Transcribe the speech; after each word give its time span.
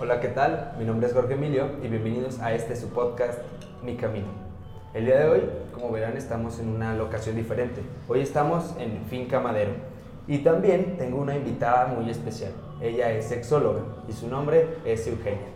Hola, 0.00 0.20
¿qué 0.20 0.28
tal? 0.28 0.74
Mi 0.78 0.84
nombre 0.84 1.08
es 1.08 1.12
Jorge 1.12 1.34
Emilio 1.34 1.70
y 1.82 1.88
bienvenidos 1.88 2.38
a 2.38 2.52
este 2.54 2.76
su 2.76 2.90
podcast, 2.90 3.40
Mi 3.82 3.96
Camino. 3.96 4.28
El 4.94 5.06
día 5.06 5.18
de 5.18 5.28
hoy, 5.28 5.42
como 5.74 5.90
verán, 5.90 6.16
estamos 6.16 6.60
en 6.60 6.68
una 6.68 6.94
locación 6.94 7.34
diferente. 7.34 7.82
Hoy 8.06 8.20
estamos 8.20 8.76
en 8.78 9.04
Finca 9.06 9.40
Madero 9.40 9.72
y 10.28 10.38
también 10.38 10.96
tengo 10.98 11.18
una 11.20 11.34
invitada 11.34 11.86
muy 11.86 12.08
especial. 12.10 12.52
Ella 12.80 13.10
es 13.10 13.24
sexóloga 13.24 13.80
y 14.08 14.12
su 14.12 14.28
nombre 14.28 14.68
es 14.84 15.04
Eugenia. 15.08 15.48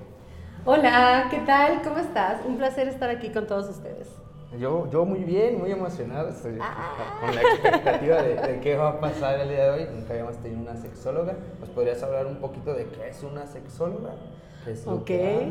Hola, 0.65 1.29
¿qué 1.31 1.39
tal? 1.47 1.81
¿Cómo 1.85 1.99
estás? 1.99 2.45
Un 2.45 2.57
placer 2.57 2.89
estar 2.89 3.11
aquí 3.11 3.31
con 3.31 3.47
todos 3.47 3.69
ustedes. 3.69 4.22
Yo, 4.59 4.89
yo 4.91 5.05
muy 5.07 5.21
bien, 5.25 5.59
muy 5.59 5.71
emocionado, 5.73 6.29
estoy 6.29 6.59
Ah. 6.61 7.19
con 7.21 7.35
la 7.35 7.41
expectativa 7.43 8.23
de, 8.23 8.35
de 8.35 8.61
qué 8.61 8.77
va 8.77 8.91
a 8.91 9.01
pasar 9.01 9.41
el 9.41 9.49
día 9.49 9.65
de 9.65 9.71
hoy. 9.71 9.89
Nunca 9.95 10.13
habíamos 10.13 10.37
tenido 10.39 10.61
una 10.61 10.77
sexóloga. 10.77 11.35
¿Nos 11.59 11.71
podrías 11.71 12.03
hablar 12.03 12.27
un 12.27 12.37
poquito 12.37 12.75
de 12.75 12.85
qué 12.87 13.09
es 13.09 13.23
una 13.23 13.47
sexóloga? 13.47 14.11
¿Qué 14.65 14.73
es 14.73 14.87
Ok. 14.87 15.05
que? 15.07 15.49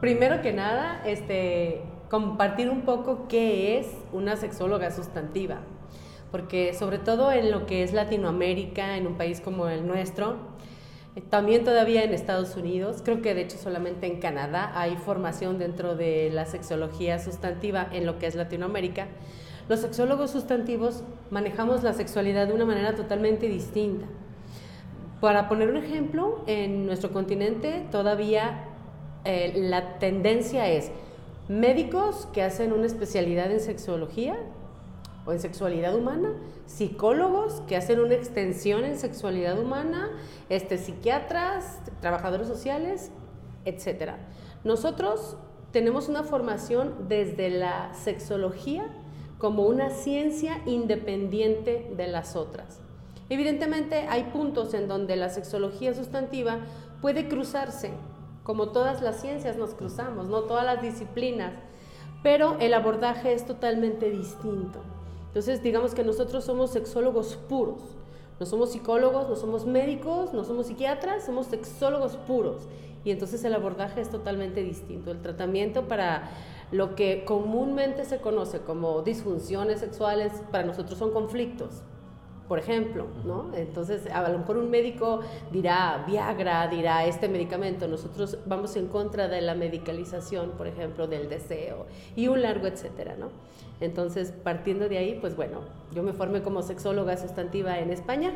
Primero 0.00 0.42
que 0.42 0.52
nada, 0.52 1.02
este, 1.04 1.80
compartir 2.08 2.70
un 2.70 2.82
poco 2.82 3.26
qué 3.28 3.78
es 3.78 3.88
una 4.12 4.36
sexóloga 4.36 4.92
sustantiva. 4.92 5.58
Porque 6.30 6.72
sobre 6.72 6.98
todo 6.98 7.32
en 7.32 7.50
lo 7.50 7.66
que 7.66 7.82
es 7.82 7.92
Latinoamérica, 7.92 8.96
en 8.96 9.06
un 9.08 9.14
país 9.14 9.40
como 9.40 9.68
el 9.68 9.86
nuestro, 9.86 10.36
también 11.22 11.64
todavía 11.64 12.04
en 12.04 12.12
Estados 12.12 12.56
Unidos, 12.56 13.00
creo 13.02 13.22
que 13.22 13.34
de 13.34 13.42
hecho 13.42 13.56
solamente 13.56 14.06
en 14.06 14.20
Canadá 14.20 14.72
hay 14.74 14.96
formación 14.96 15.58
dentro 15.58 15.96
de 15.96 16.30
la 16.30 16.44
sexología 16.44 17.18
sustantiva 17.18 17.88
en 17.92 18.04
lo 18.04 18.18
que 18.18 18.26
es 18.26 18.34
Latinoamérica. 18.34 19.08
Los 19.68 19.80
sexólogos 19.80 20.30
sustantivos 20.30 21.02
manejamos 21.30 21.82
la 21.82 21.94
sexualidad 21.94 22.46
de 22.46 22.52
una 22.52 22.66
manera 22.66 22.94
totalmente 22.94 23.48
distinta. 23.48 24.06
Para 25.20 25.48
poner 25.48 25.70
un 25.70 25.78
ejemplo, 25.78 26.44
en 26.46 26.86
nuestro 26.86 27.10
continente 27.12 27.86
todavía 27.90 28.64
eh, 29.24 29.52
la 29.56 29.98
tendencia 29.98 30.68
es 30.68 30.92
médicos 31.48 32.28
que 32.34 32.42
hacen 32.42 32.72
una 32.72 32.86
especialidad 32.86 33.50
en 33.50 33.60
sexología 33.60 34.36
en 35.32 35.40
sexualidad 35.40 35.94
humana, 35.94 36.34
psicólogos 36.66 37.60
que 37.68 37.76
hacen 37.76 38.00
una 38.00 38.14
extensión 38.14 38.84
en 38.84 38.98
sexualidad 38.98 39.58
humana, 39.58 40.10
este, 40.48 40.78
psiquiatras, 40.78 41.80
trabajadores 42.00 42.46
sociales, 42.48 43.10
etc. 43.64 44.12
Nosotros 44.64 45.36
tenemos 45.72 46.08
una 46.08 46.22
formación 46.22 47.08
desde 47.08 47.50
la 47.50 47.92
sexología 47.94 48.86
como 49.38 49.66
una 49.66 49.90
ciencia 49.90 50.62
independiente 50.64 51.90
de 51.96 52.06
las 52.06 52.36
otras. 52.36 52.80
Evidentemente 53.28 54.06
hay 54.08 54.24
puntos 54.24 54.72
en 54.72 54.88
donde 54.88 55.16
la 55.16 55.28
sexología 55.28 55.92
sustantiva 55.94 56.60
puede 57.02 57.28
cruzarse, 57.28 57.90
como 58.44 58.68
todas 58.68 59.02
las 59.02 59.20
ciencias 59.20 59.56
nos 59.56 59.74
cruzamos, 59.74 60.28
no 60.28 60.42
todas 60.42 60.64
las 60.64 60.80
disciplinas, 60.80 61.52
pero 62.22 62.56
el 62.60 62.72
abordaje 62.72 63.32
es 63.32 63.44
totalmente 63.44 64.10
distinto. 64.10 64.80
Entonces, 65.36 65.62
digamos 65.62 65.92
que 65.92 66.02
nosotros 66.02 66.44
somos 66.44 66.70
sexólogos 66.70 67.36
puros. 67.46 67.82
No 68.40 68.46
somos 68.46 68.72
psicólogos, 68.72 69.28
no 69.28 69.36
somos 69.36 69.66
médicos, 69.66 70.32
no 70.32 70.44
somos 70.44 70.68
psiquiatras, 70.68 71.26
somos 71.26 71.48
sexólogos 71.48 72.16
puros. 72.16 72.62
Y 73.04 73.10
entonces 73.10 73.44
el 73.44 73.52
abordaje 73.52 74.00
es 74.00 74.08
totalmente 74.08 74.62
distinto. 74.62 75.10
El 75.10 75.20
tratamiento 75.20 75.88
para 75.88 76.30
lo 76.72 76.94
que 76.94 77.26
comúnmente 77.26 78.06
se 78.06 78.16
conoce 78.16 78.60
como 78.60 79.02
disfunciones 79.02 79.80
sexuales, 79.80 80.32
para 80.50 80.64
nosotros 80.64 80.98
son 80.98 81.10
conflictos 81.10 81.82
por 82.48 82.58
ejemplo, 82.58 83.06
¿no? 83.24 83.50
Entonces, 83.54 84.06
a 84.12 84.28
lo 84.28 84.38
mejor 84.38 84.56
un 84.58 84.70
médico 84.70 85.20
dirá 85.50 86.04
Viagra, 86.06 86.68
dirá 86.68 87.04
este 87.04 87.28
medicamento, 87.28 87.88
nosotros 87.88 88.38
vamos 88.46 88.76
en 88.76 88.86
contra 88.86 89.28
de 89.28 89.40
la 89.40 89.54
medicalización, 89.54 90.52
por 90.52 90.66
ejemplo, 90.68 91.08
del 91.08 91.28
deseo 91.28 91.86
y 92.14 92.28
un 92.28 92.42
largo 92.42 92.66
etcétera, 92.66 93.16
¿no? 93.18 93.30
Entonces, 93.80 94.32
partiendo 94.32 94.88
de 94.88 94.98
ahí, 94.98 95.18
pues 95.20 95.36
bueno, 95.36 95.60
yo 95.92 96.02
me 96.02 96.12
formé 96.12 96.42
como 96.42 96.62
sexóloga 96.62 97.16
sustantiva 97.16 97.78
en 97.78 97.90
España, 97.90 98.32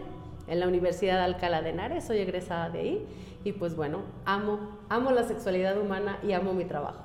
en 0.47 0.61
la 0.61 0.69
Universidad 0.69 1.17
de 1.17 1.25
Alcalá 1.25 1.62
de 1.62 1.71
Henares, 1.71 2.05
soy 2.05 2.19
egresada 2.19 2.71
de 2.71 2.81
ahí 2.81 3.06
y 3.45 3.53
pues 3.53 3.77
bueno, 3.77 4.03
amo, 4.25 4.79
amo 4.89 5.12
la 5.12 5.25
sexualidad 5.25 5.79
humana 5.79 6.19
y 6.23 6.33
amo 6.33 6.53
mi 6.53 6.65
trabajo. 6.65 7.05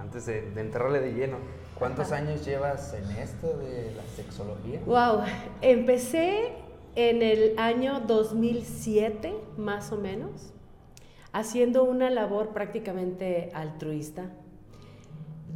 Antes 0.00 0.26
de, 0.26 0.50
de 0.50 0.60
entrarle 0.60 1.00
de 1.00 1.12
lleno, 1.12 1.36
¿cuántos 1.78 2.10
años 2.12 2.44
llevas 2.44 2.94
en 2.94 3.10
esto 3.16 3.58
de 3.58 3.92
la 3.94 4.02
sexología? 4.16 4.80
Wow, 4.86 5.20
empecé 5.60 6.52
en 6.94 7.22
el 7.22 7.58
año 7.58 8.00
2007, 8.00 9.34
más 9.56 9.92
o 9.92 9.98
menos, 9.98 10.52
haciendo 11.32 11.84
una 11.84 12.10
labor 12.10 12.48
prácticamente 12.48 13.50
altruista. 13.54 14.30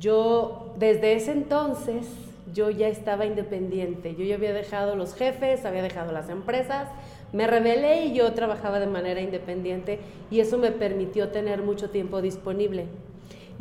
Yo, 0.02 0.74
desde 0.80 1.14
ese 1.14 1.30
entonces, 1.30 2.08
yo 2.52 2.70
ya 2.70 2.88
estaba 2.88 3.24
independiente. 3.24 4.16
Yo 4.16 4.24
ya 4.24 4.34
había 4.34 4.52
dejado 4.52 4.96
los 4.96 5.14
jefes, 5.14 5.64
había 5.64 5.80
dejado 5.80 6.10
las 6.10 6.28
empresas, 6.28 6.88
me 7.32 7.46
rebelé 7.46 8.06
y 8.06 8.12
yo 8.12 8.32
trabajaba 8.32 8.80
de 8.80 8.88
manera 8.88 9.20
independiente 9.20 10.00
y 10.28 10.40
eso 10.40 10.58
me 10.58 10.72
permitió 10.72 11.28
tener 11.28 11.62
mucho 11.62 11.90
tiempo 11.90 12.20
disponible. 12.20 12.86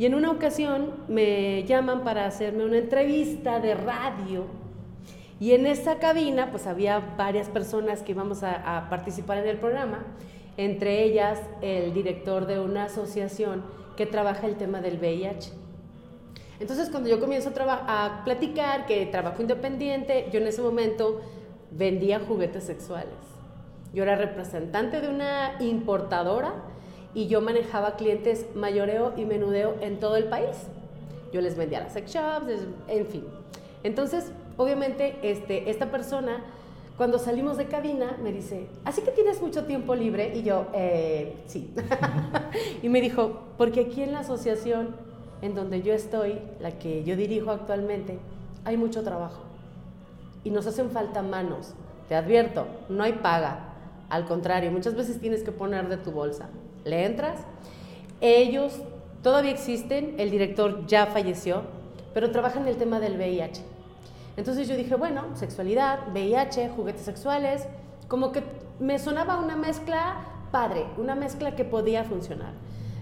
Y 0.00 0.06
en 0.06 0.16
una 0.16 0.32
ocasión 0.32 0.90
me 1.06 1.62
llaman 1.62 2.02
para 2.02 2.26
hacerme 2.26 2.64
una 2.64 2.78
entrevista 2.78 3.60
de 3.60 3.74
radio 3.74 4.46
y 5.38 5.52
en 5.52 5.66
esa 5.66 6.00
cabina 6.00 6.50
pues 6.50 6.66
había 6.66 6.98
varias 7.16 7.50
personas 7.50 8.02
que 8.02 8.12
íbamos 8.12 8.42
a, 8.42 8.78
a 8.78 8.90
participar 8.90 9.38
en 9.38 9.46
el 9.46 9.58
programa, 9.58 10.00
entre 10.56 11.04
ellas 11.04 11.40
el 11.60 11.94
director 11.94 12.46
de 12.46 12.58
una 12.58 12.86
asociación 12.86 13.62
que 13.96 14.06
trabaja 14.06 14.48
el 14.48 14.56
tema 14.56 14.80
del 14.80 14.98
VIH. 14.98 15.61
Entonces, 16.62 16.90
cuando 16.90 17.08
yo 17.08 17.18
comienzo 17.18 17.50
a, 17.58 18.04
a 18.20 18.24
platicar 18.24 18.86
que 18.86 19.04
trabajo 19.06 19.42
independiente, 19.42 20.28
yo 20.32 20.38
en 20.38 20.46
ese 20.46 20.62
momento 20.62 21.20
vendía 21.72 22.20
juguetes 22.20 22.62
sexuales. 22.62 23.10
Yo 23.92 24.04
era 24.04 24.14
representante 24.14 25.00
de 25.00 25.08
una 25.08 25.56
importadora 25.58 26.54
y 27.14 27.26
yo 27.26 27.40
manejaba 27.40 27.96
clientes 27.96 28.46
mayoreo 28.54 29.12
y 29.16 29.24
menudeo 29.24 29.74
en 29.80 29.98
todo 29.98 30.14
el 30.14 30.26
país. 30.26 30.54
Yo 31.32 31.40
les 31.40 31.56
vendía 31.56 31.80
las 31.80 31.94
sex 31.94 32.12
shops, 32.14 32.46
en 32.86 33.06
fin. 33.06 33.24
Entonces, 33.82 34.30
obviamente, 34.56 35.16
este, 35.22 35.68
esta 35.68 35.90
persona, 35.90 36.44
cuando 36.96 37.18
salimos 37.18 37.56
de 37.56 37.66
cabina, 37.66 38.18
me 38.22 38.32
dice, 38.32 38.68
¿así 38.84 39.02
que 39.02 39.10
tienes 39.10 39.42
mucho 39.42 39.64
tiempo 39.64 39.96
libre? 39.96 40.30
Y 40.36 40.44
yo, 40.44 40.66
"Eh, 40.74 41.38
sí. 41.46 41.74
y 42.84 42.88
me 42.88 43.00
dijo, 43.00 43.40
porque 43.58 43.80
aquí 43.80 44.04
en 44.04 44.12
la 44.12 44.20
asociación 44.20 45.10
en 45.42 45.54
donde 45.54 45.82
yo 45.82 45.92
estoy, 45.92 46.40
la 46.60 46.78
que 46.78 47.04
yo 47.04 47.16
dirijo 47.16 47.50
actualmente, 47.50 48.18
hay 48.64 48.76
mucho 48.76 49.02
trabajo 49.02 49.42
y 50.44 50.50
nos 50.50 50.66
hacen 50.66 50.90
falta 50.90 51.22
manos. 51.22 51.74
Te 52.08 52.14
advierto, 52.14 52.66
no 52.88 53.02
hay 53.02 53.14
paga. 53.14 53.74
Al 54.08 54.24
contrario, 54.26 54.70
muchas 54.70 54.94
veces 54.94 55.20
tienes 55.20 55.42
que 55.42 55.52
poner 55.52 55.88
de 55.88 55.96
tu 55.96 56.12
bolsa. 56.12 56.48
Le 56.84 57.04
entras. 57.04 57.40
Ellos 58.20 58.74
todavía 59.22 59.52
existen, 59.52 60.14
el 60.18 60.30
director 60.30 60.86
ya 60.86 61.06
falleció, 61.06 61.62
pero 62.14 62.30
trabajan 62.30 62.66
el 62.68 62.76
tema 62.76 63.00
del 63.00 63.16
VIH. 63.16 63.62
Entonces 64.36 64.68
yo 64.68 64.76
dije, 64.76 64.94
bueno, 64.94 65.24
sexualidad, 65.34 66.08
VIH, 66.12 66.70
juguetes 66.70 67.02
sexuales, 67.02 67.66
como 68.08 68.32
que 68.32 68.42
me 68.78 68.98
sonaba 68.98 69.38
una 69.38 69.56
mezcla 69.56 70.16
padre, 70.50 70.86
una 70.98 71.14
mezcla 71.14 71.54
que 71.54 71.64
podía 71.64 72.04
funcionar. 72.04 72.52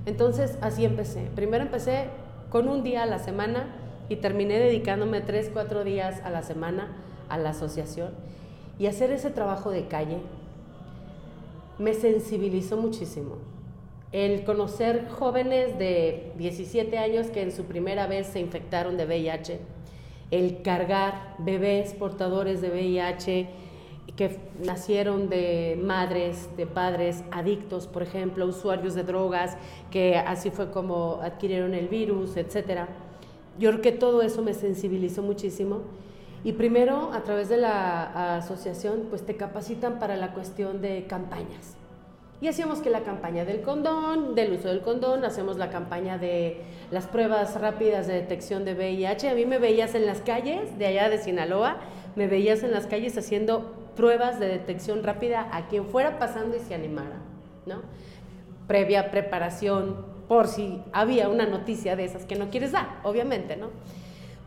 Entonces 0.06 0.58
así 0.60 0.84
empecé. 0.84 1.30
Primero 1.34 1.64
empecé 1.64 2.08
con 2.50 2.68
un 2.68 2.82
día 2.82 3.04
a 3.04 3.06
la 3.06 3.18
semana 3.18 3.68
y 4.08 4.16
terminé 4.16 4.58
dedicándome 4.58 5.20
tres, 5.20 5.50
cuatro 5.52 5.84
días 5.84 6.20
a 6.24 6.30
la 6.30 6.42
semana 6.42 6.88
a 7.28 7.38
la 7.38 7.50
asociación 7.50 8.10
y 8.78 8.86
hacer 8.86 9.12
ese 9.12 9.30
trabajo 9.30 9.70
de 9.70 9.86
calle 9.86 10.18
me 11.78 11.94
sensibilizó 11.94 12.76
muchísimo. 12.76 13.36
El 14.12 14.44
conocer 14.44 15.08
jóvenes 15.08 15.78
de 15.78 16.32
17 16.36 16.98
años 16.98 17.28
que 17.28 17.42
en 17.42 17.52
su 17.52 17.64
primera 17.64 18.08
vez 18.08 18.26
se 18.26 18.40
infectaron 18.40 18.96
de 18.96 19.06
VIH, 19.06 19.60
el 20.32 20.62
cargar 20.62 21.36
bebés 21.38 21.94
portadores 21.94 22.60
de 22.60 22.70
VIH 22.70 23.48
que 24.16 24.38
nacieron 24.64 25.28
de 25.28 25.78
madres, 25.82 26.48
de 26.56 26.66
padres 26.66 27.22
adictos, 27.30 27.86
por 27.86 28.02
ejemplo, 28.02 28.46
usuarios 28.46 28.94
de 28.94 29.02
drogas, 29.02 29.56
que 29.90 30.16
así 30.16 30.50
fue 30.50 30.70
como 30.70 31.20
adquirieron 31.22 31.74
el 31.74 31.88
virus, 31.88 32.36
etcétera. 32.36 32.88
Yo 33.58 33.70
creo 33.70 33.82
que 33.82 33.92
todo 33.92 34.22
eso 34.22 34.42
me 34.42 34.54
sensibilizó 34.54 35.22
muchísimo. 35.22 35.82
Y 36.42 36.52
primero, 36.52 37.10
a 37.12 37.22
través 37.22 37.48
de 37.48 37.58
la 37.58 38.36
asociación, 38.36 39.06
pues 39.10 39.26
te 39.26 39.36
capacitan 39.36 39.98
para 39.98 40.16
la 40.16 40.32
cuestión 40.32 40.80
de 40.80 41.04
campañas. 41.06 41.76
Y 42.40 42.48
hacíamos 42.48 42.80
que 42.80 42.88
la 42.88 43.00
campaña 43.00 43.44
del 43.44 43.60
condón, 43.60 44.34
del 44.34 44.54
uso 44.54 44.68
del 44.68 44.80
condón, 44.80 45.26
hacemos 45.26 45.58
la 45.58 45.68
campaña 45.68 46.16
de 46.16 46.62
las 46.90 47.06
pruebas 47.06 47.60
rápidas 47.60 48.06
de 48.06 48.14
detección 48.14 48.64
de 48.64 48.72
VIH. 48.72 49.28
A 49.28 49.34
mí 49.34 49.44
me 49.44 49.58
veías 49.58 49.94
en 49.94 50.06
las 50.06 50.22
calles 50.22 50.78
de 50.78 50.86
allá 50.86 51.10
de 51.10 51.18
Sinaloa, 51.18 51.76
me 52.16 52.28
veías 52.28 52.62
en 52.62 52.72
las 52.72 52.86
calles 52.86 53.18
haciendo 53.18 53.79
pruebas 53.96 54.40
de 54.40 54.48
detección 54.48 55.02
rápida 55.02 55.48
a 55.52 55.68
quien 55.68 55.86
fuera 55.86 56.18
pasando 56.18 56.56
y 56.56 56.60
se 56.60 56.74
animara, 56.74 57.16
¿no? 57.66 57.82
previa 58.70 59.10
preparación 59.10 59.96
por 60.28 60.46
si 60.46 60.80
había 60.92 61.28
una 61.28 61.44
noticia 61.44 61.96
de 61.96 62.04
esas 62.04 62.24
que 62.24 62.36
no 62.36 62.50
quieres 62.50 62.70
dar, 62.70 63.00
obviamente, 63.02 63.56
¿no? 63.56 63.70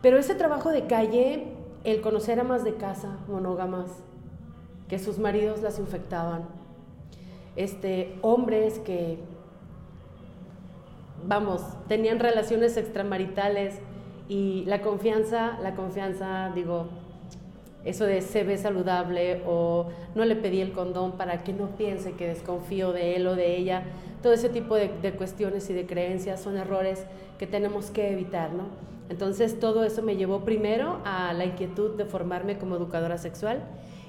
Pero 0.00 0.16
ese 0.16 0.34
trabajo 0.34 0.70
de 0.70 0.86
calle, 0.86 1.48
el 1.84 2.00
conocer 2.00 2.40
a 2.40 2.42
más 2.42 2.64
de 2.64 2.76
casa, 2.76 3.18
monógamas, 3.28 3.90
que 4.88 4.98
sus 4.98 5.18
maridos 5.18 5.60
las 5.60 5.78
infectaban, 5.78 6.46
este, 7.54 8.18
hombres 8.22 8.78
que, 8.78 9.18
vamos, 11.26 11.60
tenían 11.86 12.18
relaciones 12.18 12.78
extramaritales 12.78 13.78
y 14.26 14.64
la 14.64 14.80
confianza, 14.80 15.58
la 15.60 15.74
confianza, 15.74 16.50
digo, 16.54 16.88
eso 17.84 18.06
de 18.06 18.22
se 18.22 18.44
ve 18.44 18.56
saludable 18.56 19.42
o 19.46 19.86
no 20.14 20.24
le 20.24 20.36
pedí 20.36 20.60
el 20.60 20.72
condón 20.72 21.12
para 21.12 21.44
que 21.44 21.52
no 21.52 21.68
piense 21.76 22.12
que 22.12 22.26
desconfío 22.26 22.92
de 22.92 23.16
él 23.16 23.26
o 23.26 23.36
de 23.36 23.56
ella. 23.56 23.82
Todo 24.22 24.32
ese 24.32 24.48
tipo 24.48 24.74
de, 24.74 24.88
cuestiones 25.12 25.68
y 25.68 25.74
de 25.74 25.84
creencias 25.84 26.40
son 26.40 26.56
errores 26.56 27.04
que 27.38 27.46
tenemos 27.46 27.90
que 27.90 28.10
evitar, 28.10 28.52
¿no? 28.52 28.64
Entonces 29.10 29.60
todo 29.60 29.84
eso 29.84 30.02
me 30.02 30.16
llevó 30.16 30.44
primero 30.44 31.00
a 31.04 31.34
la 31.34 31.44
inquietud 31.44 31.90
de 31.96 32.06
formarme 32.06 32.56
como 32.56 32.76
educadora 32.76 33.18
sexual 33.18 33.62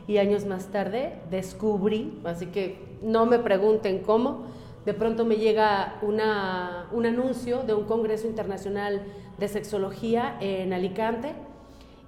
y 0.07 0.19
años 0.19 0.45
más 0.45 0.67
tarde 0.67 1.13
descubrí, 1.29 2.17
así 2.23 2.45
que 2.45 2.77
no 3.01 3.25
me 3.25 3.39
pregunten 3.39 3.99
cómo, 3.99 4.45
de 4.85 4.93
pronto 4.93 5.25
me 5.25 5.35
llega 5.35 5.95
una, 6.01 6.87
un 6.93 7.05
anuncio 7.05 7.63
de 7.63 7.73
un 7.73 7.83
Congreso 7.83 8.25
Internacional 8.27 9.01
de 9.37 9.47
Sexología 9.49 10.37
en 10.39 10.71
Alicante 10.71 11.33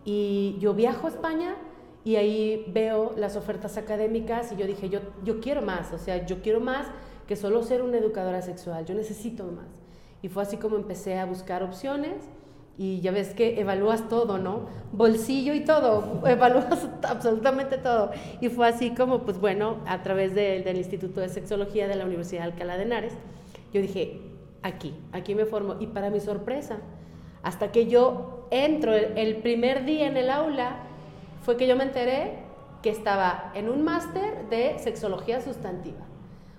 y 0.07 0.55
yo 0.59 0.73
viajo 0.73 1.07
a 1.07 1.09
España 1.09 1.57
y 2.05 2.15
ahí 2.15 2.63
veo 2.73 3.13
las 3.17 3.35
ofertas 3.35 3.75
académicas 3.75 4.53
y 4.53 4.55
yo 4.55 4.65
dije, 4.65 4.87
yo, 4.87 5.01
yo 5.25 5.41
quiero 5.41 5.61
más, 5.61 5.91
o 5.91 5.97
sea, 5.97 6.25
yo 6.25 6.41
quiero 6.41 6.61
más 6.61 6.87
que 7.27 7.35
solo 7.35 7.61
ser 7.61 7.81
una 7.81 7.97
educadora 7.97 8.41
sexual, 8.41 8.85
yo 8.85 8.95
necesito 8.95 9.43
más. 9.43 9.67
Y 10.21 10.29
fue 10.29 10.43
así 10.43 10.55
como 10.55 10.77
empecé 10.77 11.19
a 11.19 11.25
buscar 11.25 11.61
opciones 11.61 12.23
y 12.77 13.01
ya 13.01 13.11
ves 13.11 13.33
que 13.33 13.59
evalúas 13.59 14.07
todo, 14.07 14.37
¿no? 14.37 14.67
Bolsillo 14.93 15.53
y 15.53 15.65
todo, 15.65 16.21
evalúas 16.25 16.87
absolutamente 17.03 17.77
todo. 17.77 18.11
Y 18.39 18.47
fue 18.47 18.65
así 18.65 18.91
como, 18.91 19.23
pues 19.23 19.41
bueno, 19.41 19.79
a 19.85 20.03
través 20.03 20.33
del 20.33 20.77
Instituto 20.77 21.19
de 21.19 21.27
Sexología 21.27 21.89
de 21.89 21.95
la 21.95 22.05
Universidad 22.05 22.43
de 22.43 22.51
Alcalá 22.53 22.77
de 22.77 22.83
Henares, 22.83 23.13
yo 23.73 23.81
dije, 23.81 24.21
aquí, 24.63 24.95
aquí 25.11 25.35
me 25.35 25.43
formo. 25.43 25.75
Y 25.81 25.87
para 25.87 26.09
mi 26.09 26.21
sorpresa, 26.21 26.77
hasta 27.43 27.71
que 27.71 27.87
yo 27.87 28.47
entro 28.51 28.93
el, 28.93 29.37
primer 29.37 29.85
día 29.85 30.07
en 30.07 30.17
el 30.17 30.29
aula, 30.29 30.77
fue 31.41 31.57
que 31.57 31.67
yo 31.67 31.75
me 31.75 31.83
enteré 31.83 32.39
que 32.81 32.89
estaba 32.89 33.51
en 33.55 33.69
un 33.69 33.83
máster 33.83 34.49
de 34.49 34.77
sexología 34.79 35.41
sustantiva. 35.41 36.05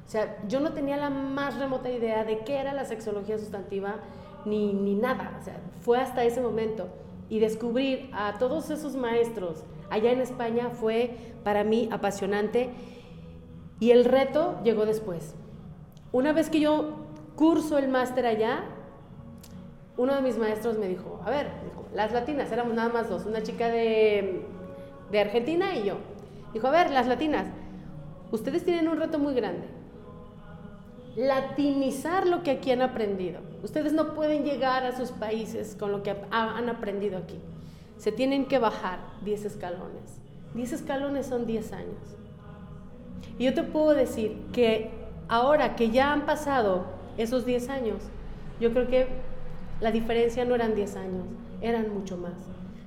O 0.07 0.11
sea, 0.11 0.39
yo 0.49 0.61
no 0.61 0.73
tenía 0.73 0.97
la 0.97 1.11
más 1.11 1.59
remota 1.59 1.91
idea 1.91 2.25
de 2.25 2.39
qué 2.39 2.57
era 2.59 2.73
la 2.73 2.85
sexología 2.85 3.39
sustantiva 3.39 3.97
ni, 4.45 4.73
ni 4.73 4.95
nada. 4.95 5.37
O 5.41 5.45
sea, 5.45 5.61
fue 5.81 5.99
hasta 5.99 6.25
ese 6.25 6.41
momento. 6.41 6.89
Y 7.29 7.41
descubrir 7.41 8.09
a 8.15 8.39
todos 8.39 8.71
esos 8.71 8.97
maestros 8.97 9.65
allá 9.91 10.13
en 10.13 10.21
España 10.21 10.71
fue 10.71 11.17
para 11.45 11.65
mí 11.65 11.89
apasionante. 11.93 12.71
Y 13.81 13.91
el 13.91 14.07
reto 14.07 14.59
llegó 14.65 14.87
después. 14.87 15.35
Una 16.11 16.33
vez 16.33 16.49
que 16.49 16.61
yo 16.61 17.05
curso 17.37 17.77
el 17.77 17.89
máster 17.89 18.27
allá, 18.27 18.65
uno 19.99 20.15
de 20.15 20.23
mis 20.23 20.39
maestros 20.39 20.79
me 20.79 20.89
dijo, 20.89 21.21
a 21.27 21.31
ver, 21.31 21.49
las 21.93 22.13
latinas, 22.13 22.51
éramos 22.53 22.73
nada 22.73 22.89
más 22.89 23.11
dos, 23.11 23.27
una 23.27 23.43
chica 23.43 23.69
de, 23.69 24.47
Argentina 25.13 25.75
y 25.75 25.85
yo. 25.85 25.97
Dijo, 26.55 26.69
a 26.69 26.71
ver, 26.71 26.91
las 26.91 27.09
latinas, 27.09 27.49
ustedes 28.31 28.65
tienen 28.65 28.89
un 28.89 28.99
reto 28.99 29.19
muy 29.19 29.35
grande. 29.35 29.67
Latinizar 31.17 32.29
lo 32.29 32.45
que 32.45 32.53
aquí 32.53 32.71
han 32.71 32.81
aprendido. 32.81 33.41
Ustedes 33.65 33.93
no 33.93 34.15
pueden 34.15 34.45
llegar 34.45 34.85
a 34.85 34.97
sus 34.97 35.11
países 35.11 35.75
con 35.77 35.91
lo 35.91 36.05
que 36.05 36.15
han 36.31 36.69
aprendido 36.69 37.19
aquí. 37.19 37.41
Se 37.97 38.13
tienen 38.13 38.47
que 38.47 38.61
bajar 38.61 39.01
10 39.25 39.47
escalones. 39.47 40.21
10 40.55 40.75
escalones 40.75 41.27
son 41.27 41.45
10 41.45 41.73
años. 41.73 42.17
Y 43.37 43.47
yo 43.47 43.55
te 43.55 43.65
puedo 43.65 43.95
decir 43.95 44.39
que 44.53 44.93
ahora 45.27 45.75
que 45.75 45.91
ya 45.91 46.13
han 46.13 46.25
pasado 46.25 46.85
esos 47.17 47.45
10 47.45 47.69
años, 47.69 48.03
yo 48.61 48.73
creo 48.73 48.87
que 48.87 49.28
la 49.81 49.93
diferencia 49.93 50.45
no 50.45 50.55
eran 50.55 50.75
10 50.75 50.97
años, 50.97 51.25
eran 51.61 51.93
mucho 51.93 52.17
más. 52.17 52.35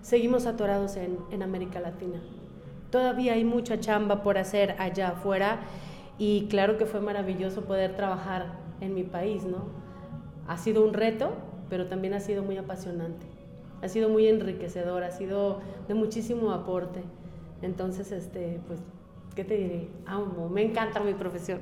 Seguimos 0.02 0.46
atorados 0.46 0.98
en, 0.98 1.18
en 1.32 1.44
América 1.44 1.80
Latina. 1.80 2.22
Todavía 2.90 3.34
hay 3.34 3.46
mucha 3.46 3.80
chamba 3.80 4.24
por 4.24 4.38
hacer 4.38 4.76
allá 4.80 5.10
afuera 5.10 5.62
y 6.18 6.48
claro 6.50 6.78
que 6.78 6.86
fue 6.86 7.00
maravilloso 7.00 7.62
poder 7.62 7.96
trabajar 7.96 8.54
en 8.82 8.94
mi 8.94 9.04
país, 9.04 9.44
¿no? 9.46 9.66
Ha 10.48 10.58
sido 10.58 10.84
un 10.84 10.94
reto, 10.94 11.32
pero 11.70 11.88
también 11.88 12.14
ha 12.14 12.20
sido 12.20 12.44
muy 12.44 12.58
apasionante. 12.58 13.26
Ha 13.82 13.88
sido 13.88 14.10
muy 14.10 14.28
enriquecedor, 14.28 15.04
ha 15.04 15.12
sido 15.12 15.62
de 15.88 15.94
muchísimo 15.94 16.52
aporte. 16.52 17.02
Entonces, 17.62 18.12
este, 18.12 18.60
pues, 18.68 18.82
¿qué 19.36 19.44
te 19.44 19.56
diré? 19.56 19.90
Amo, 20.06 20.50
me 20.50 20.64
encanta 20.64 21.00
mi 21.00 21.14
profesión. 21.14 21.62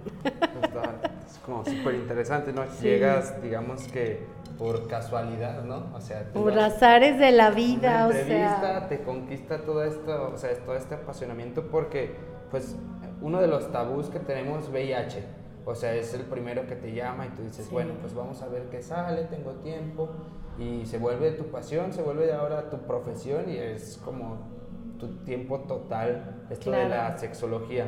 es 1.27 1.37
como 1.39 1.63
súper 1.65 1.95
interesante, 1.95 2.53
¿no? 2.53 2.63
Llegas, 2.81 3.41
digamos 3.41 3.87
que 3.87 4.25
por 4.57 4.87
casualidad, 4.87 5.63
¿no? 5.63 5.87
O 5.95 6.01
sea, 6.01 6.29
por 6.33 6.57
azares 6.59 7.17
de 7.17 7.31
la 7.31 7.49
vida, 7.51 8.07
o 8.07 8.11
sea. 8.11 8.87
te 8.89 9.01
conquista 9.01 9.63
todo 9.63 9.83
esto, 9.83 10.31
o 10.33 10.37
sea, 10.37 10.53
todo 10.65 10.75
este 10.75 10.95
apasionamiento 10.95 11.67
porque, 11.67 12.15
pues, 12.51 12.75
uno 13.21 13.39
de 13.39 13.47
los 13.47 13.71
tabús 13.71 14.09
que 14.09 14.19
tenemos 14.19 14.69
VIH, 14.69 15.23
o 15.65 15.75
sea, 15.75 15.93
es 15.93 16.13
el 16.13 16.23
primero 16.23 16.67
que 16.67 16.75
te 16.75 16.93
llama 16.93 17.27
y 17.27 17.29
tú 17.29 17.43
dices, 17.43 17.69
bueno, 17.71 17.93
pues 18.01 18.13
vamos 18.13 18.41
a 18.41 18.47
ver 18.47 18.63
qué 18.69 18.81
sale, 18.81 19.23
tengo 19.25 19.51
tiempo, 19.53 20.09
y 20.57 20.85
se 20.85 20.97
vuelve 20.97 21.31
tu 21.31 21.45
pasión, 21.45 21.93
se 21.93 22.01
vuelve 22.01 22.33
ahora 22.33 22.69
tu 22.69 22.79
profesión 22.79 23.49
y 23.49 23.57
es 23.57 23.99
como 24.03 24.58
tu 24.99 25.07
tiempo 25.23 25.61
total, 25.61 26.45
esto 26.49 26.71
de 26.71 26.89
la 26.89 27.17
sexología. 27.17 27.87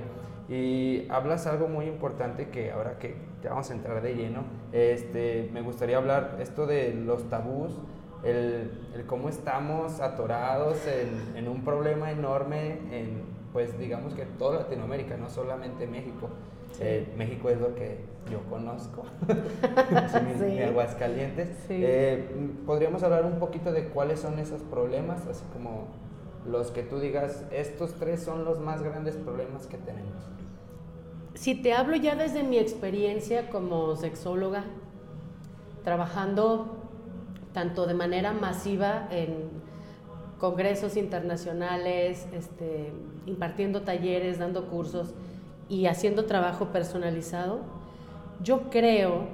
Y 0.50 1.08
hablas 1.10 1.48
algo 1.48 1.68
muy 1.68 1.86
importante 1.86 2.50
que 2.50 2.72
ahora 2.72 2.98
que 2.98 3.16
ya 3.44 3.52
vamos 3.52 3.70
a 3.70 3.74
entrar 3.74 4.02
de 4.02 4.16
lleno, 4.16 4.44
este, 4.72 5.50
me 5.54 5.62
gustaría 5.62 5.98
hablar 5.98 6.38
esto 6.40 6.66
de 6.66 6.94
los 6.94 7.30
tabús, 7.30 7.80
el, 8.24 8.72
cómo 9.08 9.30
estamos 9.30 10.00
atorados 10.00 10.78
en, 10.88 11.38
en, 11.38 11.48
un 11.48 11.64
problema 11.64 12.12
enorme 12.12 12.80
en, 12.92 13.24
pues 13.54 13.78
digamos 13.80 14.14
que 14.14 14.26
toda 14.26 14.60
Latinoamérica, 14.60 15.18
no 15.18 15.30
solamente 15.30 15.88
México. 15.88 16.30
Eh, 16.80 17.08
México 17.18 17.50
es 17.50 17.60
lo 17.60 17.76
que 17.76 18.00
yo 18.32 18.40
conozco, 18.50 19.04
mi, 20.46 20.62
Aguascalientes. 20.62 21.50
Eh, 21.70 22.28
Podríamos 22.66 23.04
hablar 23.04 23.26
un 23.26 23.40
poquito 23.40 23.72
de 23.72 23.90
cuáles 23.90 24.20
son 24.20 24.40
esos 24.40 24.62
problemas, 24.64 25.26
así 25.28 25.44
como 25.54 25.88
los 26.46 26.72
que 26.72 26.84
tú 26.84 27.00
digas, 27.00 27.46
estos 27.52 27.94
tres 27.96 28.24
son 28.24 28.46
los 28.46 28.60
más 28.60 28.82
grandes 28.82 29.16
problemas 29.16 29.68
que 29.68 29.78
tenemos. 29.78 30.24
Si 31.34 31.56
te 31.56 31.74
hablo 31.74 31.96
ya 31.96 32.16
desde 32.16 32.44
mi 32.44 32.58
experiencia 32.58 33.50
como 33.50 33.96
sexóloga, 33.96 34.66
trabajando 35.84 36.78
tanto 37.54 37.88
de 37.88 37.94
manera 37.94 38.34
masiva 38.34 39.08
en 39.12 39.50
congresos 40.40 40.98
internacionales, 40.98 42.28
este, 42.34 42.92
impartiendo 43.26 43.82
talleres, 43.84 44.40
dando 44.40 44.68
cursos 44.70 45.14
y 45.70 45.86
haciendo 45.86 46.26
trabajo 46.26 46.68
personalizado, 46.72 47.62
yo 48.42 48.70
creo 48.70 49.28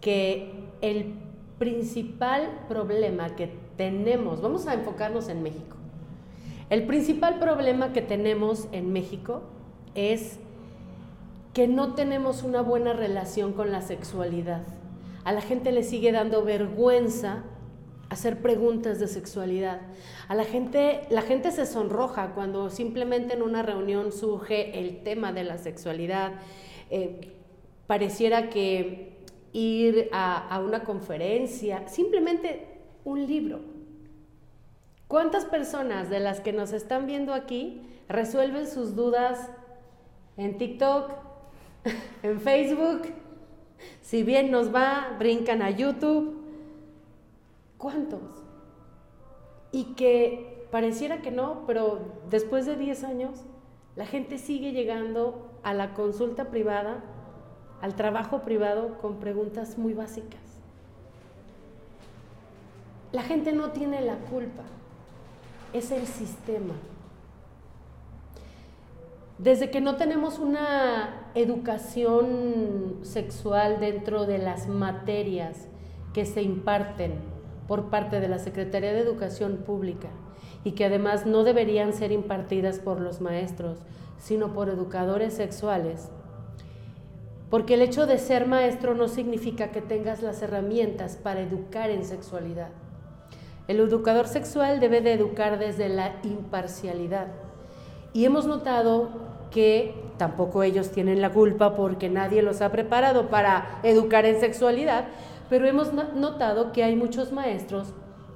que 0.00 0.52
el 0.82 1.14
principal 1.58 2.66
problema 2.68 3.34
que 3.36 3.52
tenemos, 3.76 4.40
vamos 4.42 4.66
a 4.66 4.74
enfocarnos 4.74 5.28
en 5.28 5.42
México, 5.42 5.77
el 6.70 6.86
principal 6.86 7.38
problema 7.38 7.92
que 7.92 8.02
tenemos 8.02 8.68
en 8.72 8.92
México 8.92 9.42
es 9.94 10.38
que 11.54 11.66
no 11.66 11.94
tenemos 11.94 12.42
una 12.42 12.60
buena 12.60 12.92
relación 12.92 13.52
con 13.52 13.72
la 13.72 13.82
sexualidad. 13.82 14.62
A 15.24 15.32
la 15.32 15.40
gente 15.40 15.72
le 15.72 15.82
sigue 15.82 16.12
dando 16.12 16.44
vergüenza 16.44 17.44
hacer 18.10 18.40
preguntas 18.40 18.98
de 18.98 19.08
sexualidad. 19.08 19.80
A 20.28 20.34
la 20.34 20.44
gente, 20.44 21.02
la 21.10 21.22
gente 21.22 21.50
se 21.50 21.66
sonroja 21.66 22.34
cuando 22.34 22.70
simplemente 22.70 23.34
en 23.34 23.42
una 23.42 23.62
reunión 23.62 24.12
surge 24.12 24.78
el 24.78 25.02
tema 25.02 25.32
de 25.32 25.44
la 25.44 25.58
sexualidad. 25.58 26.32
Eh, 26.90 27.34
pareciera 27.86 28.50
que 28.50 29.18
ir 29.52 30.08
a, 30.12 30.48
a 30.48 30.60
una 30.60 30.84
conferencia, 30.84 31.88
simplemente 31.88 32.66
un 33.04 33.26
libro. 33.26 33.77
¿Cuántas 35.08 35.44
personas 35.46 36.10
de 36.10 36.20
las 36.20 36.40
que 36.40 36.52
nos 36.52 36.72
están 36.72 37.06
viendo 37.06 37.34
aquí 37.34 37.82
resuelven 38.08 38.66
sus 38.66 38.94
dudas 38.94 39.50
en 40.36 40.56
TikTok, 40.56 41.10
en 42.22 42.40
Facebook, 42.40 43.02
si 44.00 44.22
bien 44.22 44.50
nos 44.50 44.74
va, 44.74 45.16
brincan 45.18 45.62
a 45.62 45.70
YouTube. 45.70 46.36
¿Cuántos? 47.76 48.22
Y 49.70 49.94
que 49.94 50.66
pareciera 50.70 51.22
que 51.22 51.30
no, 51.30 51.64
pero 51.66 52.00
después 52.30 52.66
de 52.66 52.76
10 52.76 53.04
años, 53.04 53.44
la 53.96 54.06
gente 54.06 54.38
sigue 54.38 54.72
llegando 54.72 55.50
a 55.62 55.74
la 55.74 55.94
consulta 55.94 56.46
privada 56.46 57.02
al 57.80 57.94
trabajo 57.94 58.42
privado 58.42 58.98
con 58.98 59.20
preguntas 59.20 59.78
muy 59.78 59.94
básicas. 59.94 60.40
La 63.12 63.22
gente 63.22 63.52
no 63.52 63.70
tiene 63.70 64.00
la 64.00 64.16
culpa, 64.16 64.64
es 65.72 65.90
el 65.90 66.06
sistema. 66.06 66.74
Desde 69.38 69.70
que 69.70 69.80
no 69.80 69.96
tenemos 69.96 70.38
una 70.38 71.30
educación 71.34 72.98
sexual 73.02 73.78
dentro 73.78 74.26
de 74.26 74.38
las 74.38 74.66
materias 74.66 75.68
que 76.12 76.26
se 76.26 76.42
imparten 76.42 77.14
por 77.68 77.90
parte 77.90 78.18
de 78.18 78.28
la 78.28 78.38
Secretaría 78.38 78.92
de 78.92 79.00
Educación 79.00 79.58
Pública 79.58 80.08
y 80.64 80.72
que 80.72 80.86
además 80.86 81.26
no 81.26 81.44
deberían 81.44 81.92
ser 81.92 82.10
impartidas 82.10 82.80
por 82.80 83.00
los 83.00 83.20
maestros, 83.20 83.78
sino 84.18 84.52
por 84.52 84.68
educadores 84.68 85.34
sexuales, 85.34 86.10
porque 87.48 87.74
el 87.74 87.82
hecho 87.82 88.06
de 88.06 88.18
ser 88.18 88.46
maestro 88.46 88.94
no 88.94 89.06
significa 89.06 89.70
que 89.70 89.80
tengas 89.80 90.22
las 90.22 90.42
herramientas 90.42 91.16
para 91.16 91.40
educar 91.40 91.90
en 91.90 92.04
sexualidad. 92.04 92.70
El 93.68 93.80
educador 93.80 94.26
sexual 94.26 94.80
debe 94.80 95.02
de 95.02 95.12
educar 95.12 95.58
desde 95.58 95.90
la 95.90 96.16
imparcialidad. 96.22 97.28
Y 98.14 98.24
hemos 98.24 98.46
notado 98.46 99.10
que 99.50 99.94
tampoco 100.16 100.62
ellos 100.62 100.90
tienen 100.90 101.20
la 101.20 101.32
culpa 101.32 101.76
porque 101.76 102.08
nadie 102.08 102.42
los 102.42 102.62
ha 102.62 102.72
preparado 102.72 103.28
para 103.28 103.78
educar 103.82 104.24
en 104.24 104.40
sexualidad, 104.40 105.08
pero 105.50 105.66
hemos 105.66 105.92
notado 105.92 106.72
que 106.72 106.82
hay 106.82 106.96
muchos 106.96 107.30
maestros 107.30 107.92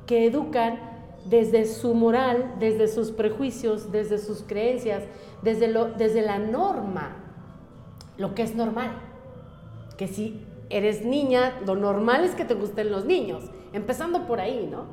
que 0.06 0.26
educan 0.26 0.78
desde 1.24 1.64
su 1.64 1.94
moral, 1.94 2.54
desde 2.58 2.86
sus 2.86 3.10
prejuicios, 3.10 3.90
desde 3.90 4.18
sus 4.18 4.42
creencias, 4.42 5.04
desde, 5.40 5.72
desde 5.96 6.22
la 6.22 6.38
norma 6.38 7.16
lo 8.18 8.34
que 8.34 8.42
es 8.42 8.54
normal. 8.54 8.90
Que 9.96 10.08
si 10.08 10.46
eres 10.68 11.04
niña, 11.04 11.60
lo 11.64 11.74
normal 11.74 12.24
es 12.24 12.34
que 12.34 12.44
te 12.44 12.54
gusten 12.54 12.90
los 12.90 13.04
niños, 13.04 13.44
empezando 13.72 14.26
por 14.26 14.40
ahí, 14.40 14.68
¿no? 14.70 14.84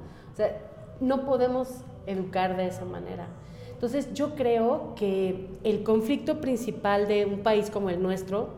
No 0.99 1.25
podemos 1.25 1.69
educar 2.05 2.57
de 2.57 2.67
esa 2.67 2.85
manera. 2.85 3.27
Entonces 3.71 4.13
yo 4.13 4.35
creo 4.35 4.93
que 4.95 5.47
el 5.63 5.83
conflicto 5.83 6.41
principal 6.41 7.07
de 7.07 7.25
un 7.25 7.39
país 7.39 7.69
como 7.69 7.89
el 7.89 8.01
nuestro 8.01 8.49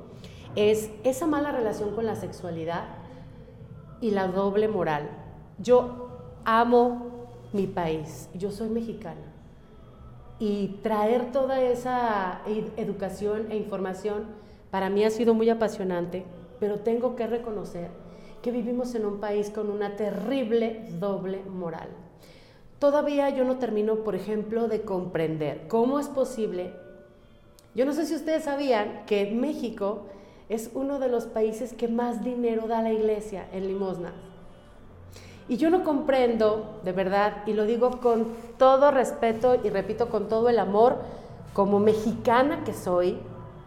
es 0.55 0.89
esa 1.03 1.27
mala 1.27 1.51
relación 1.51 1.93
con 1.93 2.05
la 2.05 2.15
sexualidad 2.15 2.85
y 4.01 4.11
la 4.11 4.27
doble 4.27 4.67
moral. 4.67 5.09
Yo 5.59 6.09
amo 6.43 7.27
mi 7.53 7.67
país, 7.67 8.29
yo 8.33 8.49
soy 8.49 8.69
mexicana 8.69 9.21
y 10.39 10.79
traer 10.81 11.31
toda 11.31 11.61
esa 11.61 12.41
educación 12.75 13.51
e 13.51 13.57
información 13.57 14.25
para 14.71 14.89
mí 14.89 15.03
ha 15.03 15.11
sido 15.11 15.35
muy 15.35 15.49
apasionante, 15.51 16.25
pero 16.59 16.79
tengo 16.79 17.15
que 17.15 17.27
reconocer 17.27 17.89
que 18.41 18.51
vivimos 18.51 18.95
en 18.95 19.05
un 19.05 19.19
país 19.19 19.49
con 19.49 19.69
una 19.69 19.95
terrible 19.95 20.87
doble 20.99 21.43
moral. 21.43 21.89
Todavía 22.79 23.29
yo 23.29 23.43
no 23.43 23.57
termino, 23.57 23.97
por 23.97 24.15
ejemplo, 24.15 24.67
de 24.67 24.81
comprender 24.81 25.67
cómo 25.67 25.99
es 25.99 26.07
posible. 26.07 26.73
Yo 27.75 27.85
no 27.85 27.93
sé 27.93 28.05
si 28.05 28.15
ustedes 28.15 28.45
sabían 28.45 29.05
que 29.05 29.31
México 29.31 30.07
es 30.49 30.71
uno 30.73 30.99
de 30.99 31.07
los 31.07 31.25
países 31.25 31.73
que 31.73 31.87
más 31.87 32.23
dinero 32.23 32.67
da 32.67 32.81
la 32.81 32.91
iglesia 32.91 33.47
en 33.53 33.67
limosna. 33.67 34.13
Y 35.47 35.57
yo 35.57 35.69
no 35.69 35.83
comprendo, 35.83 36.79
de 36.83 36.91
verdad, 36.91 37.43
y 37.45 37.53
lo 37.53 37.65
digo 37.65 37.99
con 37.99 38.27
todo 38.57 38.89
respeto 38.89 39.57
y 39.63 39.69
repito 39.69 40.09
con 40.09 40.27
todo 40.27 40.49
el 40.49 40.59
amor, 40.59 40.97
como 41.53 41.79
mexicana 41.79 42.63
que 42.63 42.73
soy, 42.73 43.17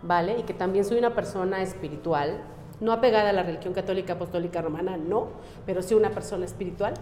¿vale? 0.02 0.38
Y 0.38 0.42
que 0.42 0.54
también 0.54 0.84
soy 0.84 0.98
una 0.98 1.14
persona 1.14 1.62
espiritual, 1.62 2.42
no 2.80 2.92
apegada 2.92 3.30
a 3.30 3.32
la 3.32 3.42
religión 3.42 3.74
católica 3.74 4.14
apostólica 4.14 4.62
romana, 4.62 4.96
no, 4.96 5.28
pero 5.66 5.82
sí 5.82 5.94
una 5.94 6.10
persona 6.10 6.44
espiritual, 6.44 6.94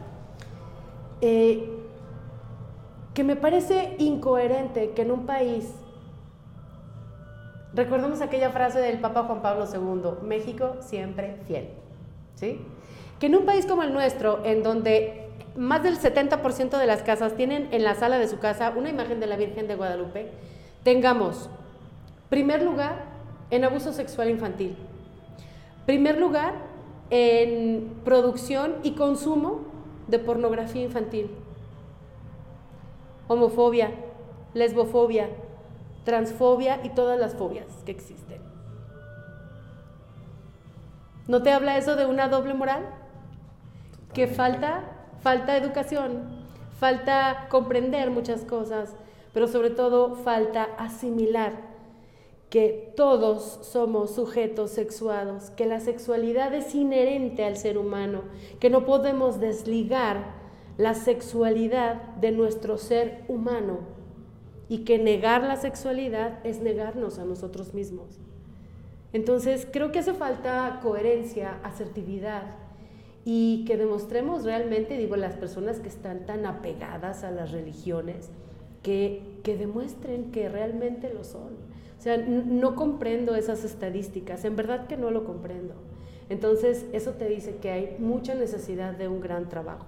eh, 1.20 1.68
que 3.14 3.24
me 3.24 3.36
parece 3.36 3.96
incoherente 3.98 4.90
que 4.90 5.02
en 5.02 5.10
un 5.10 5.26
país, 5.26 5.74
recordemos 7.74 8.20
aquella 8.20 8.50
frase 8.50 8.78
del 8.80 8.98
Papa 9.00 9.24
Juan 9.24 9.42
Pablo 9.42 9.66
II, 9.72 10.26
México 10.26 10.76
siempre 10.80 11.36
fiel, 11.46 11.68
¿sí? 12.34 12.60
Que 13.18 13.26
en 13.26 13.36
un 13.36 13.44
país 13.44 13.66
como 13.66 13.82
el 13.82 13.92
nuestro, 13.92 14.44
en 14.44 14.62
donde 14.62 15.28
más 15.56 15.82
del 15.82 15.98
70% 15.98 16.78
de 16.78 16.86
las 16.86 17.02
casas 17.02 17.34
tienen 17.36 17.68
en 17.72 17.84
la 17.84 17.94
sala 17.94 18.18
de 18.18 18.26
su 18.26 18.38
casa 18.38 18.72
una 18.74 18.88
imagen 18.88 19.20
de 19.20 19.26
la 19.26 19.36
Virgen 19.36 19.68
de 19.68 19.76
Guadalupe, 19.76 20.30
tengamos 20.82 21.48
Primer 22.32 22.62
lugar, 22.62 22.94
en 23.50 23.62
abuso 23.62 23.92
sexual 23.92 24.30
infantil. 24.30 24.74
Primer 25.86 26.18
lugar, 26.18 26.54
en 27.10 28.00
producción 28.04 28.76
y 28.82 28.92
consumo 28.92 29.60
de 30.06 30.18
pornografía 30.18 30.82
infantil. 30.82 31.30
Homofobia, 33.28 33.90
lesbofobia, 34.54 35.28
transfobia 36.04 36.80
y 36.84 36.90
todas 36.90 37.18
las 37.18 37.34
fobias 37.34 37.66
que 37.84 37.92
existen. 37.92 38.40
¿No 41.28 41.42
te 41.42 41.52
habla 41.52 41.76
eso 41.76 41.96
de 41.96 42.06
una 42.06 42.28
doble 42.28 42.54
moral? 42.54 42.84
Que 44.14 44.26
falta, 44.26 44.84
falta 45.20 45.56
educación, 45.56 46.44
falta 46.78 47.46
comprender 47.48 48.10
muchas 48.10 48.44
cosas, 48.44 48.94
pero 49.32 49.48
sobre 49.48 49.70
todo 49.70 50.14
falta 50.14 50.68
asimilar 50.78 51.71
que 52.52 52.92
todos 52.96 53.60
somos 53.62 54.14
sujetos 54.14 54.72
sexuados, 54.72 55.48
que 55.48 55.64
la 55.64 55.80
sexualidad 55.80 56.52
es 56.52 56.74
inherente 56.74 57.46
al 57.46 57.56
ser 57.56 57.78
humano, 57.78 58.24
que 58.60 58.68
no 58.68 58.84
podemos 58.84 59.40
desligar 59.40 60.34
la 60.76 60.92
sexualidad 60.92 62.14
de 62.16 62.30
nuestro 62.30 62.76
ser 62.76 63.24
humano 63.26 63.78
y 64.68 64.80
que 64.80 64.98
negar 64.98 65.44
la 65.44 65.56
sexualidad 65.56 66.44
es 66.44 66.60
negarnos 66.60 67.18
a 67.18 67.24
nosotros 67.24 67.72
mismos. 67.72 68.20
Entonces, 69.14 69.66
creo 69.72 69.90
que 69.90 70.00
hace 70.00 70.12
falta 70.12 70.80
coherencia, 70.82 71.58
asertividad 71.62 72.56
y 73.24 73.64
que 73.64 73.78
demostremos 73.78 74.44
realmente, 74.44 74.98
digo, 74.98 75.16
las 75.16 75.36
personas 75.36 75.80
que 75.80 75.88
están 75.88 76.26
tan 76.26 76.44
apegadas 76.44 77.24
a 77.24 77.30
las 77.30 77.50
religiones, 77.50 78.28
que, 78.82 79.40
que 79.42 79.56
demuestren 79.56 80.32
que 80.32 80.50
realmente 80.50 81.14
lo 81.14 81.24
son 81.24 81.71
o 82.02 82.04
sea, 82.04 82.16
no 82.16 82.74
comprendo 82.74 83.36
esas 83.36 83.62
estadísticas, 83.62 84.44
en 84.44 84.56
verdad 84.56 84.88
que 84.88 84.96
no 84.96 85.12
lo 85.12 85.22
comprendo. 85.22 85.74
Entonces, 86.28 86.84
eso 86.92 87.12
te 87.12 87.28
dice 87.28 87.58
que 87.62 87.70
hay 87.70 87.96
mucha 88.00 88.34
necesidad 88.34 88.94
de 88.94 89.06
un 89.06 89.20
gran 89.20 89.48
trabajo. 89.48 89.86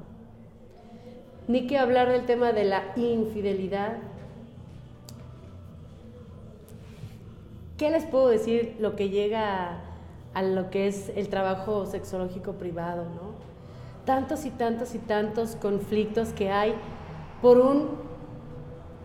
Ni 1.49 1.66
que 1.66 1.76
hablar 1.76 2.09
del 2.11 2.25
tema 2.25 2.52
de 2.52 2.62
la 2.62 2.92
infidelidad. 2.94 3.97
¿Qué 7.78 7.90
les 7.90 8.04
puedo 8.04 8.28
decir 8.28 8.76
lo 8.78 8.94
que 8.94 9.09
llega 9.09 9.80
a, 10.35 10.42
lo 10.44 10.71
que 10.71 10.87
es 10.87 11.11
el 11.16 11.28
trabajo 11.28 11.85
sexológico 11.85 12.52
privado, 12.52 13.06
no? 13.06 13.35
Tantos 14.04 14.44
y 14.44 14.50
tantos 14.50 14.94
y 14.94 14.99
tantos 14.99 15.56
conflictos 15.56 16.28
que 16.28 16.52
hay 16.52 16.75
por 17.42 17.59
un 17.59 18.14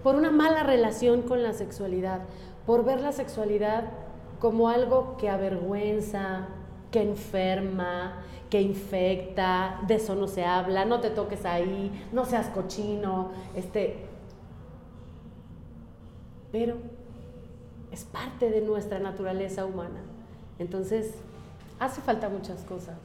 por 0.03 0.15
una 0.15 0.31
mala 0.31 0.63
relación 0.63 1.23
con 1.23 1.43
la 1.43 1.53
sexualidad, 1.53 2.21
por 2.65 2.85
ver 2.85 3.01
la 3.01 3.11
sexualidad 3.11 3.85
como 4.39 4.69
algo 4.69 5.17
que 5.17 5.29
avergüenza, 5.29 6.47
que 6.91 7.01
enferma, 7.01 8.23
que 8.49 8.61
infecta, 8.61 9.81
de 9.87 9.95
eso 9.95 10.15
no 10.15 10.27
se 10.27 10.43
habla, 10.43 10.85
no 10.85 11.01
te 11.01 11.09
toques 11.09 11.45
ahí, 11.45 12.07
no 12.11 12.25
seas 12.25 12.47
cochino, 12.47 13.31
este 13.55 14.05
pero 16.51 16.77
es 17.91 18.05
parte 18.05 18.49
de 18.49 18.61
nuestra 18.61 18.99
naturaleza 18.99 19.65
humana. 19.65 20.01
Entonces, 20.57 21.13
hace 21.79 22.01
falta 22.01 22.27
muchas 22.29 22.63
cosas. 22.63 22.97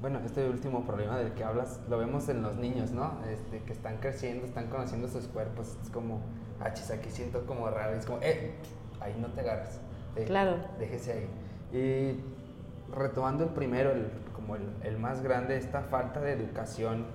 bueno, 0.00 0.20
este 0.24 0.48
último 0.48 0.84
problema 0.84 1.18
del 1.18 1.32
que 1.32 1.44
hablas 1.44 1.80
lo 1.88 1.98
vemos 1.98 2.28
en 2.28 2.42
los 2.42 2.56
niños, 2.56 2.92
¿no? 2.92 3.18
Este, 3.30 3.60
que 3.60 3.72
están 3.72 3.98
creciendo, 3.98 4.46
están 4.46 4.68
conociendo 4.68 5.08
sus 5.08 5.26
cuerpos, 5.26 5.76
es 5.82 5.90
como 5.90 6.20
ah, 6.60 6.66
aquí 6.66 7.10
siento 7.10 7.46
como 7.46 7.68
raro. 7.70 7.96
Es 7.96 8.06
como, 8.06 8.18
eh, 8.22 8.52
ahí 9.00 9.16
no 9.20 9.28
te 9.28 9.40
agarres. 9.40 9.80
claro. 10.26 10.56
Déjese 10.78 11.12
ahí. 11.12 11.28
Y 11.72 12.94
retomando 12.94 13.44
el 13.44 13.50
primero, 13.50 13.90
el, 13.90 14.06
como 14.34 14.56
el, 14.56 14.62
el, 14.82 14.98
más 14.98 15.22
grande, 15.22 15.56
esta 15.56 15.82
falta 15.82 16.20
de 16.20 16.32
educación, 16.32 17.06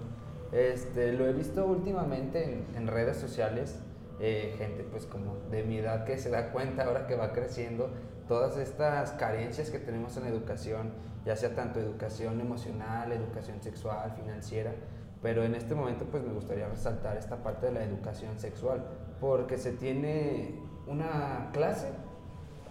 este, 0.52 1.14
lo 1.14 1.28
he 1.28 1.34
visto 1.34 1.66
últimamente 1.66 2.44
en, 2.44 2.66
en 2.76 2.88
redes 2.88 3.18
sociales, 3.18 3.80
eh, 4.20 4.54
gente 4.58 4.84
pues 4.84 5.06
como 5.06 5.38
de 5.50 5.64
mi 5.64 5.78
edad 5.78 6.04
que 6.04 6.18
se 6.18 6.30
da 6.30 6.52
cuenta 6.52 6.84
ahora 6.84 7.08
que 7.08 7.16
va 7.16 7.32
creciendo 7.32 7.90
todas 8.28 8.56
estas 8.58 9.12
carencias 9.14 9.72
que 9.72 9.80
tenemos 9.80 10.16
en 10.18 10.28
educación, 10.28 10.92
ya 11.26 11.36
sea 11.36 11.56
tanto 11.56 11.80
educación 11.80 12.40
emocional, 12.40 13.12
educación 13.12 13.62
sexual, 13.62 14.12
financiera, 14.12 14.74
pero 15.22 15.44
en 15.44 15.56
este 15.56 15.74
momento 15.76 16.06
pues 16.06 16.24
me 16.24 16.34
gustaría 16.34 16.68
resaltar 16.68 17.18
esta 17.18 17.38
parte 17.38 17.66
de 17.68 17.72
la 17.72 17.84
educación 17.84 18.38
sexual, 18.38 18.84
porque 19.22 19.60
se 19.60 19.72
tiene 19.74 20.56
una 20.88 21.51
clase 21.54 21.90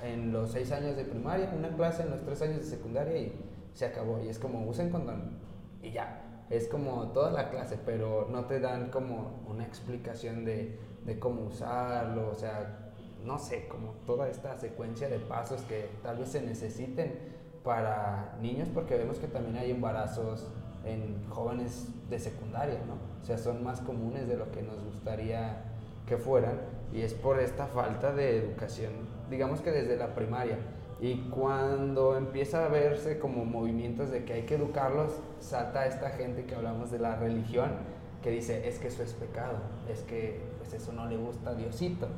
en 0.02 0.32
los 0.32 0.50
seis 0.50 0.72
años 0.72 0.96
de 0.96 1.04
primaria, 1.04 1.52
una 1.56 1.74
clase 1.76 2.02
en 2.02 2.10
los 2.10 2.22
tres 2.22 2.42
años 2.42 2.56
de 2.58 2.64
secundaria 2.64 3.16
y 3.16 3.32
se 3.72 3.86
acabó. 3.86 4.20
Y 4.20 4.28
es 4.28 4.38
como 4.38 4.66
usen 4.68 4.90
condón 4.90 5.38
y 5.80 5.92
ya. 5.92 6.26
Es 6.50 6.66
como 6.66 7.12
toda 7.12 7.30
la 7.30 7.48
clase, 7.50 7.78
pero 7.86 8.26
no 8.28 8.46
te 8.46 8.58
dan 8.58 8.90
como 8.90 9.40
una 9.48 9.64
explicación 9.64 10.44
de, 10.44 10.80
de 11.06 11.18
cómo 11.20 11.42
usarlo, 11.42 12.28
o 12.28 12.34
sea, 12.34 12.90
no 13.24 13.38
sé, 13.38 13.68
como 13.68 13.92
toda 14.04 14.28
esta 14.28 14.58
secuencia 14.58 15.08
de 15.08 15.20
pasos 15.20 15.62
que 15.62 15.88
tal 16.02 16.18
vez 16.18 16.30
se 16.30 16.42
necesiten 16.42 17.16
para 17.62 18.36
niños, 18.40 18.68
porque 18.74 18.96
vemos 18.96 19.18
que 19.18 19.28
también 19.28 19.56
hay 19.58 19.70
embarazos 19.70 20.50
en 20.84 21.24
jóvenes 21.28 21.86
de 22.08 22.18
secundaria, 22.18 22.80
¿no? 22.84 22.94
O 23.22 23.24
sea, 23.24 23.38
son 23.38 23.62
más 23.62 23.80
comunes 23.82 24.26
de 24.26 24.36
lo 24.36 24.50
que 24.50 24.62
nos 24.62 24.82
gustaría 24.82 25.69
que 26.10 26.16
fueran 26.18 26.58
y 26.92 27.02
es 27.02 27.14
por 27.14 27.38
esta 27.38 27.68
falta 27.68 28.12
de 28.12 28.36
educación, 28.36 28.90
digamos 29.30 29.60
que 29.60 29.70
desde 29.70 29.96
la 29.96 30.12
primaria. 30.12 30.58
Y 31.00 31.28
cuando 31.30 32.16
empieza 32.16 32.66
a 32.66 32.68
verse 32.68 33.20
como 33.20 33.44
movimientos 33.44 34.10
de 34.10 34.24
que 34.24 34.32
hay 34.32 34.42
que 34.42 34.56
educarlos, 34.56 35.12
salta 35.38 35.86
esta 35.86 36.10
gente 36.10 36.44
que 36.46 36.56
hablamos 36.56 36.90
de 36.90 36.98
la 36.98 37.14
religión, 37.14 37.70
que 38.24 38.30
dice, 38.30 38.68
es 38.68 38.80
que 38.80 38.88
eso 38.88 39.04
es 39.04 39.12
pecado, 39.14 39.58
es 39.88 40.00
que 40.02 40.40
pues 40.58 40.74
eso 40.74 40.92
no 40.92 41.06
le 41.06 41.16
gusta 41.16 41.50
a 41.50 41.54
Diosito. 41.54 42.08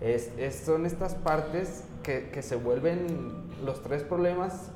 Es, 0.00 0.30
son 0.64 0.86
estas 0.86 1.16
partes 1.16 1.84
que, 2.04 2.30
que 2.30 2.42
se 2.42 2.54
vuelven 2.54 3.50
los 3.64 3.82
tres 3.82 4.04
problemas 4.04 4.70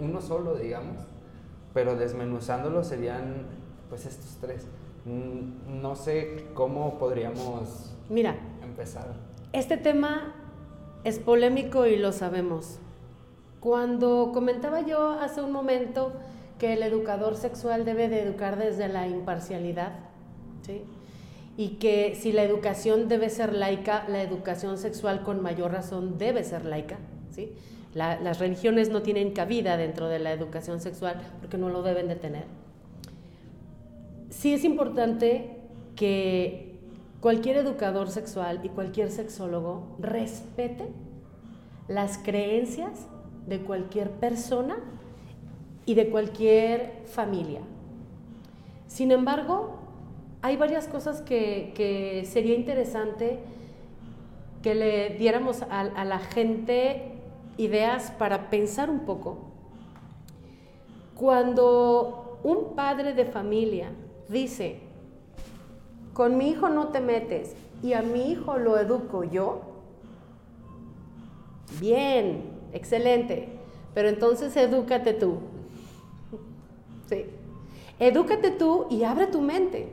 uno 0.00 0.20
solo, 0.20 0.56
digamos, 0.56 0.98
pero 1.72 1.96
desmenuzándolo 1.96 2.82
serían 2.82 3.46
pues 3.88 4.04
estos 4.04 4.36
tres. 4.40 4.66
Mm, 5.04 5.80
no 5.80 5.94
sé 5.94 6.48
cómo 6.54 6.98
podríamos 6.98 7.94
Mira, 8.10 8.34
empezar. 8.64 9.14
Este 9.52 9.76
tema 9.76 10.34
es 11.04 11.20
polémico 11.20 11.86
y 11.86 11.96
lo 11.96 12.10
sabemos. 12.10 12.80
Cuando 13.60 14.32
comentaba 14.34 14.80
yo 14.80 15.10
hace 15.10 15.40
un 15.42 15.52
momento 15.52 16.12
que 16.58 16.72
el 16.72 16.82
educador 16.82 17.36
sexual 17.36 17.84
debe 17.84 18.08
de 18.08 18.22
educar 18.22 18.58
desde 18.58 18.88
la 18.88 19.06
imparcialidad, 19.06 19.92
¿sí? 20.62 20.82
y 21.56 21.76
que 21.76 22.16
si 22.16 22.32
la 22.32 22.42
educación 22.42 23.06
debe 23.06 23.30
ser 23.30 23.54
laica, 23.54 24.04
la 24.08 24.22
educación 24.22 24.76
sexual 24.76 25.22
con 25.22 25.40
mayor 25.40 25.70
razón 25.70 26.18
debe 26.18 26.42
ser 26.42 26.64
laica, 26.64 26.98
¿sí? 27.30 27.52
las 27.94 28.40
religiones 28.40 28.88
no 28.88 29.02
tienen 29.02 29.30
cabida 29.32 29.76
dentro 29.76 30.08
de 30.08 30.18
la 30.18 30.32
educación 30.32 30.80
sexual 30.80 31.20
porque 31.40 31.58
no 31.58 31.68
lo 31.68 31.84
deben 31.84 32.08
de 32.08 32.16
tener. 32.16 32.44
Sí 34.30 34.52
es 34.52 34.64
importante 34.64 35.58
que 35.94 36.69
cualquier 37.20 37.56
educador 37.56 38.10
sexual 38.10 38.60
y 38.62 38.68
cualquier 38.68 39.10
sexólogo 39.10 39.96
respete 39.98 40.88
las 41.88 42.18
creencias 42.18 43.06
de 43.46 43.60
cualquier 43.60 44.10
persona 44.10 44.76
y 45.86 45.94
de 45.94 46.08
cualquier 46.08 47.02
familia. 47.06 47.60
Sin 48.86 49.12
embargo, 49.12 49.78
hay 50.42 50.56
varias 50.56 50.86
cosas 50.86 51.20
que, 51.20 52.24
sería 52.30 52.54
interesante 52.54 53.40
que 54.62 54.74
le 54.74 55.10
diéramos 55.10 55.62
a 55.62 56.04
la 56.04 56.18
gente 56.18 57.10
ideas 57.56 58.10
para 58.12 58.50
pensar 58.50 58.90
un 58.90 59.00
poco. 59.00 59.38
Cuando 61.14 62.38
un 62.42 62.74
padre 62.74 63.12
de 63.12 63.26
familia 63.26 63.90
dice, 64.28 64.80
con 66.20 66.36
mi 66.36 66.50
hijo 66.50 66.68
no 66.68 66.88
te 66.88 67.00
metes 67.00 67.56
y 67.82 67.94
a 67.94 68.02
mi 68.02 68.30
hijo 68.30 68.58
lo 68.58 68.78
educo 68.78 69.24
yo, 69.24 69.62
bien, 71.80 72.42
excelente, 72.74 73.48
pero 73.94 74.10
entonces 74.10 74.54
edúcate 74.54 75.14
tú. 75.14 75.38
Sí. 77.08 77.24
Edúcate 77.98 78.50
tú 78.50 78.86
y 78.90 79.04
abre 79.04 79.28
tu 79.28 79.40
mente, 79.40 79.88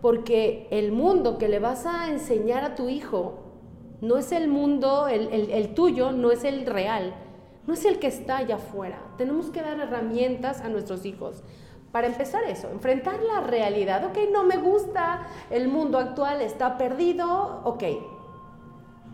porque 0.00 0.68
el 0.70 0.90
mundo 0.90 1.36
que 1.36 1.50
le 1.50 1.58
vas 1.58 1.84
a 1.84 2.08
enseñar 2.08 2.64
a 2.64 2.74
tu 2.74 2.88
hijo 2.88 3.34
no 4.00 4.16
es 4.16 4.32
el 4.32 4.48
mundo, 4.48 5.06
el, 5.06 5.74
tuyo, 5.74 6.12
no 6.12 6.30
es 6.30 6.44
el 6.44 6.64
real, 6.64 7.12
no 7.66 7.74
es 7.74 7.84
el 7.84 7.98
que 7.98 8.06
está 8.06 8.38
allá 8.38 8.54
afuera. 8.54 9.02
Tenemos 9.18 9.50
que 9.50 9.60
dar 9.60 9.78
herramientas 9.78 10.62
a 10.62 10.70
nuestros 10.70 11.04
hijos. 11.04 11.42
Para 11.92 12.06
empezar 12.06 12.42
eso, 12.44 12.70
enfrentar 12.70 13.20
la 13.22 13.42
realidad. 13.42 14.06
Ok, 14.06 14.18
no 14.32 14.44
me 14.44 14.56
gusta, 14.56 15.26
el 15.50 15.68
mundo 15.68 15.98
actual 15.98 16.40
está 16.40 16.78
perdido, 16.78 17.60
ok. 17.64 17.84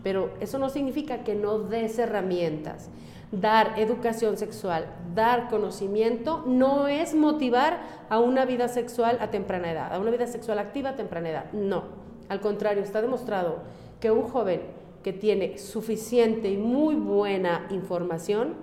Pero 0.01 0.31
eso 0.39 0.57
no 0.59 0.69
significa 0.69 1.25
que 1.25 1.35
no 1.35 1.59
des 1.59 1.99
herramientas. 1.99 2.89
Dar 3.33 3.77
educación 3.77 4.37
sexual, 4.37 4.87
dar 5.13 5.49
conocimiento, 5.49 6.43
no 6.47 6.87
es 6.87 7.13
motivar 7.13 7.79
a 8.09 8.19
una 8.19 8.45
vida 8.45 8.69
sexual 8.69 9.17
a 9.19 9.29
temprana 9.29 9.71
edad, 9.71 9.93
a 9.93 9.99
una 9.99 10.09
vida 10.09 10.25
sexual 10.25 10.57
activa 10.57 10.91
a 10.91 10.95
temprana 10.95 11.29
edad. 11.29 11.51
No, 11.51 11.83
al 12.29 12.39
contrario, 12.39 12.81
está 12.81 13.01
demostrado 13.01 13.57
que 13.99 14.09
un 14.09 14.23
joven 14.23 14.61
que 15.03 15.11
tiene 15.11 15.57
suficiente 15.57 16.49
y 16.49 16.57
muy 16.57 16.95
buena 16.95 17.67
información 17.71 18.55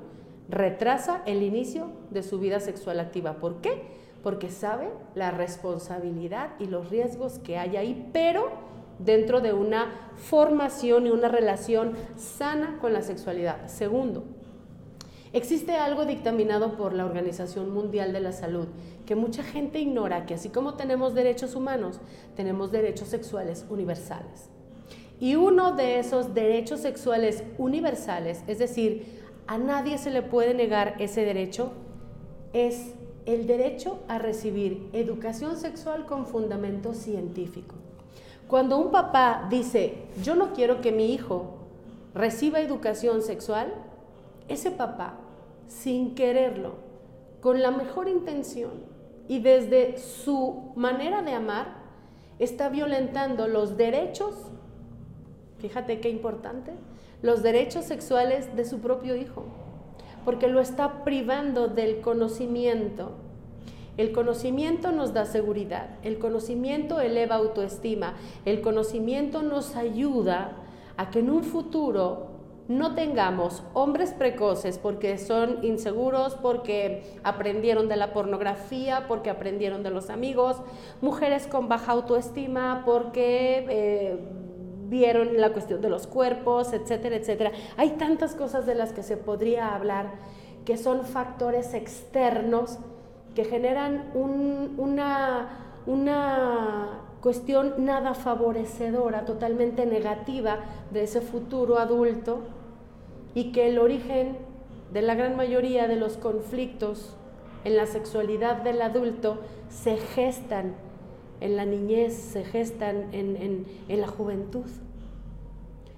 retrasa 0.49 1.23
el 1.27 1.43
inicio 1.43 1.89
de 2.11 2.23
su 2.23 2.39
vida 2.39 2.61
sexual 2.61 2.99
activa. 2.99 3.35
¿Por 3.35 3.61
qué? 3.61 4.06
Porque 4.27 4.51
sabe 4.51 4.89
la 5.15 5.31
responsabilidad 5.31 6.51
y 6.59 6.67
los 6.67 6.91
riesgos 6.91 7.39
que 7.39 7.59
hay 7.59 7.77
ahí, 7.77 8.11
pero 8.13 8.49
dentro 8.99 9.41
de 9.41 9.53
una 9.53 10.11
formación 10.17 11.07
y 11.07 11.11
una 11.11 11.29
relación 11.29 11.93
sana 12.17 12.79
con 12.81 12.93
la 12.93 13.03
sexualidad. 13.03 13.69
Segundo, 13.69 14.25
existe 15.33 15.77
algo 15.77 16.07
dictaminado 16.07 16.77
por 16.77 16.93
la 16.93 17.05
Organización 17.05 17.73
Mundial 17.73 18.13
de 18.13 18.19
la 18.19 18.33
Salud 18.33 18.67
que 19.07 19.15
mucha 19.15 19.45
gente 19.45 19.79
ignora, 19.79 20.27
que 20.27 20.35
así 20.35 20.49
como 20.49 20.75
tenemos 20.75 21.15
derechos 21.15 21.55
humanos, 21.55 22.01
tenemos 22.35 22.73
derechos 22.73 23.07
sexuales 23.07 23.65
universales. 23.71 24.51
Y 25.21 25.37
uno 25.37 25.77
de 25.77 26.01
esos 26.01 26.35
derechos 26.35 26.81
sexuales 26.81 27.45
universales, 27.59 28.43
es 28.49 28.59
decir, 28.59 29.23
a 29.47 29.57
nadie 29.57 29.99
se 29.99 30.11
le 30.11 30.23
puede 30.23 30.53
negar 30.53 30.97
ese 30.99 31.25
derecho, 31.25 31.71
es 32.53 32.97
el 33.27 33.47
derecho 33.47 33.99
a 34.09 34.19
recibir 34.19 34.89
educación 34.93 35.57
sexual 35.57 36.07
con 36.07 36.27
fundamento 36.27 36.95
científico. 36.95 37.75
Cuando 38.49 38.79
un 38.79 38.91
papá 38.91 39.47
dice, 39.51 40.05
yo 40.23 40.35
no 40.37 40.53
quiero 40.53 40.81
que 40.81 40.93
mi 40.93 41.13
hijo 41.13 41.57
reciba 42.15 42.61
educación 42.61 43.23
sexual, 43.23 43.73
ese 44.49 44.71
papá, 44.71 45.19
sin 45.67 46.15
quererlo, 46.15 46.75
con 47.41 47.61
la 47.61 47.71
mejor 47.73 48.09
intención 48.09 48.71
y 49.29 49.41
desde 49.41 49.99
su 49.99 50.73
manera 50.77 51.23
de 51.23 51.33
amar, 51.33 51.85
está 52.39 52.69
violentando 52.69 53.49
los 53.49 53.77
derechos 53.77 54.35
fíjate 55.59 56.01
qué 56.01 56.09
importante, 56.09 56.73
los 57.23 57.43
derechos 57.43 57.85
sexuales 57.85 58.55
de 58.57 58.65
su 58.65 58.81
propio 58.81 59.17
hijo, 59.17 59.45
porque 60.27 60.49
lo 60.49 60.61
está 60.61 61.05
privando 61.05 61.69
del 61.69 62.01
conocimiento. 62.01 63.13
El 63.97 64.13
conocimiento 64.13 64.91
nos 64.91 65.15
da 65.15 65.25
seguridad, 65.25 65.89
el 66.03 66.19
conocimiento 66.19 67.01
eleva 67.01 67.37
autoestima, 67.37 68.15
el 68.45 68.61
conocimiento 68.61 69.43
nos 69.43 69.77
ayuda 69.77 70.57
a 70.99 71.11
que 71.11 71.21
en 71.21 71.31
un 71.31 71.45
futuro 71.45 72.27
no 72.69 72.97
tengamos 72.97 73.63
hombres 73.73 74.13
precoces 74.13 74.79
porque 74.79 75.17
son 75.17 75.65
inseguros, 75.65 76.35
porque 76.35 77.05
aprendieron 77.23 77.89
de 77.89 77.97
la 77.97 78.13
pornografía, 78.13 79.05
porque 79.07 79.31
aprendieron 79.31 79.85
de 79.85 79.91
los 79.91 80.11
amigos, 80.11 80.57
mujeres 81.01 81.47
con 81.47 81.69
baja 81.69 81.93
autoestima 81.93 82.83
porque 82.85 83.65
eh, 83.69 84.19
vieron 84.89 85.41
la 85.41 85.53
cuestión 85.53 85.81
de 85.81 85.91
los 85.91 86.07
cuerpos, 86.07 86.73
etcétera, 86.73 87.17
etcétera. 87.17 87.53
Hay 87.77 87.91
tantas 87.91 88.35
cosas 88.35 88.67
de 88.67 88.75
las 88.75 88.93
que 88.93 89.03
se 89.03 89.17
podría 89.17 89.75
hablar 89.75 90.13
que 90.65 90.77
son 90.77 91.05
factores 91.05 91.75
externos 91.75 92.79
que 93.35 93.45
generan 93.45 94.11
una, 94.15 95.83
una 95.87 97.03
cuestión 97.21 97.85
nada 97.85 98.15
favorecedora, 98.15 99.25
totalmente 99.25 99.87
negativa 99.87 100.61
de 100.91 101.05
ese 101.05 101.21
futuro 101.21 101.79
adulto 101.79 102.41
y 103.35 103.53
que 103.53 103.69
el 103.69 103.79
origen 103.79 104.39
de 104.93 105.03
la 105.03 105.15
gran 105.15 105.37
mayoría 105.37 105.87
de 105.87 105.97
los 105.97 106.17
conflictos 106.17 107.15
en 107.65 107.77
la 107.77 107.87
sexualidad 107.87 108.63
del 108.63 108.81
adulto 108.81 109.39
se 109.69 109.97
gestan 109.97 110.75
en 111.41 111.57
la 111.57 111.65
niñez, 111.65 112.15
se 112.15 112.45
gestan 112.45 113.09
en, 113.13 113.67
la 113.89 114.09
juventud. 114.09 114.67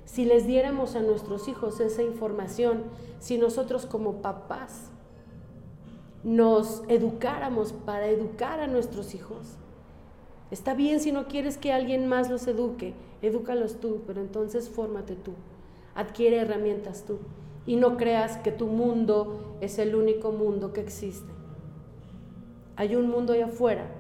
Si 0.04 0.24
les 0.24 0.46
diéramos 0.46 0.96
a 0.96 1.00
nuestros 1.00 1.48
hijos 1.48 1.80
esa 1.80 2.02
información, 2.02 2.84
si 3.20 3.38
nosotros 3.38 3.86
como 3.86 4.22
papás 4.22 4.90
nos 6.24 6.82
educáramos 6.88 7.72
para 7.72 8.08
educar 8.08 8.60
a 8.60 8.66
nuestros 8.66 9.14
hijos, 9.14 9.56
está 10.50 10.74
bien 10.74 11.00
si 11.00 11.12
no 11.12 11.28
quieres 11.28 11.58
que 11.58 11.72
alguien 11.72 12.06
más 12.08 12.30
los 12.30 12.46
eduque, 12.46 12.94
edúcalos 13.22 13.80
tú, 13.80 14.02
pero 14.06 14.20
entonces 14.20 14.68
fórmate 14.68 15.14
tú, 15.14 15.32
adquiere 15.94 16.38
herramientas 16.38 17.04
tú. 17.06 17.18
y 17.66 17.76
no 17.76 17.98
creas 17.98 18.38
que 18.38 18.50
tu 18.50 18.66
mundo 18.66 19.58
es 19.60 19.78
el 19.78 19.94
único 19.94 20.32
mundo 20.32 20.72
que 20.72 20.80
existe. 20.80 21.30
Hay 22.76 22.96
un 22.96 23.10
mundo 23.10 23.34
allá 23.34 23.44
afuera 23.46 23.97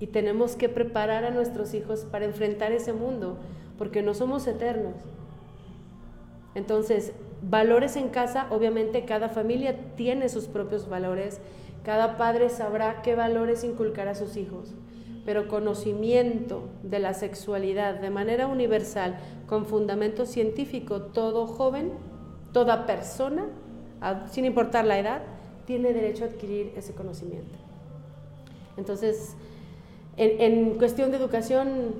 y 0.00 0.08
tenemos 0.08 0.56
que 0.56 0.68
preparar 0.68 1.24
a 1.24 1.30
nuestros 1.30 1.74
hijos 1.74 2.06
para 2.10 2.24
enfrentar 2.24 2.72
ese 2.72 2.92
mundo, 2.92 3.36
porque 3.78 4.02
no 4.02 4.14
somos 4.14 4.46
eternos. 4.46 4.94
Entonces, 6.54 7.12
valores 7.42 7.96
en 7.96 8.08
casa, 8.08 8.46
obviamente 8.50 9.04
cada 9.04 9.28
familia 9.28 9.76
tiene 9.96 10.28
sus 10.28 10.46
propios 10.46 10.88
valores, 10.88 11.40
cada 11.84 12.16
padre 12.16 12.48
sabrá 12.48 13.02
qué 13.02 13.14
valores 13.14 13.62
inculcar 13.62 14.08
a 14.08 14.14
sus 14.14 14.36
hijos, 14.36 14.74
pero 15.24 15.48
conocimiento 15.48 16.68
de 16.82 16.98
la 16.98 17.14
sexualidad 17.14 18.00
de 18.00 18.10
manera 18.10 18.46
universal, 18.46 19.18
con 19.46 19.66
fundamento 19.66 20.26
científico, 20.26 21.02
todo 21.02 21.46
joven, 21.46 21.92
toda 22.52 22.86
persona, 22.86 23.46
sin 24.30 24.46
importar 24.46 24.86
la 24.86 24.98
edad, 24.98 25.22
tiene 25.66 25.92
derecho 25.92 26.24
a 26.24 26.28
adquirir 26.28 26.72
ese 26.76 26.94
conocimiento. 26.94 27.56
Entonces, 28.76 29.36
en, 30.16 30.78
cuestión 30.78 31.10
de 31.10 31.16
educación, 31.16 31.94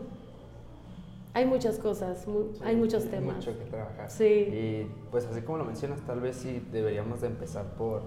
hay 1.32 1.46
muchas 1.46 1.78
cosas, 1.78 2.26
hay 2.64 2.76
muchos 2.76 3.08
temas. 3.10 3.36
Mucho 3.36 3.58
que 3.58 3.64
trabajar. 3.64 4.10
Sí. 4.10 4.24
Y 4.24 4.90
pues 5.10 5.26
así 5.26 5.42
como 5.42 5.58
lo 5.58 5.64
mencionas, 5.64 6.00
tal 6.02 6.20
vez 6.20 6.36
sí 6.36 6.66
deberíamos 6.72 7.20
de 7.20 7.28
empezar 7.28 7.64
por 7.76 8.02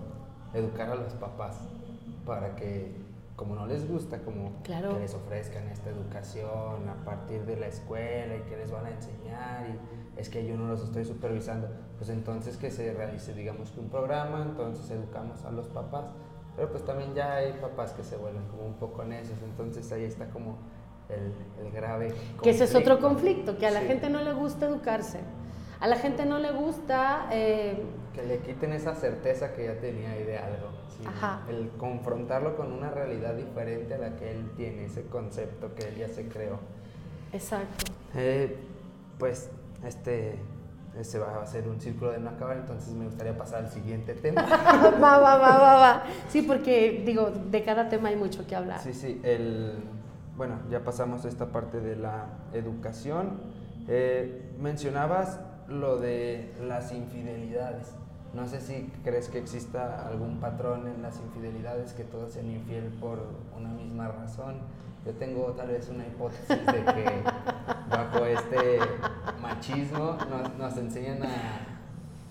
educar 0.53 0.89
a 0.89 0.95
los 0.95 1.13
papás 1.13 1.57
para 2.25 2.55
que 2.55 2.91
como 3.35 3.55
no 3.55 3.65
les 3.65 3.89
gusta, 3.89 4.19
como 4.19 4.51
que 4.63 4.73
les 4.99 5.13
ofrezcan 5.15 5.67
esta 5.69 5.89
educación 5.89 6.87
a 6.87 7.03
partir 7.03 7.41
de 7.45 7.57
la 7.57 7.67
escuela 7.67 8.35
y 8.35 8.41
que 8.41 8.57
les 8.57 8.71
van 8.71 8.85
a 8.85 8.91
enseñar 8.91 9.67
y 9.69 10.19
es 10.19 10.29
que 10.29 10.45
yo 10.45 10.55
no 10.55 10.67
los 10.67 10.83
estoy 10.83 11.05
supervisando, 11.05 11.67
pues 11.97 12.09
entonces 12.09 12.57
que 12.57 12.69
se 12.69 12.93
realice, 12.93 13.33
digamos 13.33 13.71
que 13.71 13.79
un 13.79 13.89
programa, 13.89 14.43
entonces 14.43 14.89
educamos 14.91 15.43
a 15.43 15.51
los 15.51 15.67
papás, 15.67 16.05
pero 16.55 16.69
pues 16.69 16.85
también 16.85 17.13
ya 17.13 17.35
hay 17.35 17.53
papás 17.53 17.93
que 17.93 18.03
se 18.03 18.15
vuelven 18.15 18.43
como 18.47 18.65
un 18.65 18.75
poco 18.75 19.03
necios, 19.03 19.37
entonces 19.43 19.91
ahí 19.91 20.03
está 20.03 20.27
como 20.29 20.57
el, 21.09 21.71
grave 21.71 22.09
conflicto. 22.09 22.41
Que 22.43 22.49
ese 22.51 22.63
es 22.65 22.75
otro 22.75 22.99
conflicto, 22.99 23.57
que 23.57 23.67
a 23.67 23.71
la 23.71 23.81
gente 23.81 24.09
no 24.09 24.21
le 24.21 24.33
gusta 24.33 24.67
educarse. 24.67 25.19
A 25.79 25.87
la 25.87 25.97
gente 25.97 26.25
no 26.25 26.39
le 26.39 26.51
gusta... 26.51 27.27
Eh, 27.31 27.83
que 28.13 28.23
le 28.23 28.39
quiten 28.39 28.71
esa 28.71 28.95
certeza 28.95 29.53
que 29.53 29.65
ya 29.65 29.79
tenía 29.79 30.11
ahí 30.11 30.23
de 30.23 30.37
algo. 30.37 30.69
El 31.49 31.69
confrontarlo 31.77 32.55
con 32.55 32.71
una 32.71 32.89
realidad 32.89 33.33
diferente 33.33 33.95
a 33.95 33.97
la 33.97 34.15
que 34.15 34.31
él 34.31 34.51
tiene, 34.55 34.85
ese 34.85 35.03
concepto 35.07 35.73
que 35.75 35.89
él 35.89 35.95
ya 35.97 36.07
se 36.07 36.27
creó. 36.27 36.59
Exacto. 37.33 37.91
Eh, 38.15 38.55
pues 39.17 39.49
este 39.83 40.39
ese 40.99 41.19
va 41.19 41.41
a 41.41 41.45
ser 41.45 41.67
un 41.67 41.81
círculo 41.81 42.11
de 42.11 42.19
no 42.19 42.29
acabar, 42.29 42.57
entonces 42.57 42.93
me 42.93 43.05
gustaría 43.05 43.37
pasar 43.37 43.65
al 43.65 43.71
siguiente 43.71 44.13
tema. 44.13 44.41
va, 45.03 45.17
va, 45.17 45.37
va, 45.37 45.57
va, 45.57 45.75
va. 45.75 46.03
Sí, 46.29 46.43
porque 46.43 47.03
digo, 47.05 47.31
de 47.31 47.63
cada 47.63 47.89
tema 47.89 48.09
hay 48.09 48.15
mucho 48.15 48.45
que 48.45 48.55
hablar. 48.55 48.79
Sí, 48.79 48.93
sí, 48.93 49.19
el, 49.23 49.83
bueno, 50.37 50.59
ya 50.69 50.83
pasamos 50.83 51.25
a 51.25 51.29
esta 51.29 51.47
parte 51.47 51.79
de 51.79 51.95
la 51.95 52.25
educación. 52.53 53.39
Eh, 53.87 54.53
mencionabas 54.59 55.39
lo 55.67 55.99
de 55.99 56.53
las 56.61 56.91
infidelidades. 56.91 57.95
No 58.33 58.47
sé 58.47 58.61
si 58.61 58.91
crees 59.03 59.29
que 59.29 59.37
exista 59.37 60.07
algún 60.07 60.39
patrón 60.39 60.87
en 60.87 61.01
las 61.01 61.19
infidelidades, 61.19 61.93
que 61.93 62.03
todos 62.03 62.33
sean 62.33 62.49
infiel 62.49 62.85
por 62.99 63.19
una 63.55 63.69
misma 63.69 64.07
razón. 64.07 64.55
Yo 65.05 65.11
tengo 65.13 65.51
tal 65.51 65.67
vez 65.67 65.89
una 65.89 66.05
hipótesis 66.05 66.47
de 66.47 66.93
que 66.93 67.23
bajo 67.89 68.25
este 68.25 68.79
machismo 69.41 70.17
nos, 70.29 70.57
nos 70.57 70.77
enseñan 70.77 71.23
a... 71.23 71.29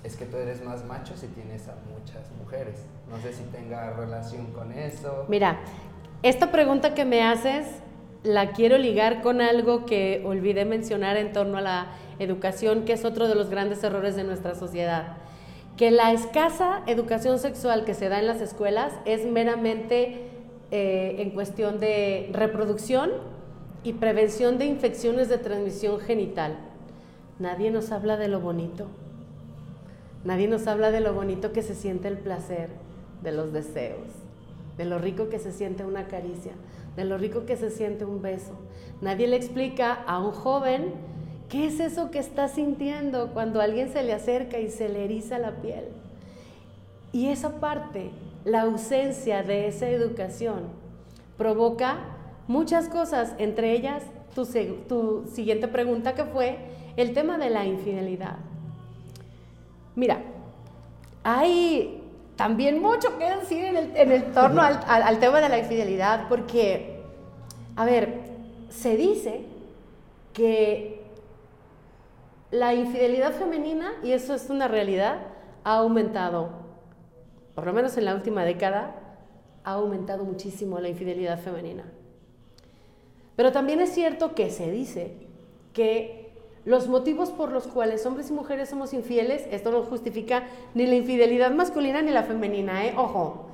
Es 0.02 0.16
que 0.16 0.24
tú 0.24 0.36
eres 0.36 0.64
más 0.64 0.84
macho 0.84 1.14
si 1.16 1.28
tienes 1.28 1.68
a 1.68 1.74
muchas 1.90 2.30
mujeres. 2.38 2.86
No 3.10 3.18
sé 3.20 3.32
si 3.32 3.44
tenga 3.44 3.90
relación 3.90 4.46
con 4.52 4.72
eso. 4.72 5.26
Mira, 5.28 5.60
esta 6.22 6.50
pregunta 6.50 6.94
que 6.94 7.04
me 7.04 7.22
haces 7.22 7.66
la 8.22 8.52
quiero 8.52 8.78
ligar 8.78 9.20
con 9.20 9.40
algo 9.40 9.84
que 9.84 10.22
olvidé 10.24 10.64
mencionar 10.64 11.16
en 11.16 11.32
torno 11.32 11.58
a 11.58 11.60
la 11.60 11.86
educación, 12.18 12.84
que 12.84 12.94
es 12.94 13.04
otro 13.04 13.28
de 13.28 13.34
los 13.34 13.50
grandes 13.50 13.82
errores 13.84 14.16
de 14.16 14.24
nuestra 14.24 14.54
sociedad. 14.54 15.16
Que 15.76 15.90
la 15.90 16.12
escasa 16.12 16.82
educación 16.86 17.38
sexual 17.38 17.84
que 17.84 17.94
se 17.94 18.08
da 18.08 18.18
en 18.18 18.26
las 18.26 18.40
escuelas 18.40 18.92
es 19.04 19.26
meramente 19.26 20.31
eh, 20.74 21.16
en 21.18 21.32
cuestión 21.32 21.80
de 21.80 22.30
reproducción 22.32 23.10
y 23.84 23.92
prevención 23.92 24.56
de 24.56 24.64
infecciones 24.64 25.28
de 25.28 25.36
transmisión 25.36 26.00
genital. 26.00 26.56
Nadie 27.38 27.70
nos 27.70 27.92
habla 27.92 28.16
de 28.16 28.28
lo 28.28 28.40
bonito. 28.40 28.86
Nadie 30.24 30.48
nos 30.48 30.66
habla 30.66 30.90
de 30.90 31.00
lo 31.00 31.12
bonito 31.12 31.52
que 31.52 31.60
se 31.60 31.74
siente 31.74 32.08
el 32.08 32.16
placer, 32.16 32.70
de 33.22 33.32
los 33.32 33.52
deseos, 33.52 34.08
de 34.78 34.86
lo 34.86 34.98
rico 34.98 35.28
que 35.28 35.38
se 35.38 35.52
siente 35.52 35.84
una 35.84 36.08
caricia, 36.08 36.52
de 36.96 37.04
lo 37.04 37.18
rico 37.18 37.44
que 37.44 37.58
se 37.58 37.68
siente 37.68 38.06
un 38.06 38.22
beso. 38.22 38.52
Nadie 39.02 39.26
le 39.26 39.36
explica 39.36 39.92
a 39.92 40.20
un 40.20 40.32
joven 40.32 40.94
qué 41.50 41.66
es 41.66 41.80
eso 41.80 42.10
que 42.10 42.18
está 42.18 42.48
sintiendo 42.48 43.34
cuando 43.34 43.60
alguien 43.60 43.92
se 43.92 44.02
le 44.02 44.14
acerca 44.14 44.58
y 44.58 44.70
se 44.70 44.88
le 44.88 45.04
eriza 45.04 45.38
la 45.38 45.56
piel. 45.56 45.84
Y 47.12 47.28
esa 47.28 47.60
parte, 47.60 48.10
la 48.44 48.62
ausencia 48.62 49.42
de 49.42 49.68
esa 49.68 49.88
educación, 49.88 50.68
provoca 51.36 51.98
muchas 52.48 52.88
cosas, 52.88 53.34
entre 53.38 53.72
ellas 53.72 54.02
tu, 54.34 54.46
tu 54.88 55.26
siguiente 55.32 55.68
pregunta 55.68 56.14
que 56.14 56.24
fue 56.24 56.58
el 56.96 57.14
tema 57.14 57.38
de 57.38 57.50
la 57.50 57.64
infidelidad. 57.64 58.36
Mira, 59.94 60.22
hay 61.22 62.02
también 62.36 62.80
mucho 62.80 63.18
que 63.18 63.30
decir 63.36 63.64
en 63.64 63.76
el, 63.76 63.96
en 63.96 64.32
torno 64.32 64.62
al, 64.62 65.18
tema 65.18 65.40
de 65.40 65.48
la 65.48 65.58
infidelidad, 65.58 66.28
porque, 66.28 67.02
a 67.76 67.84
ver, 67.84 68.20
se 68.68 68.96
dice 68.96 69.44
que 70.32 71.02
la 72.50 72.74
infidelidad 72.74 73.32
femenina, 73.32 73.92
y 74.02 74.12
eso 74.12 74.34
es 74.34 74.50
una 74.50 74.66
realidad, 74.66 75.18
ha 75.64 75.76
aumentado, 75.76 76.50
por 77.54 77.66
lo 77.66 77.72
menos 77.72 77.96
en 77.96 78.04
la 78.04 78.14
última 78.14 78.44
década, 78.44 78.94
ha 79.64 79.72
aumentado 79.72 80.24
muchísimo 80.24 80.80
la 80.80 80.88
infidelidad 80.88 81.38
femenina. 81.38 81.84
Pero 83.36 83.52
también 83.52 83.80
es 83.80 83.92
cierto 83.92 84.34
que 84.34 84.50
se 84.50 84.70
dice 84.70 85.16
que 85.72 86.32
los 86.64 86.88
motivos 86.88 87.30
por 87.30 87.50
los 87.50 87.66
cuales 87.66 88.06
hombres 88.06 88.30
y 88.30 88.32
mujeres 88.32 88.68
somos 88.68 88.92
infieles, 88.94 89.46
esto 89.50 89.72
no 89.72 89.82
justifica 89.82 90.44
ni 90.74 90.86
la 90.86 90.94
infidelidad 90.94 91.50
masculina 91.50 92.02
ni 92.02 92.10
la 92.10 92.22
femenina, 92.22 92.86
¿eh? 92.86 92.94
Ojo. 92.96 93.46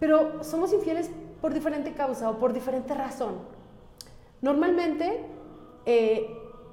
Pero 0.00 0.42
somos 0.42 0.72
infieles 0.72 1.10
por 1.40 1.54
diferente 1.54 1.92
causa 1.92 2.28
o 2.28 2.38
por 2.38 2.52
diferente 2.52 2.92
razón. 2.94 3.34
Normalmente, 4.40 5.20
eh, 5.86 6.26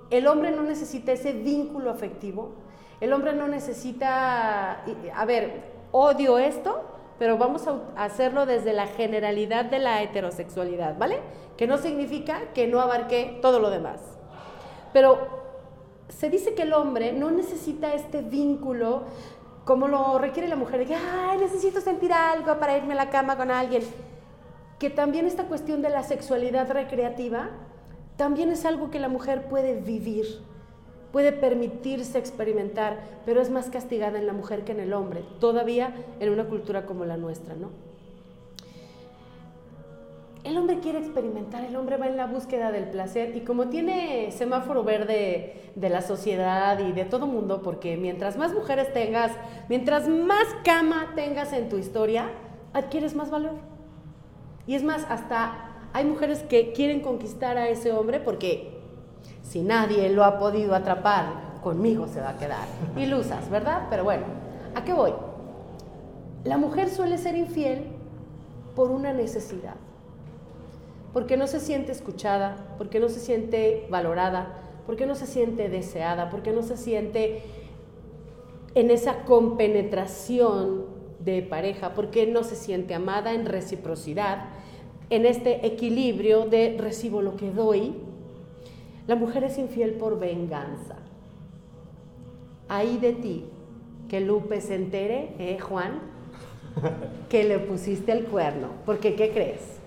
el 0.09 0.25
hombre 0.25 0.51
no 0.51 0.63
necesita 0.63 1.11
ese 1.11 1.33
vínculo 1.33 1.91
afectivo. 1.91 2.53
El 2.99 3.13
hombre 3.13 3.33
no 3.33 3.47
necesita, 3.47 4.83
a 5.13 5.25
ver, 5.25 5.68
odio 5.91 6.37
esto, 6.37 6.83
pero 7.17 7.37
vamos 7.37 7.67
a 7.67 8.03
hacerlo 8.03 8.45
desde 8.45 8.73
la 8.73 8.87
generalidad 8.87 9.65
de 9.65 9.79
la 9.79 10.01
heterosexualidad, 10.01 10.97
¿vale? 10.97 11.19
Que 11.57 11.67
no 11.67 11.77
significa 11.77 12.53
que 12.53 12.67
no 12.67 12.79
abarque 12.79 13.39
todo 13.41 13.59
lo 13.59 13.69
demás. 13.69 13.99
Pero 14.93 15.27
se 16.07 16.29
dice 16.29 16.53
que 16.53 16.63
el 16.63 16.73
hombre 16.73 17.13
no 17.13 17.31
necesita 17.31 17.93
este 17.93 18.21
vínculo 18.21 19.03
como 19.69 19.87
lo 19.87 20.17
requiere 20.17 20.47
la 20.47 20.55
mujer, 20.55 20.79
de 20.79 20.85
que, 20.87 20.95
ay, 20.95 21.37
necesito 21.37 21.79
sentir 21.79 22.11
algo 22.11 22.57
para 22.57 22.75
irme 22.75 22.93
a 22.93 22.95
la 22.95 23.11
cama 23.11 23.37
con 23.37 23.51
alguien. 23.51 23.83
Que 24.79 24.89
también 24.89 25.27
esta 25.27 25.43
cuestión 25.43 25.83
de 25.83 25.89
la 25.89 26.01
sexualidad 26.01 26.71
recreativa 26.71 27.49
también 28.15 28.51
es 28.51 28.65
algo 28.65 28.89
que 28.89 28.99
la 28.99 29.09
mujer 29.09 29.47
puede 29.47 29.75
vivir, 29.79 30.25
puede 31.11 31.31
permitirse 31.31 32.17
experimentar, 32.17 32.99
pero 33.25 33.41
es 33.41 33.49
más 33.49 33.69
castigada 33.69 34.19
en 34.19 34.27
la 34.27 34.33
mujer 34.33 34.63
que 34.63 34.71
en 34.71 34.79
el 34.79 34.93
hombre, 34.93 35.23
todavía 35.39 35.93
en 36.19 36.29
una 36.29 36.45
cultura 36.45 36.85
como 36.85 37.05
la 37.05 37.17
nuestra, 37.17 37.55
¿no? 37.55 37.69
el 40.43 40.57
hombre 40.57 40.79
quiere 40.79 40.99
experimentar, 40.99 41.63
el 41.65 41.75
hombre 41.75 41.97
va 41.97 42.07
en 42.07 42.17
la 42.17 42.25
búsqueda 42.25 42.71
del 42.71 42.85
placer 42.85 43.35
y 43.35 43.41
como 43.41 43.67
tiene 43.67 44.31
semáforo 44.31 44.83
verde 44.83 45.71
de 45.75 45.89
la 45.89 46.01
sociedad 46.01 46.79
y 46.79 46.91
de 46.91 47.05
todo 47.05 47.27
mundo, 47.27 47.61
porque 47.61 47.97
mientras 47.97 48.37
más 48.37 48.53
mujeres 48.53 48.91
tengas, 48.93 49.31
mientras 49.67 50.07
más 50.07 50.45
cama 50.63 51.11
tengas 51.15 51.51
en 51.53 51.69
tu 51.69 51.77
historia, 51.77 52.31
adquieres 52.73 53.15
más 53.15 53.29
valor. 53.29 53.55
Y 54.65 54.75
es 54.75 54.83
más, 54.83 55.05
hasta 55.09 55.75
hay 55.93 56.05
mujeres 56.05 56.43
que 56.43 56.71
quieren 56.71 57.01
conquistar 57.01 57.57
a 57.57 57.67
ese 57.67 57.91
hombre 57.91 58.19
porque 58.19 58.78
si 59.41 59.61
nadie 59.61 60.09
lo 60.09 60.23
ha 60.23 60.37
podido 60.37 60.75
atrapar, 60.75 61.59
conmigo 61.63 62.07
se 62.07 62.21
va 62.21 62.29
a 62.29 62.37
quedar. 62.37 62.67
Ilusas, 62.97 63.49
¿verdad? 63.49 63.87
Pero 63.89 64.03
bueno, 64.03 64.25
¿a 64.75 64.83
qué 64.83 64.93
voy? 64.93 65.13
La 66.43 66.57
mujer 66.57 66.89
suele 66.89 67.17
ser 67.17 67.35
infiel 67.35 67.87
por 68.75 68.91
una 68.91 69.13
necesidad 69.13 69.75
porque 71.13 71.37
no 71.37 71.47
se 71.47 71.59
siente 71.59 71.91
escuchada, 71.91 72.55
porque 72.77 72.99
no 72.99 73.09
se 73.09 73.19
siente 73.19 73.87
valorada, 73.89 74.53
porque 74.85 75.05
no 75.05 75.15
se 75.15 75.25
siente 75.25 75.69
deseada, 75.69 76.29
porque 76.29 76.51
no 76.51 76.61
se 76.61 76.77
siente 76.77 77.41
en 78.75 78.91
esa 78.91 79.23
compenetración 79.23 80.85
de 81.19 81.41
pareja, 81.41 81.93
porque 81.93 82.27
no 82.27 82.43
se 82.43 82.55
siente 82.55 82.93
amada 82.93 83.33
en 83.33 83.45
reciprocidad, 83.45 84.45
en 85.09 85.25
este 85.25 85.65
equilibrio 85.65 86.45
de 86.45 86.77
recibo 86.79 87.21
lo 87.21 87.35
que 87.35 87.51
doy, 87.51 87.95
la 89.09 89.15
mujer 89.15 89.43
es 89.43 89.57
infiel 89.57 89.93
por 89.93 90.19
venganza. 90.19 90.97
Ahí 92.67 92.99
de 92.99 93.13
ti, 93.13 93.43
que 94.07 94.19
Lupe 94.19 94.61
se 94.61 94.75
entere, 94.75 95.33
¿eh, 95.39 95.57
Juan? 95.57 95.99
Que 97.27 97.43
le 97.43 97.57
pusiste 97.57 98.11
el 98.11 98.25
cuerno. 98.25 98.67
Porque, 98.85 99.15
¿qué 99.15 99.31
crees? 99.31 99.79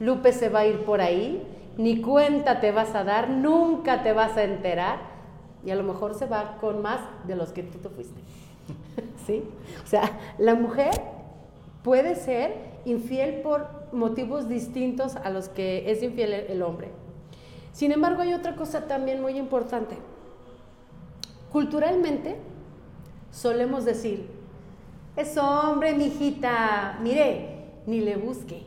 Lupe 0.00 0.32
se 0.32 0.48
va 0.48 0.60
a 0.60 0.66
ir 0.66 0.80
por 0.80 1.00
ahí, 1.00 1.40
ni 1.76 2.00
cuenta 2.00 2.58
te 2.58 2.72
vas 2.72 2.96
a 2.96 3.04
dar, 3.04 3.30
nunca 3.30 4.02
te 4.02 4.12
vas 4.12 4.36
a 4.36 4.42
enterar, 4.42 4.98
y 5.64 5.70
a 5.70 5.76
lo 5.76 5.84
mejor 5.84 6.16
se 6.16 6.26
va 6.26 6.56
con 6.60 6.82
más 6.82 6.98
de 7.28 7.36
los 7.36 7.52
que 7.52 7.62
tú 7.62 7.78
te 7.78 7.88
fuiste. 7.90 8.20
¿Sí? 9.24 9.44
O 9.84 9.86
sea, 9.86 10.18
la 10.36 10.56
mujer 10.56 10.90
puede 11.84 12.16
ser 12.16 12.56
infiel 12.86 13.40
por 13.40 13.68
motivos 13.92 14.48
distintos 14.48 15.14
a 15.14 15.30
los 15.30 15.48
que 15.48 15.92
es 15.92 16.02
infiel 16.02 16.32
el 16.32 16.60
hombre. 16.60 17.03
Sin 17.74 17.90
embargo, 17.90 18.22
hay 18.22 18.32
otra 18.32 18.54
cosa 18.54 18.86
también 18.86 19.20
muy 19.20 19.36
importante. 19.36 19.96
Culturalmente, 21.50 22.36
solemos 23.32 23.84
decir, 23.84 24.30
es 25.16 25.36
hombre, 25.36 25.92
mijita, 25.92 27.00
mire, 27.02 27.72
ni 27.86 28.00
le 28.00 28.14
busque. 28.16 28.62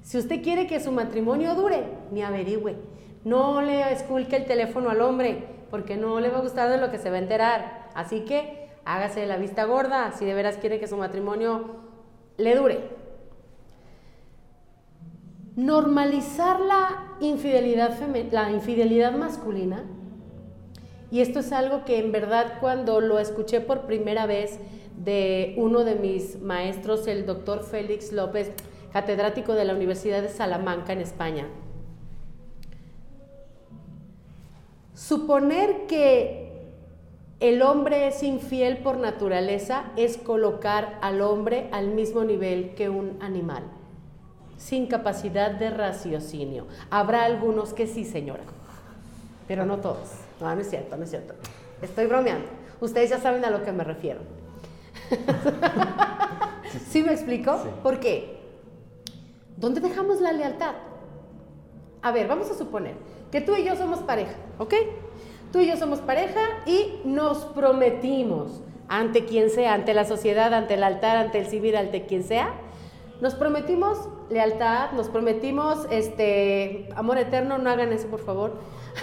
Si 0.00 0.16
usted 0.16 0.42
quiere 0.42 0.66
que 0.66 0.80
su 0.80 0.90
matrimonio 0.90 1.54
dure, 1.54 1.84
ni 2.12 2.22
averigüe. 2.22 2.76
No 3.24 3.60
le 3.60 3.92
esculque 3.92 4.36
el 4.36 4.46
teléfono 4.46 4.88
al 4.88 5.02
hombre, 5.02 5.46
porque 5.70 5.98
no 5.98 6.18
le 6.18 6.30
va 6.30 6.38
a 6.38 6.42
gustar 6.42 6.70
de 6.70 6.78
lo 6.78 6.90
que 6.90 6.98
se 6.98 7.10
va 7.10 7.16
a 7.16 7.20
enterar. 7.20 7.90
Así 7.94 8.20
que 8.20 8.70
hágase 8.86 9.26
la 9.26 9.36
vista 9.36 9.64
gorda 9.64 10.12
si 10.12 10.24
de 10.24 10.32
veras 10.32 10.56
quiere 10.56 10.80
que 10.80 10.88
su 10.88 10.96
matrimonio 10.96 11.76
le 12.38 12.56
dure. 12.56 13.03
Normalizar 15.56 16.60
la 16.60 17.16
infidelidad, 17.20 17.96
la 18.32 18.50
infidelidad 18.50 19.16
masculina, 19.16 19.84
y 21.10 21.20
esto 21.20 21.38
es 21.38 21.52
algo 21.52 21.84
que 21.84 21.98
en 21.98 22.10
verdad 22.10 22.54
cuando 22.60 23.00
lo 23.00 23.20
escuché 23.20 23.60
por 23.60 23.82
primera 23.82 24.26
vez 24.26 24.58
de 24.96 25.54
uno 25.56 25.84
de 25.84 25.94
mis 25.94 26.40
maestros, 26.40 27.06
el 27.06 27.24
doctor 27.24 27.62
Félix 27.62 28.12
López, 28.12 28.50
catedrático 28.92 29.54
de 29.54 29.64
la 29.64 29.74
Universidad 29.74 30.22
de 30.22 30.28
Salamanca 30.28 30.92
en 30.92 31.00
España, 31.00 31.46
suponer 34.94 35.86
que 35.86 36.44
el 37.40 37.62
hombre 37.62 38.08
es 38.08 38.22
infiel 38.22 38.78
por 38.78 38.96
naturaleza 38.98 39.92
es 39.96 40.16
colocar 40.16 40.98
al 41.02 41.20
hombre 41.20 41.68
al 41.72 41.88
mismo 41.88 42.24
nivel 42.24 42.74
que 42.74 42.88
un 42.88 43.18
animal, 43.20 43.64
sin 44.64 44.86
capacidad 44.86 45.50
de 45.50 45.68
raciocinio. 45.68 46.66
Habrá 46.90 47.24
algunos 47.24 47.74
que 47.74 47.86
sí, 47.86 48.04
señora, 48.04 48.44
pero 49.46 49.66
no 49.66 49.78
todos. 49.78 50.08
No, 50.40 50.54
no 50.54 50.60
es 50.60 50.70
cierto, 50.70 50.96
no 50.96 51.04
es 51.04 51.10
cierto. 51.10 51.34
Estoy 51.82 52.06
bromeando. 52.06 52.46
Ustedes 52.80 53.10
ya 53.10 53.20
saben 53.20 53.44
a 53.44 53.50
lo 53.50 53.62
que 53.62 53.72
me 53.72 53.84
refiero. 53.84 54.20
¿Sí 56.88 57.02
me 57.02 57.12
explico? 57.12 57.58
¿Por 57.82 58.00
qué? 58.00 58.40
¿Dónde 59.58 59.82
dejamos 59.82 60.22
la 60.22 60.32
lealtad? 60.32 60.74
A 62.00 62.10
ver, 62.10 62.26
vamos 62.26 62.50
a 62.50 62.54
suponer 62.54 62.94
que 63.30 63.42
tú 63.42 63.54
y 63.56 63.64
yo 63.64 63.76
somos 63.76 64.00
pareja, 64.00 64.34
¿ok? 64.58 64.74
Tú 65.52 65.60
y 65.60 65.66
yo 65.66 65.76
somos 65.76 65.98
pareja 66.00 66.40
y 66.64 67.02
nos 67.04 67.44
prometimos 67.46 68.62
ante 68.88 69.26
quien 69.26 69.50
sea, 69.50 69.74
ante 69.74 69.92
la 69.92 70.04
sociedad, 70.04 70.54
ante 70.54 70.74
el 70.74 70.84
altar, 70.84 71.18
ante 71.18 71.38
el 71.38 71.46
civil, 71.46 71.76
ante 71.76 72.06
quien 72.06 72.24
sea, 72.24 72.54
nos 73.20 73.34
prometimos 73.34 74.08
lealtad, 74.30 74.92
nos 74.92 75.08
prometimos 75.08 75.86
este 75.90 76.88
amor 76.96 77.18
eterno, 77.18 77.58
no 77.58 77.70
hagan 77.70 77.92
eso 77.92 78.08
por 78.08 78.20
favor. 78.20 78.52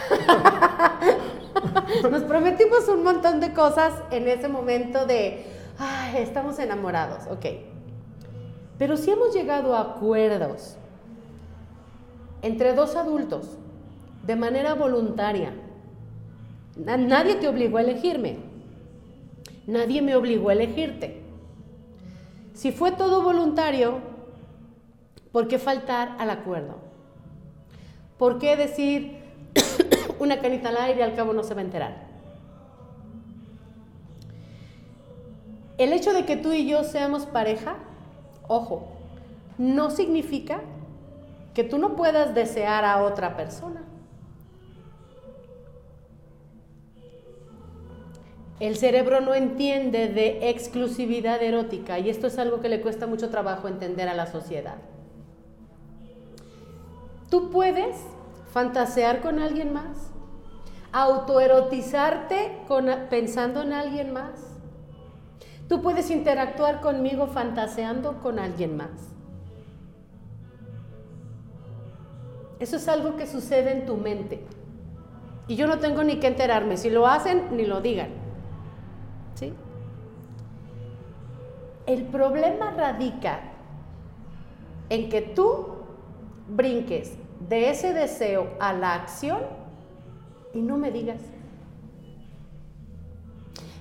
nos 2.11 2.23
prometimos 2.23 2.87
un 2.87 3.03
montón 3.03 3.39
de 3.39 3.53
cosas 3.53 3.93
en 4.11 4.27
ese 4.27 4.47
momento 4.47 5.05
de, 5.05 5.45
ay, 5.77 6.17
estamos 6.17 6.59
enamorados, 6.59 7.25
ok. 7.31 7.45
Pero 8.77 8.97
si 8.97 9.11
hemos 9.11 9.33
llegado 9.33 9.75
a 9.75 9.81
acuerdos 9.81 10.75
entre 12.41 12.73
dos 12.73 12.95
adultos 12.95 13.57
de 14.25 14.35
manera 14.35 14.73
voluntaria, 14.73 15.53
Nadie 16.75 17.35
te 17.35 17.47
obligó 17.47 17.77
a 17.77 17.81
elegirme. 17.81 18.37
Nadie 19.67 20.01
me 20.01 20.15
obligó 20.15 20.49
a 20.49 20.53
elegirte. 20.53 21.20
Si 22.53 22.71
fue 22.71 22.91
todo 22.91 23.23
voluntario, 23.23 23.99
¿por 25.31 25.47
qué 25.47 25.57
faltar 25.57 26.15
al 26.19 26.29
acuerdo? 26.29 26.75
¿Por 28.17 28.39
qué 28.39 28.55
decir 28.55 29.17
una 30.19 30.39
canita 30.39 30.69
al 30.69 30.77
aire 30.77 30.99
y 30.99 31.03
al 31.03 31.15
cabo 31.15 31.33
no 31.33 31.43
se 31.43 31.53
va 31.53 31.61
a 31.61 31.63
enterar? 31.63 32.11
El 35.77 35.93
hecho 35.93 36.13
de 36.13 36.25
que 36.25 36.37
tú 36.37 36.51
y 36.53 36.67
yo 36.67 36.83
seamos 36.83 37.25
pareja, 37.25 37.75
ojo, 38.47 38.87
no 39.57 39.89
significa 39.89 40.61
que 41.53 41.63
tú 41.63 41.77
no 41.77 41.95
puedas 41.95 42.35
desear 42.35 42.85
a 42.85 43.01
otra 43.03 43.35
persona. 43.35 43.81
El 48.61 48.77
cerebro 48.77 49.21
no 49.21 49.33
entiende 49.33 50.07
de 50.07 50.51
exclusividad 50.51 51.41
erótica 51.41 51.97
y 51.97 52.11
esto 52.11 52.27
es 52.27 52.37
algo 52.37 52.61
que 52.61 52.69
le 52.69 52.79
cuesta 52.79 53.07
mucho 53.07 53.31
trabajo 53.31 53.67
entender 53.67 54.07
a 54.07 54.13
la 54.13 54.27
sociedad. 54.27 54.75
Tú 57.31 57.49
puedes 57.49 57.97
fantasear 58.53 59.21
con 59.21 59.39
alguien 59.39 59.73
más, 59.73 60.11
autoerotizarte 60.91 62.59
pensando 63.09 63.63
en 63.63 63.73
alguien 63.73 64.13
más. 64.13 64.59
Tú 65.67 65.81
puedes 65.81 66.11
interactuar 66.11 66.81
conmigo 66.81 67.25
fantaseando 67.25 68.21
con 68.21 68.37
alguien 68.37 68.77
más. 68.77 68.91
Eso 72.59 72.75
es 72.75 72.87
algo 72.87 73.15
que 73.15 73.25
sucede 73.25 73.71
en 73.71 73.87
tu 73.87 73.97
mente. 73.97 74.45
Y 75.47 75.55
yo 75.55 75.65
no 75.65 75.79
tengo 75.79 76.03
ni 76.03 76.17
que 76.17 76.27
enterarme. 76.27 76.77
Si 76.77 76.91
lo 76.91 77.07
hacen, 77.07 77.57
ni 77.57 77.65
lo 77.65 77.81
digan. 77.81 78.21
El 81.85 82.03
problema 82.03 82.71
radica 82.71 83.41
en 84.89 85.09
que 85.09 85.21
tú 85.21 85.67
brinques 86.47 87.13
de 87.47 87.69
ese 87.69 87.93
deseo 87.93 88.55
a 88.59 88.73
la 88.73 88.93
acción 88.93 89.41
y 90.53 90.61
no 90.61 90.77
me 90.77 90.91
digas. 90.91 91.21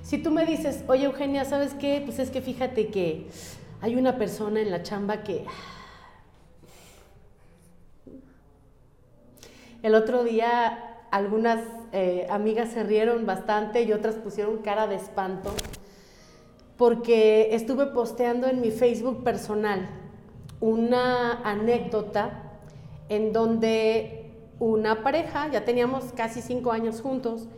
Si 0.03 0.19
tú 0.19 0.31
me 0.31 0.45
dices, 0.45 0.85
oye 0.89 1.05
Eugenia, 1.05 1.45
¿sabes 1.45 1.75
qué? 1.75 2.03
Pues 2.05 2.19
es 2.19 2.31
que 2.31 2.41
fíjate 2.41 2.89
que 2.89 3.29
hay 3.81 3.97
una 3.97 4.19
persona 4.19 4.61
en 4.61 4.71
la 4.71 4.83
chamba 4.83 5.23
que... 5.23 5.45
El 9.83 9.95
otro 9.95 10.25
día 10.25 10.91
algunas 11.11 11.61
eh, 11.93 12.27
amigas 12.31 12.71
se 12.71 12.83
rieron 12.85 13.27
bastante 13.27 13.83
y 13.83 13.93
otras 13.93 14.17
pusieron 14.17 14.59
cara 14.59 14.87
de 14.87 14.97
espanto 14.97 15.55
porque 16.81 17.55
estuve 17.55 17.85
posteando 17.85 18.47
en 18.47 18.63
mi 18.63 18.71
Facebook 18.71 19.23
personal 19.23 19.87
una 20.63 21.43
anécdota 21.43 22.43
en 23.11 23.35
donde 23.35 24.33
una 24.59 25.03
pareja, 25.03 25.49
ya 25.49 25.67
teníamos 25.67 26.05
casi 26.17 26.41
cinco 26.41 26.73
años 26.73 27.03
juntos, 27.03 27.49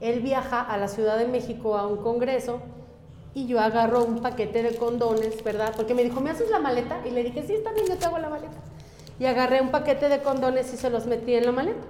él 0.00 0.18
viaja 0.22 0.60
a 0.60 0.76
la 0.76 0.88
Ciudad 0.88 1.16
de 1.18 1.28
México 1.28 1.76
a 1.76 1.86
un 1.86 1.98
congreso 1.98 2.62
y 3.32 3.46
yo 3.46 3.60
agarro 3.60 4.02
un 4.04 4.18
paquete 4.18 4.64
de 4.64 4.74
condones, 4.74 5.44
¿verdad? 5.44 5.72
Porque 5.76 5.94
me 5.94 6.02
dijo, 6.02 6.20
¿me 6.20 6.30
haces 6.30 6.50
la 6.50 6.58
maleta? 6.58 7.00
Y 7.06 7.12
le 7.12 7.22
dije, 7.22 7.44
sí, 7.46 7.54
está 7.54 7.70
bien, 7.70 7.86
yo 7.86 7.96
te 7.96 8.06
hago 8.06 8.18
la 8.18 8.28
maleta. 8.28 8.56
Y 9.20 9.26
agarré 9.26 9.60
un 9.60 9.70
paquete 9.70 10.08
de 10.08 10.18
condones 10.18 10.74
y 10.74 10.76
se 10.76 10.90
los 10.90 11.06
metí 11.06 11.34
en 11.34 11.46
la 11.46 11.52
maleta 11.52 11.84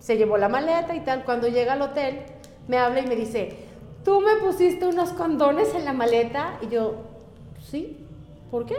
se 0.00 0.16
llevó 0.16 0.38
la 0.38 0.48
maleta 0.48 0.94
y 0.94 1.00
tal. 1.00 1.24
Cuando 1.24 1.48
llega 1.48 1.74
al 1.74 1.82
hotel, 1.82 2.20
me 2.66 2.78
habla 2.78 3.00
y 3.00 3.06
me 3.06 3.14
dice, 3.14 3.67
¿tú 4.08 4.22
me 4.22 4.36
pusiste 4.36 4.86
unos 4.86 5.10
condones 5.10 5.74
en 5.74 5.84
la 5.84 5.92
maleta? 5.92 6.58
Y 6.62 6.68
yo, 6.68 6.94
sí, 7.60 8.06
¿por 8.50 8.64
qué? 8.64 8.78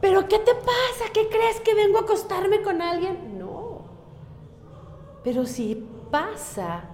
¿Pero 0.00 0.26
qué 0.28 0.38
te 0.38 0.54
pasa? 0.54 1.12
¿Qué 1.12 1.28
crees 1.28 1.60
que 1.60 1.74
vengo 1.74 1.98
a 1.98 2.00
acostarme 2.00 2.62
con 2.62 2.80
alguien? 2.80 3.38
No, 3.38 3.82
pero 5.22 5.44
sí 5.44 5.86
pasa. 6.10 6.84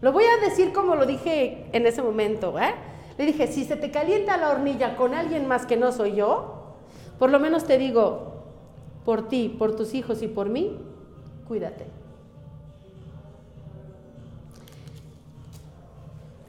Lo 0.00 0.10
voy 0.10 0.24
a 0.24 0.44
decir 0.44 0.72
como 0.72 0.96
lo 0.96 1.06
dije 1.06 1.68
en 1.70 1.86
ese 1.86 2.02
momento, 2.02 2.58
¿eh? 2.58 2.74
Le 3.16 3.26
dije, 3.26 3.46
si 3.46 3.64
se 3.64 3.76
te 3.76 3.92
calienta 3.92 4.36
la 4.36 4.50
hornilla 4.50 4.96
con 4.96 5.14
alguien 5.14 5.46
más 5.46 5.66
que 5.66 5.76
no 5.76 5.92
soy 5.92 6.16
yo, 6.16 6.74
por 7.20 7.30
lo 7.30 7.38
menos 7.38 7.62
te 7.62 7.78
digo, 7.78 8.42
por 9.04 9.28
ti, 9.28 9.54
por 9.56 9.76
tus 9.76 9.94
hijos 9.94 10.20
y 10.22 10.26
por 10.26 10.48
mí, 10.48 10.76
cuídate. 11.46 11.95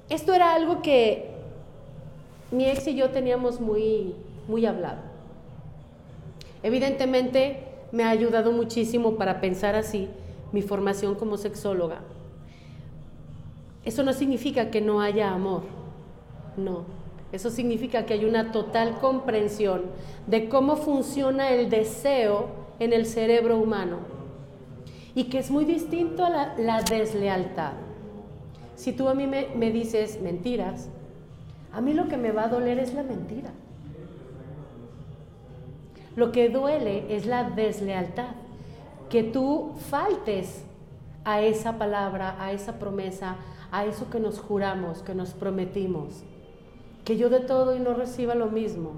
Esto 0.09 0.33
era 0.33 0.53
algo 0.53 0.81
que 0.81 1.31
mi 2.51 2.65
ex 2.65 2.87
y 2.87 2.95
yo 2.95 3.09
teníamos 3.09 3.59
muy, 3.59 4.15
muy 4.47 4.65
hablado. 4.65 4.99
Evidentemente 6.63 7.63
me 7.91 8.03
ha 8.03 8.09
ayudado 8.09 8.51
muchísimo 8.51 9.15
para 9.15 9.41
pensar 9.41 9.75
así 9.75 10.09
mi 10.51 10.61
formación 10.61 11.15
como 11.15 11.37
sexóloga. 11.37 12.01
Eso 13.85 14.03
no 14.03 14.13
significa 14.13 14.69
que 14.69 14.81
no 14.81 15.01
haya 15.01 15.31
amor, 15.31 15.63
no. 16.57 16.85
Eso 17.31 17.49
significa 17.49 18.05
que 18.05 18.13
hay 18.13 18.25
una 18.25 18.51
total 18.51 18.99
comprensión 18.99 19.83
de 20.27 20.49
cómo 20.49 20.77
funciona 20.77 21.51
el 21.51 21.69
deseo 21.69 22.47
en 22.79 22.93
el 22.93 23.05
cerebro 23.05 23.57
humano 23.57 23.99
y 25.15 25.25
que 25.25 25.39
es 25.39 25.51
muy 25.51 25.65
distinto 25.65 26.23
a 26.25 26.53
la, 26.57 26.81
deslealtad. 26.81 27.73
Si 28.77 28.93
tú 28.93 29.09
a 29.09 29.15
mí 29.15 29.25
me, 29.25 29.47
me 29.55 29.71
dices 29.71 30.21
mentiras, 30.21 30.87
a 31.73 31.81
mí 31.81 31.93
lo 31.93 32.07
que 32.07 32.15
me 32.15 32.31
va 32.31 32.43
a 32.43 32.47
doler 32.47 32.77
es 32.77 32.93
la 32.93 33.01
mentira. 33.01 33.49
Lo 36.15 36.31
que 36.31 36.49
duele 36.49 37.15
es 37.15 37.25
la 37.25 37.49
deslealtad, 37.49 38.35
que 39.09 39.23
tú 39.23 39.73
faltes 39.89 40.63
a 41.25 41.41
esa 41.41 41.79
palabra, 41.79 42.35
a 42.39 42.51
esa 42.51 42.77
promesa, 42.77 43.37
a 43.71 43.85
eso 43.85 44.11
que 44.11 44.19
nos 44.19 44.39
juramos, 44.39 45.01
que 45.01 45.15
nos 45.15 45.31
prometimos. 45.33 46.23
Que 47.03 47.17
yo 47.17 47.29
de 47.29 47.39
todo 47.39 47.75
y 47.75 47.79
no 47.79 47.95
reciba 47.95 48.35
lo 48.35 48.47
mismo. 48.47 48.91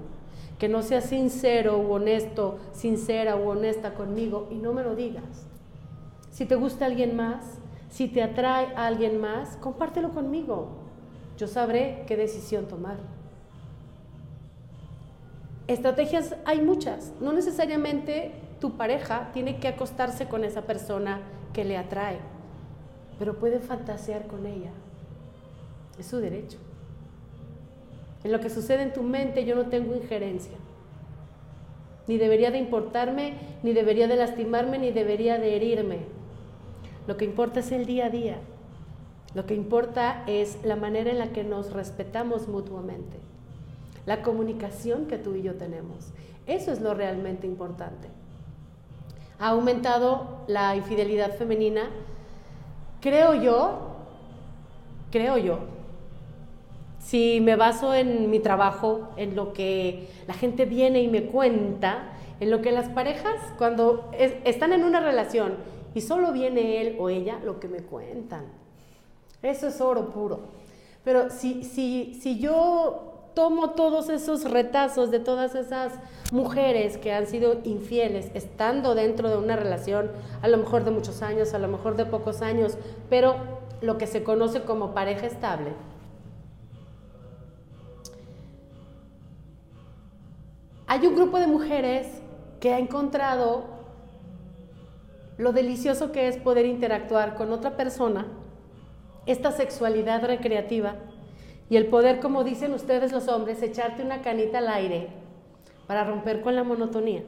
Que 0.58 0.68
no 0.68 0.82
seas 0.82 1.06
sincero 1.06 1.78
u 1.78 1.90
honesto, 1.92 2.58
sincera 2.72 3.36
u 3.36 3.48
honesta 3.48 3.94
conmigo 3.94 4.46
y 4.50 4.56
no 4.56 4.74
me 4.74 4.82
lo 4.82 4.94
digas. 4.94 5.46
Si 6.30 6.44
te 6.44 6.54
gusta 6.54 6.84
alguien 6.84 7.16
más, 7.16 7.59
si 7.90 8.08
te 8.08 8.22
atrae 8.22 8.74
a 8.76 8.86
alguien 8.86 9.20
más, 9.20 9.56
compártelo 9.56 10.10
conmigo. 10.10 10.68
Yo 11.36 11.48
sabré 11.48 12.04
qué 12.06 12.16
decisión 12.16 12.66
tomar. 12.68 12.96
Estrategias 15.66 16.36
hay 16.44 16.62
muchas. 16.62 17.12
No 17.20 17.32
necesariamente 17.32 18.32
tu 18.60 18.76
pareja 18.76 19.30
tiene 19.32 19.58
que 19.58 19.68
acostarse 19.68 20.26
con 20.26 20.44
esa 20.44 20.62
persona 20.62 21.20
que 21.52 21.64
le 21.64 21.76
atrae, 21.76 22.18
pero 23.18 23.38
puede 23.38 23.60
fantasear 23.60 24.26
con 24.26 24.46
ella. 24.46 24.70
Es 25.98 26.06
su 26.06 26.18
derecho. 26.18 26.58
En 28.22 28.32
lo 28.32 28.40
que 28.40 28.50
sucede 28.50 28.82
en 28.82 28.92
tu 28.92 29.02
mente 29.02 29.44
yo 29.44 29.56
no 29.56 29.66
tengo 29.66 29.96
injerencia. 29.96 30.56
Ni 32.06 32.18
debería 32.18 32.50
de 32.50 32.58
importarme, 32.58 33.34
ni 33.62 33.72
debería 33.72 34.08
de 34.08 34.16
lastimarme, 34.16 34.78
ni 34.78 34.90
debería 34.90 35.38
de 35.38 35.56
herirme. 35.56 36.19
Lo 37.06 37.16
que 37.16 37.24
importa 37.24 37.60
es 37.60 37.72
el 37.72 37.86
día 37.86 38.06
a 38.06 38.10
día. 38.10 38.36
Lo 39.34 39.46
que 39.46 39.54
importa 39.54 40.24
es 40.26 40.58
la 40.64 40.76
manera 40.76 41.10
en 41.10 41.18
la 41.18 41.32
que 41.32 41.44
nos 41.44 41.72
respetamos 41.72 42.48
mutuamente. 42.48 43.16
La 44.06 44.22
comunicación 44.22 45.06
que 45.06 45.18
tú 45.18 45.34
y 45.34 45.42
yo 45.42 45.54
tenemos. 45.54 46.12
Eso 46.46 46.72
es 46.72 46.80
lo 46.80 46.94
realmente 46.94 47.46
importante. 47.46 48.08
Ha 49.38 49.50
aumentado 49.50 50.42
la 50.48 50.74
infidelidad 50.76 51.34
femenina, 51.36 51.88
creo 53.00 53.34
yo, 53.34 53.96
creo 55.10 55.38
yo, 55.38 55.60
si 57.00 57.40
me 57.40 57.56
baso 57.56 57.94
en 57.94 58.30
mi 58.30 58.40
trabajo, 58.40 59.08
en 59.16 59.34
lo 59.34 59.52
que 59.52 60.08
la 60.28 60.34
gente 60.34 60.66
viene 60.66 61.02
y 61.02 61.08
me 61.08 61.24
cuenta, 61.24 62.12
en 62.40 62.50
lo 62.50 62.60
que 62.60 62.72
las 62.72 62.88
parejas 62.88 63.36
cuando 63.58 64.10
están 64.44 64.72
en 64.72 64.84
una 64.84 65.00
relación 65.00 65.54
y 65.94 66.00
solo 66.00 66.32
viene 66.32 66.80
él 66.80 66.96
o 66.98 67.08
ella, 67.08 67.40
lo 67.44 67.60
que 67.60 67.68
me 67.68 67.78
cuentan. 67.78 68.44
Eso 69.42 69.68
es 69.68 69.80
oro 69.80 70.10
puro. 70.10 70.40
Pero 71.04 71.30
si, 71.30 71.64
si, 71.64 72.18
si 72.20 72.38
yo 72.38 73.30
tomo 73.34 73.70
todos 73.70 74.08
esos 74.08 74.50
retazos 74.50 75.10
de 75.10 75.20
todas 75.20 75.54
esas 75.54 75.92
mujeres 76.32 76.98
que 76.98 77.12
han 77.12 77.26
sido 77.26 77.60
infieles, 77.64 78.30
estando 78.34 78.94
dentro 78.94 79.30
de 79.30 79.38
una 79.38 79.56
relación, 79.56 80.10
a 80.42 80.48
lo 80.48 80.58
mejor 80.58 80.84
de 80.84 80.90
muchos 80.90 81.22
años, 81.22 81.54
a 81.54 81.58
lo 81.58 81.68
mejor 81.68 81.96
de 81.96 82.06
pocos 82.06 82.42
años, 82.42 82.76
pero 83.08 83.36
lo 83.80 83.98
que 83.98 84.06
se 84.06 84.22
conoce 84.22 84.62
como 84.62 84.92
pareja 84.92 85.26
estable, 85.26 85.72
Hay 90.90 91.06
un 91.06 91.14
grupo 91.14 91.38
de 91.38 91.46
mujeres 91.46 92.08
que 92.58 92.74
ha 92.74 92.80
encontrado 92.80 93.62
lo 95.40 95.52
delicioso 95.52 96.12
que 96.12 96.28
es 96.28 96.36
poder 96.36 96.66
interactuar 96.66 97.34
con 97.34 97.50
otra 97.50 97.74
persona, 97.74 98.26
esta 99.24 99.52
sexualidad 99.52 100.22
recreativa 100.22 100.96
y 101.70 101.76
el 101.76 101.86
poder, 101.86 102.20
como 102.20 102.44
dicen 102.44 102.74
ustedes 102.74 103.10
los 103.10 103.26
hombres, 103.26 103.62
echarte 103.62 104.02
una 104.02 104.20
canita 104.20 104.58
al 104.58 104.68
aire 104.68 105.08
para 105.86 106.04
romper 106.04 106.42
con 106.42 106.56
la 106.56 106.62
monotonía. 106.62 107.22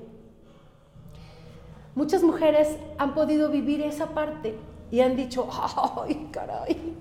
Muchas 1.95 2.23
mujeres 2.23 2.77
han 2.99 3.15
podido 3.15 3.49
vivir 3.49 3.81
esa 3.81 4.09
parte 4.09 4.57
y 4.91 5.01
han 5.01 5.17
dicho, 5.17 5.49
ay, 5.97 6.29
caray, 6.31 6.95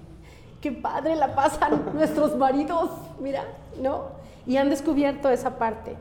qué 0.62 0.71
padre 0.71 1.17
la 1.17 1.36
pasan 1.36 1.91
nuestros 1.93 2.38
maridos, 2.38 2.89
mira, 3.19 3.43
¿no? 3.82 4.12
Y 4.47 4.56
han 4.56 4.69
descubierto 4.69 5.30
esa 5.30 5.58
parte. 5.58 5.97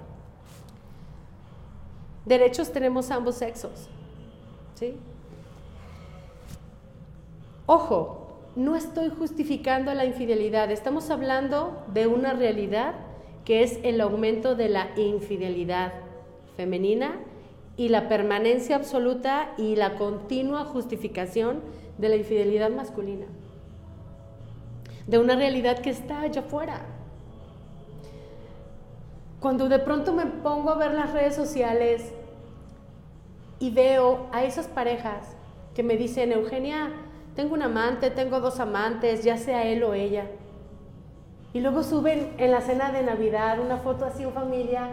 Derechos 2.25 2.71
tenemos 2.71 3.11
ambos 3.11 3.35
sexos. 3.35 3.89
Ojo, 7.67 8.21
no 8.57 8.75
estoy 8.77 9.11
justificando 9.11 9.95
la 9.95 10.05
infidelidad, 10.05 10.71
estamos 10.71 11.11
hablando 11.11 11.85
de 11.93 12.07
una 12.07 12.33
realidad 12.33 12.95
que 13.45 13.63
es 13.63 13.79
el 13.85 14.01
aumento 14.01 14.55
de 14.55 14.69
la 14.69 14.89
infidelidad 14.97 15.93
femenina 16.57 17.21
y 17.77 17.89
la 17.89 18.09
permanencia 18.09 18.77
absoluta 18.77 19.53
y 19.57 19.77
la 19.77 19.95
continua 19.97 20.65
justificación 20.65 21.61
de 21.99 22.09
la 22.09 22.17
infidelidad 22.17 22.71
masculina. 22.71 23.27
De 25.07 25.19
una 25.19 25.37
realidad 25.37 25.79
que 25.79 25.91
está 25.91 26.21
allá 26.21 26.43
afuera. 26.43 26.87
Cuando 29.41 29.69
de 29.69 29.79
pronto 29.79 30.13
me 30.13 30.27
pongo 30.27 30.71
a 30.71 30.77
ver 30.77 30.93
las 30.93 31.13
redes 31.13 31.35
sociales 31.35 32.13
y 33.61 33.71
veo 33.71 34.27
a 34.33 34.43
esas 34.43 34.67
parejas 34.67 35.37
que 35.75 35.85
me 35.85 35.97
dicen, 35.97 36.33
Eugenia, 36.33 36.91
tengo 37.37 37.55
un 37.55 37.63
amante, 37.63 38.11
tengo 38.11 38.41
dos 38.41 38.59
amantes, 38.59 39.23
ya 39.23 39.37
sea 39.37 39.65
él 39.65 39.85
o 39.85 39.95
ella. 39.95 40.27
Y 41.53 41.61
luego 41.61 41.85
suben 41.85 42.35
en 42.39 42.51
la 42.51 42.61
cena 42.61 42.91
de 42.91 43.05
Navidad 43.05 43.61
una 43.61 43.77
foto 43.77 44.05
así 44.05 44.25
en 44.25 44.33
familia, 44.33 44.89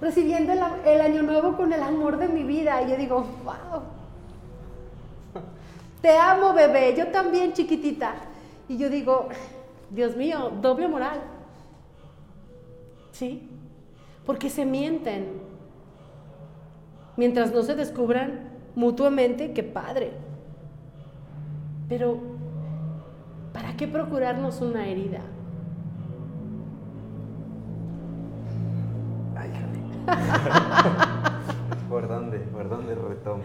recibiendo 0.00 0.52
el, 0.52 1.00
año 1.02 1.22
nuevo 1.22 1.56
con 1.58 1.74
el 1.74 1.82
amor 1.82 2.16
de 2.16 2.28
mi 2.28 2.42
vida. 2.42 2.80
Y 2.82 2.90
yo 2.90 2.96
digo, 2.96 3.26
wow, 3.44 3.82
te 6.00 6.16
amo 6.16 6.54
bebé, 6.54 6.94
yo 6.96 7.08
también 7.08 7.52
chiquitita. 7.52 8.14
Y 8.68 8.78
yo 8.78 8.88
digo, 8.88 9.28
Dios 9.90 10.16
mío, 10.16 10.52
doble 10.62 10.88
moral. 10.88 11.20
¿Sí? 13.12 13.50
porque 14.26 14.50
se 14.50 14.64
mienten. 14.64 15.53
Mientras 17.16 17.52
no 17.52 17.62
se 17.62 17.74
descubran 17.74 18.50
mutuamente, 18.74 19.52
qué 19.52 19.62
padre. 19.62 20.12
Pero, 21.88 22.18
¿para 23.52 23.76
qué 23.76 23.86
procurarnos 23.86 24.60
una 24.60 24.86
herida? 24.88 25.20
Ay, 29.36 29.50
¿Por 31.88 32.08
dónde? 32.08 32.38
¿Por 32.38 32.68
dónde 32.68 32.94
retomo? 32.94 33.44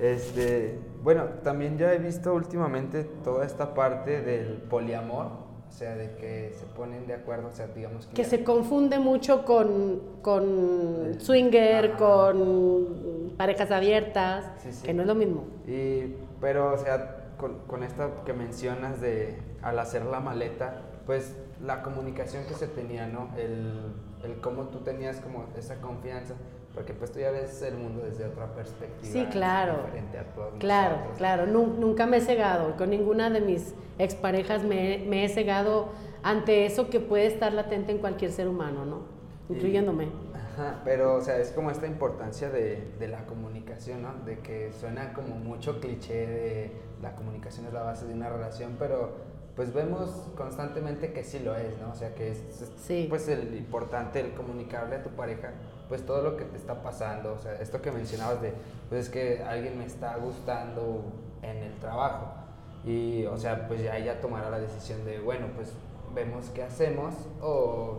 Este, 0.00 0.78
bueno, 1.02 1.24
también 1.42 1.76
ya 1.76 1.92
he 1.92 1.98
visto 1.98 2.32
últimamente 2.32 3.04
toda 3.24 3.44
esta 3.44 3.74
parte 3.74 4.22
del 4.22 4.62
poliamor 4.62 5.47
o 5.68 5.72
sea, 5.72 5.94
de 5.94 6.14
que 6.16 6.54
se 6.58 6.66
ponen 6.66 7.06
de 7.06 7.14
acuerdo, 7.14 7.48
o 7.48 7.52
sea, 7.52 7.66
digamos 7.68 8.06
que... 8.06 8.14
Que 8.14 8.24
se 8.24 8.42
confunde 8.42 8.98
mucho 8.98 9.44
con, 9.44 10.00
con 10.22 11.16
swinger, 11.18 11.92
con 11.92 13.34
parejas 13.36 13.70
abiertas, 13.70 14.46
que 14.82 14.94
no 14.94 15.02
es 15.02 15.08
lo 15.08 15.14
mismo. 15.14 15.44
Y, 15.66 16.14
pero, 16.40 16.72
o 16.72 16.78
sea, 16.78 17.32
con, 17.36 17.58
con 17.66 17.82
esto 17.82 18.24
que 18.24 18.32
mencionas 18.32 19.00
de 19.00 19.38
al 19.62 19.78
hacer 19.78 20.04
la 20.04 20.20
maleta, 20.20 20.82
pues 21.06 21.36
la 21.64 21.82
comunicación 21.82 22.44
que 22.46 22.54
se 22.54 22.66
tenía, 22.66 23.06
¿no? 23.06 23.28
El, 23.36 23.92
el 24.24 24.40
cómo 24.40 24.68
tú 24.68 24.78
tenías 24.80 25.20
como 25.20 25.46
esa 25.56 25.80
confianza 25.80 26.34
porque 26.78 26.94
pues 26.94 27.10
tú 27.10 27.18
ya 27.18 27.32
ves 27.32 27.60
el 27.62 27.76
mundo 27.76 28.04
desde 28.04 28.24
otra 28.24 28.54
perspectiva. 28.54 29.12
Sí, 29.12 29.26
claro. 29.32 29.82
Diferente 29.86 30.16
a 30.16 30.24
todos 30.32 30.54
Claro, 30.60 30.96
claro. 31.16 31.44
Nunca 31.46 32.06
me 32.06 32.18
he 32.18 32.20
cegado. 32.20 32.76
Con 32.76 32.90
ninguna 32.90 33.30
de 33.30 33.40
mis 33.40 33.74
exparejas 33.98 34.62
me, 34.62 35.04
me 35.08 35.24
he 35.24 35.28
cegado 35.28 35.88
ante 36.22 36.66
eso 36.66 36.88
que 36.88 37.00
puede 37.00 37.26
estar 37.26 37.52
latente 37.52 37.90
en 37.90 37.98
cualquier 37.98 38.30
ser 38.30 38.46
humano, 38.46 38.86
¿no? 38.86 39.00
Incluyéndome. 39.48 40.06
Ajá, 40.32 40.80
pero 40.84 41.16
o 41.16 41.20
sea, 41.20 41.38
es 41.38 41.50
como 41.50 41.72
esta 41.72 41.88
importancia 41.88 42.48
de, 42.48 42.92
de, 42.96 43.08
la 43.08 43.26
comunicación, 43.26 44.02
¿no? 44.02 44.14
De 44.24 44.38
que 44.38 44.70
suena 44.72 45.14
como 45.14 45.34
mucho 45.34 45.80
cliché 45.80 46.28
de 46.28 46.72
la 47.02 47.16
comunicación 47.16 47.66
es 47.66 47.72
la 47.72 47.82
base 47.82 48.06
de 48.06 48.14
una 48.14 48.28
relación, 48.28 48.76
pero 48.78 49.16
pues 49.56 49.74
vemos 49.74 50.10
constantemente 50.36 51.12
que 51.12 51.24
sí 51.24 51.40
lo 51.40 51.56
es, 51.56 51.76
¿no? 51.80 51.90
O 51.90 51.94
sea, 51.96 52.14
que 52.14 52.30
es, 52.30 52.38
es, 52.38 52.70
Sí. 52.76 53.06
pues 53.08 53.26
el 53.26 53.56
importante 53.56 54.20
el 54.20 54.32
comunicarle 54.34 54.94
a 54.94 55.02
tu 55.02 55.10
pareja 55.10 55.54
pues 55.88 56.04
todo 56.04 56.22
lo 56.22 56.36
que 56.36 56.44
te 56.44 56.56
está 56.56 56.82
pasando, 56.82 57.32
o 57.34 57.38
sea, 57.38 57.54
esto 57.54 57.80
que 57.80 57.90
mencionabas 57.90 58.42
de 58.42 58.52
pues 58.88 59.06
es 59.06 59.10
que 59.10 59.42
alguien 59.42 59.78
me 59.78 59.86
está 59.86 60.16
gustando 60.16 61.02
en 61.42 61.56
el 61.58 61.74
trabajo 61.78 62.26
y 62.84 63.24
o 63.26 63.36
sea, 63.36 63.66
pues 63.68 63.82
ya 63.82 63.96
ella 63.96 64.20
tomará 64.20 64.50
la 64.50 64.58
decisión 64.60 65.04
de, 65.04 65.18
bueno, 65.20 65.46
pues 65.56 65.72
vemos 66.14 66.50
qué 66.54 66.62
hacemos 66.62 67.14
o 67.40 67.98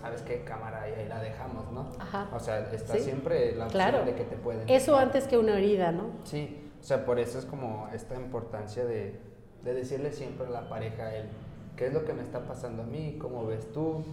sabes 0.00 0.22
qué 0.22 0.42
cámara 0.44 0.88
y 0.88 0.92
ahí 1.00 1.08
la 1.08 1.20
dejamos, 1.20 1.70
¿no? 1.72 1.88
Ajá. 1.98 2.28
O 2.34 2.38
sea, 2.40 2.60
está 2.72 2.94
Sí. 2.94 3.00
siempre 3.00 3.52
la 3.56 3.66
opción 3.66 3.82
Claro. 3.82 4.04
de 4.04 4.14
que 4.14 4.24
te 4.24 4.36
pueden 4.36 4.68
Eso 4.68 4.96
antes 4.96 5.26
que 5.26 5.38
una 5.38 5.56
herida, 5.56 5.92
¿no? 5.92 6.10
Sí, 6.24 6.70
o 6.80 6.84
sea, 6.84 7.04
por 7.06 7.18
eso 7.18 7.38
es 7.38 7.44
como 7.46 7.88
esta 7.92 8.14
importancia 8.16 8.84
de, 8.84 9.18
de 9.62 9.74
decirle 9.74 10.12
siempre 10.12 10.46
a 10.46 10.50
la 10.50 10.68
pareja 10.68 11.14
él, 11.14 11.28
¿qué 11.76 11.86
es 11.86 11.94
lo 11.94 12.04
que 12.04 12.12
me 12.12 12.22
está 12.22 12.40
pasando 12.44 12.82
a 12.82 12.86
mí? 12.86 13.16
¿Cómo 13.20 13.46
ves 13.46 13.72
tú? 13.72 14.04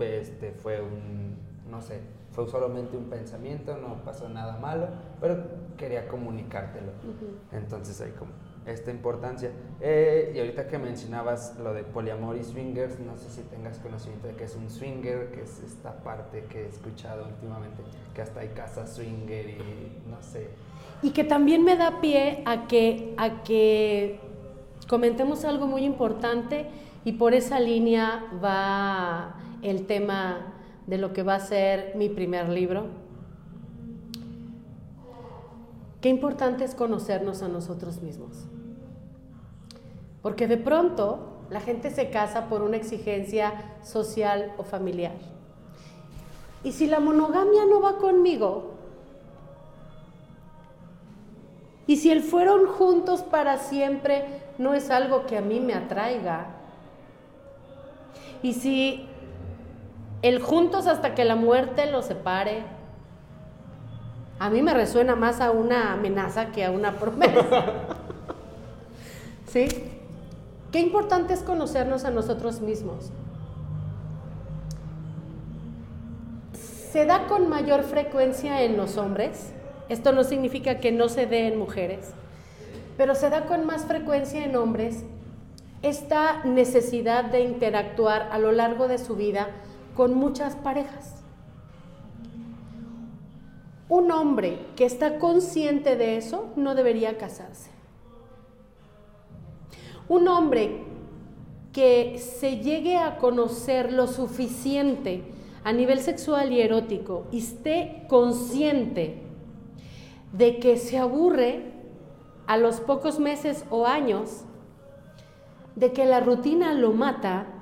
Este, 0.00 0.52
fue 0.52 0.80
un, 0.80 1.36
no 1.70 1.82
sé, 1.82 2.00
fue 2.32 2.46
solamente 2.48 2.96
un 2.96 3.04
pensamiento, 3.04 3.76
no 3.76 4.04
pasó 4.04 4.28
nada 4.28 4.58
malo, 4.58 4.88
pero 5.20 5.42
quería 5.76 6.06
comunicártelo. 6.08 6.92
Entonces 7.52 8.00
hay 8.00 8.12
como 8.12 8.30
esta 8.66 8.90
importancia. 8.90 9.50
Eh, 9.80 10.32
y 10.34 10.38
ahorita 10.38 10.68
que 10.68 10.78
mencionabas 10.78 11.58
lo 11.58 11.72
de 11.72 11.82
poliamor 11.82 12.36
y 12.36 12.44
swingers, 12.44 13.00
no 13.00 13.16
sé 13.16 13.30
si 13.30 13.42
tengas 13.42 13.78
conocimiento 13.78 14.28
de 14.28 14.34
qué 14.34 14.44
es 14.44 14.54
un 14.54 14.70
swinger, 14.70 15.32
que 15.32 15.42
es 15.42 15.60
esta 15.60 16.02
parte 16.02 16.44
que 16.44 16.64
he 16.64 16.68
escuchado 16.68 17.26
últimamente, 17.26 17.82
que 18.14 18.22
hasta 18.22 18.40
hay 18.40 18.48
casas 18.48 18.94
swinger 18.94 19.48
y 19.48 20.02
no 20.08 20.22
sé. 20.22 20.48
Y 21.02 21.10
que 21.10 21.24
también 21.24 21.64
me 21.64 21.76
da 21.76 22.00
pie 22.00 22.42
a 22.46 22.66
que, 22.68 23.14
a 23.16 23.42
que 23.42 24.20
comentemos 24.88 25.44
algo 25.44 25.66
muy 25.66 25.84
importante 25.84 26.66
y 27.04 27.12
por 27.12 27.34
esa 27.34 27.58
línea 27.58 28.24
va 28.44 29.36
el 29.62 29.86
tema 29.86 30.54
de 30.90 30.98
lo 30.98 31.12
que 31.12 31.22
va 31.22 31.36
a 31.36 31.40
ser 31.40 31.92
mi 31.94 32.08
primer 32.08 32.48
libro. 32.48 32.86
Qué 36.00 36.08
importante 36.08 36.64
es 36.64 36.74
conocernos 36.74 37.42
a 37.42 37.48
nosotros 37.48 38.02
mismos. 38.02 38.48
Porque 40.20 40.48
de 40.48 40.56
pronto 40.56 41.44
la 41.48 41.60
gente 41.60 41.90
se 41.90 42.10
casa 42.10 42.48
por 42.48 42.62
una 42.62 42.76
exigencia 42.76 43.76
social 43.84 44.52
o 44.58 44.64
familiar. 44.64 45.14
Y 46.64 46.72
si 46.72 46.88
la 46.88 46.98
monogamia 46.98 47.66
no 47.66 47.80
va 47.80 47.98
conmigo, 47.98 48.72
y 51.86 51.98
si 51.98 52.10
el 52.10 52.22
fueron 52.22 52.66
juntos 52.66 53.22
para 53.22 53.58
siempre 53.58 54.24
no 54.58 54.74
es 54.74 54.90
algo 54.90 55.24
que 55.26 55.38
a 55.38 55.40
mí 55.40 55.60
me 55.60 55.74
atraiga, 55.74 56.56
y 58.42 58.54
si 58.54 59.09
el 60.22 60.40
juntos 60.40 60.86
hasta 60.86 61.14
que 61.14 61.24
la 61.24 61.36
muerte 61.36 61.90
los 61.90 62.06
separe, 62.06 62.62
a 64.38 64.50
mí 64.50 64.62
me 64.62 64.74
resuena 64.74 65.16
más 65.16 65.40
a 65.40 65.50
una 65.50 65.92
amenaza 65.92 66.52
que 66.52 66.64
a 66.64 66.70
una 66.70 66.98
promesa. 66.98 67.42
¿Sí? 69.46 69.68
Qué 70.72 70.80
importante 70.80 71.34
es 71.34 71.42
conocernos 71.42 72.04
a 72.04 72.10
nosotros 72.10 72.60
mismos. 72.60 73.10
Se 76.52 77.06
da 77.06 77.26
con 77.26 77.48
mayor 77.48 77.82
frecuencia 77.82 78.62
en 78.62 78.76
los 78.76 78.96
hombres. 78.96 79.52
Esto 79.88 80.12
no 80.12 80.24
significa 80.24 80.80
que 80.80 80.92
no 80.92 81.08
se 81.08 81.26
dé 81.26 81.48
en 81.48 81.58
mujeres, 81.58 82.12
pero 82.96 83.14
se 83.14 83.28
da 83.28 83.46
con 83.46 83.66
más 83.66 83.84
frecuencia 83.84 84.44
en 84.44 84.56
hombres 84.56 85.04
esta 85.82 86.44
necesidad 86.44 87.24
de 87.24 87.40
interactuar 87.40 88.28
a 88.30 88.38
lo 88.38 88.52
largo 88.52 88.86
de 88.86 88.98
su 88.98 89.16
vida 89.16 89.48
con 90.00 90.14
muchas 90.14 90.56
parejas. 90.56 91.22
Un 93.90 94.10
hombre 94.10 94.58
que 94.74 94.86
está 94.86 95.18
consciente 95.18 95.94
de 95.94 96.16
eso 96.16 96.48
no 96.56 96.74
debería 96.74 97.18
casarse. 97.18 97.70
Un 100.08 100.26
hombre 100.26 100.84
que 101.74 102.16
se 102.16 102.60
llegue 102.60 102.96
a 102.96 103.18
conocer 103.18 103.92
lo 103.92 104.06
suficiente 104.06 105.22
a 105.64 105.72
nivel 105.74 106.00
sexual 106.00 106.50
y 106.50 106.62
erótico 106.62 107.26
y 107.30 107.40
esté 107.40 108.06
consciente 108.08 109.20
de 110.32 110.60
que 110.60 110.78
se 110.78 110.96
aburre 110.96 111.74
a 112.46 112.56
los 112.56 112.80
pocos 112.80 113.18
meses 113.20 113.66
o 113.68 113.84
años, 113.84 114.44
de 115.76 115.92
que 115.92 116.06
la 116.06 116.20
rutina 116.20 116.72
lo 116.72 116.92
mata, 116.94 117.59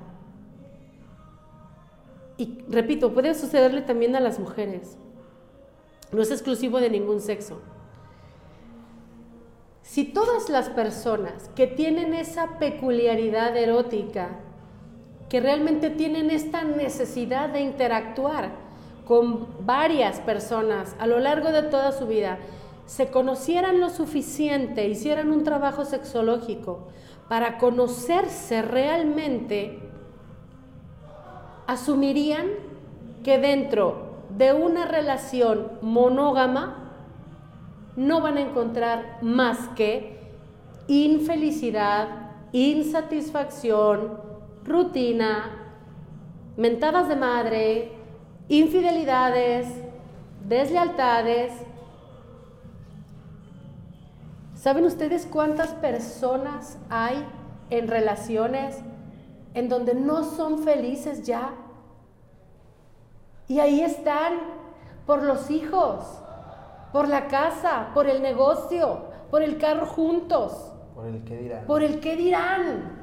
y 2.39 2.57
repito, 2.69 3.13
puede 3.13 3.35
sucederle 3.35 3.81
también 3.81 4.15
a 4.15 4.21
las 4.21 4.39
mujeres, 4.39 4.97
no 6.13 6.21
es 6.21 6.31
exclusivo 6.31 6.79
de 6.79 6.89
ningún 6.89 7.19
sexo. 7.19 7.59
Si 9.81 10.05
todas 10.05 10.49
las 10.49 10.69
personas 10.69 11.49
que 11.55 11.67
tienen 11.67 12.13
esa 12.13 12.57
peculiaridad 12.57 13.57
erótica, 13.57 14.39
que 15.27 15.41
realmente 15.41 15.89
tienen 15.89 16.31
esta 16.31 16.63
necesidad 16.63 17.49
de 17.49 17.59
interactuar 17.59 18.51
con 19.05 19.65
varias 19.65 20.21
personas 20.21 20.95
a 20.97 21.07
lo 21.07 21.19
largo 21.19 21.51
de 21.51 21.63
toda 21.63 21.91
su 21.91 22.07
vida, 22.07 22.39
se 22.85 23.09
conocieran 23.09 23.81
lo 23.81 23.89
suficiente, 23.89 24.87
hicieran 24.87 25.31
un 25.31 25.43
trabajo 25.43 25.83
sexológico 25.83 26.87
para 27.27 27.57
conocerse 27.57 28.61
realmente, 28.61 29.88
asumirían 31.69 32.47
que 33.23 33.37
dentro 33.37 34.25
de 34.35 34.53
una 34.53 34.87
relación 34.87 35.73
monógama 35.81 36.91
no 37.95 38.21
van 38.21 38.37
a 38.37 38.41
encontrar 38.41 39.19
más 39.21 39.67
que 39.75 40.17
infelicidad, 40.87 42.31
insatisfacción, 42.53 44.19
rutina, 44.65 45.75
mentadas 46.57 47.07
de 47.07 47.15
madre, 47.15 47.91
infidelidades, 48.47 49.67
deslealtades. 50.47 51.53
¿Saben 54.55 54.85
ustedes 54.85 55.27
cuántas 55.27 55.73
personas 55.73 56.79
hay 56.89 57.23
en 57.69 57.87
relaciones 57.87 58.81
en 59.53 59.69
donde 59.69 59.93
no 59.93 60.23
son 60.23 60.59
felices 60.63 61.23
ya? 61.25 61.51
Y 63.47 63.59
ahí 63.59 63.81
están 63.81 64.33
por 65.05 65.23
los 65.23 65.49
hijos, 65.49 66.03
por 66.93 67.07
la 67.07 67.27
casa, 67.27 67.89
por 67.93 68.07
el 68.07 68.21
negocio, 68.21 69.05
por 69.31 69.41
el 69.41 69.57
carro 69.57 69.85
juntos, 69.87 70.71
Por 70.95 71.05
el 71.07 71.23
que 71.23 71.37
dirán. 71.37 71.65
por 71.65 71.81
el 71.83 71.99
qué 71.99 72.15
dirán. 72.15 72.97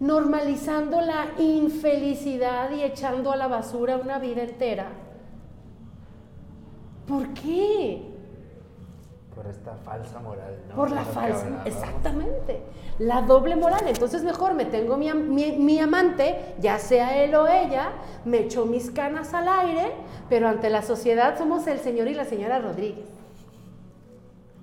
Normalizando 0.00 1.02
la 1.02 1.26
infelicidad 1.38 2.70
y 2.70 2.82
echando 2.82 3.32
a 3.32 3.36
la 3.36 3.48
basura 3.48 3.98
una 3.98 4.18
vida 4.18 4.42
entera. 4.42 4.86
¿Por 7.06 7.28
qué? 7.34 8.09
Por 9.40 9.50
esta 9.50 9.74
falsa 9.74 10.20
moral, 10.20 10.54
¿no? 10.68 10.74
Por 10.76 10.90
la 10.90 11.02
falsa, 11.02 11.46
exactamente. 11.64 12.60
La 12.98 13.22
doble 13.22 13.56
moral. 13.56 13.84
Entonces 13.86 14.22
mejor 14.22 14.52
me 14.52 14.66
tengo 14.66 14.98
mi, 14.98 15.10
mi- 15.14 15.52
mi 15.52 15.78
amante, 15.78 16.54
ya 16.60 16.78
sea 16.78 17.22
él 17.24 17.34
o 17.34 17.48
ella, 17.48 17.92
me 18.26 18.40
echo 18.40 18.66
mis 18.66 18.90
canas 18.90 19.32
al 19.32 19.48
aire, 19.48 19.92
pero 20.28 20.46
ante 20.48 20.68
la 20.68 20.82
sociedad 20.82 21.38
somos 21.38 21.66
el 21.68 21.78
señor 21.78 22.08
y 22.08 22.14
la 22.14 22.26
señora 22.26 22.58
Rodríguez. 22.58 23.06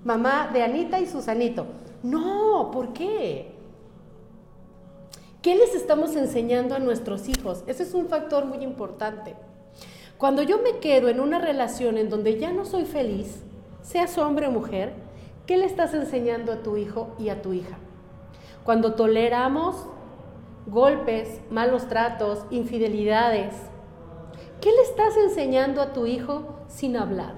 Mamá 0.04 0.48
de 0.52 0.62
Anita 0.62 1.00
y 1.00 1.06
Susanito. 1.06 1.66
No, 2.04 2.70
¿por 2.72 2.92
qué? 2.92 3.52
¿Qué 5.42 5.56
les 5.56 5.74
estamos 5.74 6.14
enseñando 6.14 6.76
a 6.76 6.78
nuestros 6.78 7.28
hijos? 7.28 7.64
Ese 7.66 7.82
es 7.82 7.94
un 7.94 8.06
factor 8.08 8.44
muy 8.44 8.58
importante. 8.62 9.34
Cuando 10.18 10.42
yo 10.42 10.58
me 10.62 10.78
quedo 10.78 11.08
en 11.08 11.18
una 11.18 11.40
relación 11.40 11.98
en 11.98 12.08
donde 12.10 12.38
ya 12.38 12.52
no 12.52 12.64
soy 12.64 12.84
feliz, 12.84 13.42
seas 13.88 14.18
hombre 14.18 14.46
o 14.46 14.50
mujer, 14.50 14.92
¿qué 15.46 15.56
le 15.56 15.64
estás 15.64 15.94
enseñando 15.94 16.52
a 16.52 16.62
tu 16.62 16.76
hijo 16.76 17.14
y 17.18 17.30
a 17.30 17.40
tu 17.40 17.54
hija? 17.54 17.78
Cuando 18.62 18.92
toleramos 18.92 19.86
golpes, 20.66 21.40
malos 21.50 21.88
tratos, 21.88 22.44
infidelidades, 22.50 23.54
¿qué 24.60 24.70
le 24.70 24.82
estás 24.82 25.16
enseñando 25.16 25.80
a 25.80 25.94
tu 25.94 26.04
hijo 26.04 26.42
sin 26.68 26.98
hablar? 26.98 27.32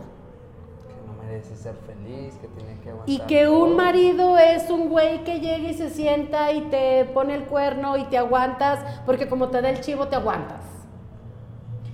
Que 0.88 1.07
no 1.07 1.22
merece 1.22 1.55
ser 1.55 1.76
feliz, 1.86 2.34
que 2.40 2.48
tiene 2.48 2.80
que 2.80 2.90
aguantar. 2.90 3.14
Y 3.14 3.20
que 3.28 3.48
un 3.48 3.76
marido 3.76 4.36
es 4.36 4.70
un 4.70 4.88
güey 4.88 5.22
que 5.22 5.38
llega 5.38 5.68
y 5.68 5.74
se 5.74 5.88
sienta 5.88 6.51
y 6.51 6.62
te 6.62 7.05
pone 7.05 7.36
el 7.36 7.44
cuerno 7.44 7.96
y 7.96 8.07
te 8.07 8.18
aguantas, 8.18 8.84
porque 9.07 9.28
como 9.28 9.51
te 9.51 9.62
da 9.62 9.70
el 9.70 9.82
chivo 9.82 10.09
te 10.09 10.16
aguantas. 10.16 10.64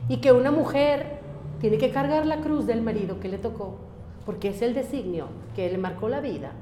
Y 0.08 0.22
que 0.22 0.32
una 0.32 0.50
mujer 0.50 1.20
tiene 1.60 1.76
que 1.76 1.90
cargar 1.90 2.24
la 2.24 2.38
cruz 2.38 2.66
del 2.66 2.80
marido 2.80 3.20
que 3.20 3.28
le 3.28 3.36
tocó, 3.36 3.80
porque 4.26 4.48
es 4.48 4.60
el 4.60 4.74
designio 4.74 5.28
que 5.54 5.70
le 5.70 5.78
marcó 5.78 6.08
la 6.08 6.20
vida. 6.20 6.52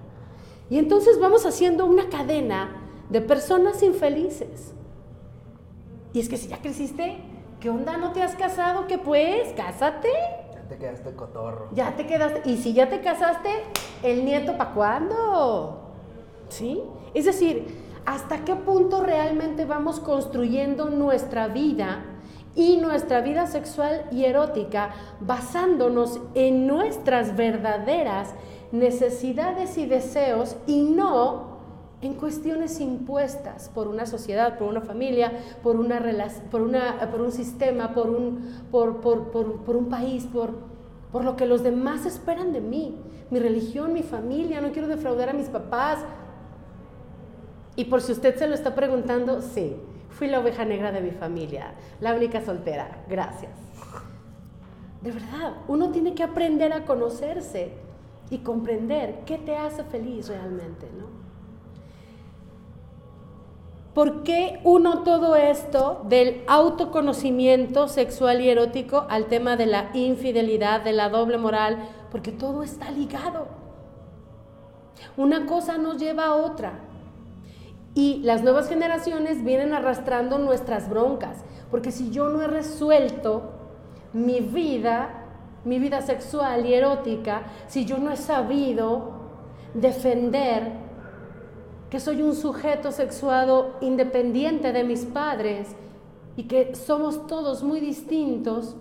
Y 0.71 0.79
entonces 0.79 1.19
vamos 1.19 1.47
haciendo 1.47 1.87
una 1.87 2.09
cadena 2.11 2.83
de 3.09 3.21
personas 3.23 3.83
infelices. 3.83 4.75
Y 6.13 6.21
es 6.21 6.29
que 6.29 6.37
si 6.37 6.49
ya 6.49 6.59
creciste, 6.59 7.17
¿qué 7.61 7.71
onda? 7.71 7.97
¿No 7.97 8.13
te 8.13 8.23
has 8.23 8.37
casado? 8.37 8.87
¿Qué 8.87 8.99
pues? 8.99 9.53
Cásate. 9.55 10.11
Ya 10.55 10.69
te 10.69 10.77
quedaste 10.77 11.15
cotorro. 11.15 11.69
Ya 11.73 11.97
te 11.97 12.07
quedaste. 12.07 12.49
Y 12.49 12.59
si 12.59 12.73
ya 12.73 12.89
te 12.89 13.01
casaste, 13.01 13.51
¿el 14.03 14.25
nieto 14.25 14.57
para 14.57 14.73
cuándo? 14.73 15.91
¿Sí? 16.51 16.83
Es 17.15 17.25
decir, 17.25 17.83
¿hasta 18.07 18.45
qué 18.45 18.55
punto 18.55 19.03
realmente 19.03 19.65
vamos 19.65 20.01
construyendo 20.01 20.91
nuestra 20.91 21.49
vida 21.49 22.14
y 22.57 22.77
nuestra 22.77 23.21
vida 23.21 23.47
sexual 23.47 24.05
y 24.13 24.25
erótica 24.25 24.91
basándonos 25.21 26.21
en 26.35 26.67
nuestras 26.67 27.37
verdaderas 27.37 28.35
necesidades 28.73 29.79
y 29.79 29.87
deseos 29.87 30.57
y 30.67 30.83
no 30.83 31.55
en 32.01 32.15
cuestiones 32.15 32.81
impuestas 32.81 33.71
por 33.71 33.89
una 33.89 34.05
sociedad, 34.05 34.59
por 34.59 34.69
una 34.69 34.83
familia, 34.83 35.33
por, 35.63 35.77
una 35.77 36.03
por, 36.51 36.61
una, 36.61 37.11
por 37.11 37.23
un 37.23 37.33
sistema, 37.33 37.95
por 37.95 38.11
un, 38.11 38.63
por, 38.71 39.01
por, 39.01 39.77
un 39.77 39.89
país, 39.89 40.27
por, 40.27 40.55
por 41.11 41.25
lo 41.25 41.37
que 41.37 41.47
los 41.47 41.63
demás 41.63 42.05
esperan 42.05 42.53
de 42.53 42.61
mí, 42.61 43.01
mi 43.31 43.39
religión, 43.39 43.93
mi 43.93 44.03
familia, 44.03 44.61
no 44.61 44.73
quiero 44.73 44.87
defraudar 44.87 45.31
a 45.31 45.33
mis 45.33 45.49
papás. 45.49 46.01
Y 47.77 47.87
por 47.87 48.03
si 48.03 48.13
usted 48.13 48.37
se 48.37 48.47
lo 48.47 48.55
está 48.55 48.75
preguntando, 48.75 49.41
sí, 49.41 49.77
fui 50.15 50.29
la 50.29 50.41
oveja 50.41 50.65
negra 50.65 50.93
de 50.93 51.01
mi 51.01 51.11
familia, 51.11 51.75
la 52.01 52.15
única 52.15 52.41
soltera, 52.41 53.05
gracias. 53.09 53.53
De 55.03 55.11
verdad, 55.11 55.55
uno 55.69 55.91
tiene 55.91 56.15
que 56.15 56.23
aprender 56.23 56.73
a 56.73 56.85
conocerse 56.85 57.73
y 58.31 58.39
comprender 58.39 59.21
qué 59.27 59.37
te 59.39 59.57
hace 59.57 59.85
feliz 59.85 60.29
realmente, 60.29 60.89
¿no? 60.99 61.25
¿Por 63.93 64.25
qué 64.25 64.61
uno 64.65 65.05
todo 65.05 65.37
esto 65.37 66.03
del 66.09 66.43
autoconocimiento 66.49 67.87
sexual 67.87 68.41
y 68.41 68.49
erótico 68.49 69.07
al 69.09 69.27
tema 69.27 69.57
de 69.57 69.67
la 69.67 69.91
infidelidad, 69.95 70.81
de 70.81 70.93
la 70.93 71.11
doble 71.11 71.39
moral? 71.39 71.79
Porque 72.11 72.33
todo 72.33 72.65
está 72.65 72.91
ligado. 72.91 73.47
Una 75.17 75.47
cosa 75.47 75.79
nos 75.79 75.99
lleva 75.99 76.27
a 76.27 76.35
otra. 76.35 76.81
Y 77.95 78.21
las 78.23 78.43
nuevas 78.43 78.69
generaciones 78.69 79.45
vienen 79.45 79.73
arrastrando 79.73 80.39
nuestras 80.39 80.89
broncas. 80.89 81.45
Porque 81.71 81.93
si 81.93 82.11
yo 82.11 82.29
no 82.29 82.43
he 82.43 82.49
resuelto 82.49 83.51
mi 84.13 84.41
vida, 84.41 85.25
mi 85.65 85.79
vida 85.79 86.03
sexual 86.03 86.67
y 86.67 86.75
erótica, 86.75 87.45
si 87.69 87.85
yo 87.85 87.99
no 87.99 88.11
he 88.11 88.17
sabido 88.17 89.13
defender 89.75 90.73
que 91.91 92.01
soy 92.01 92.23
un 92.23 92.35
sujeto 92.35 92.91
sexuado 92.91 93.77
independiente 93.81 94.73
de 94.73 94.83
mis 94.83 95.05
padres 95.05 95.77
y 96.37 96.45
que 96.45 96.75
somos 96.75 97.27
todos 97.27 97.63
muy 97.63 97.81
distintos 97.81 98.77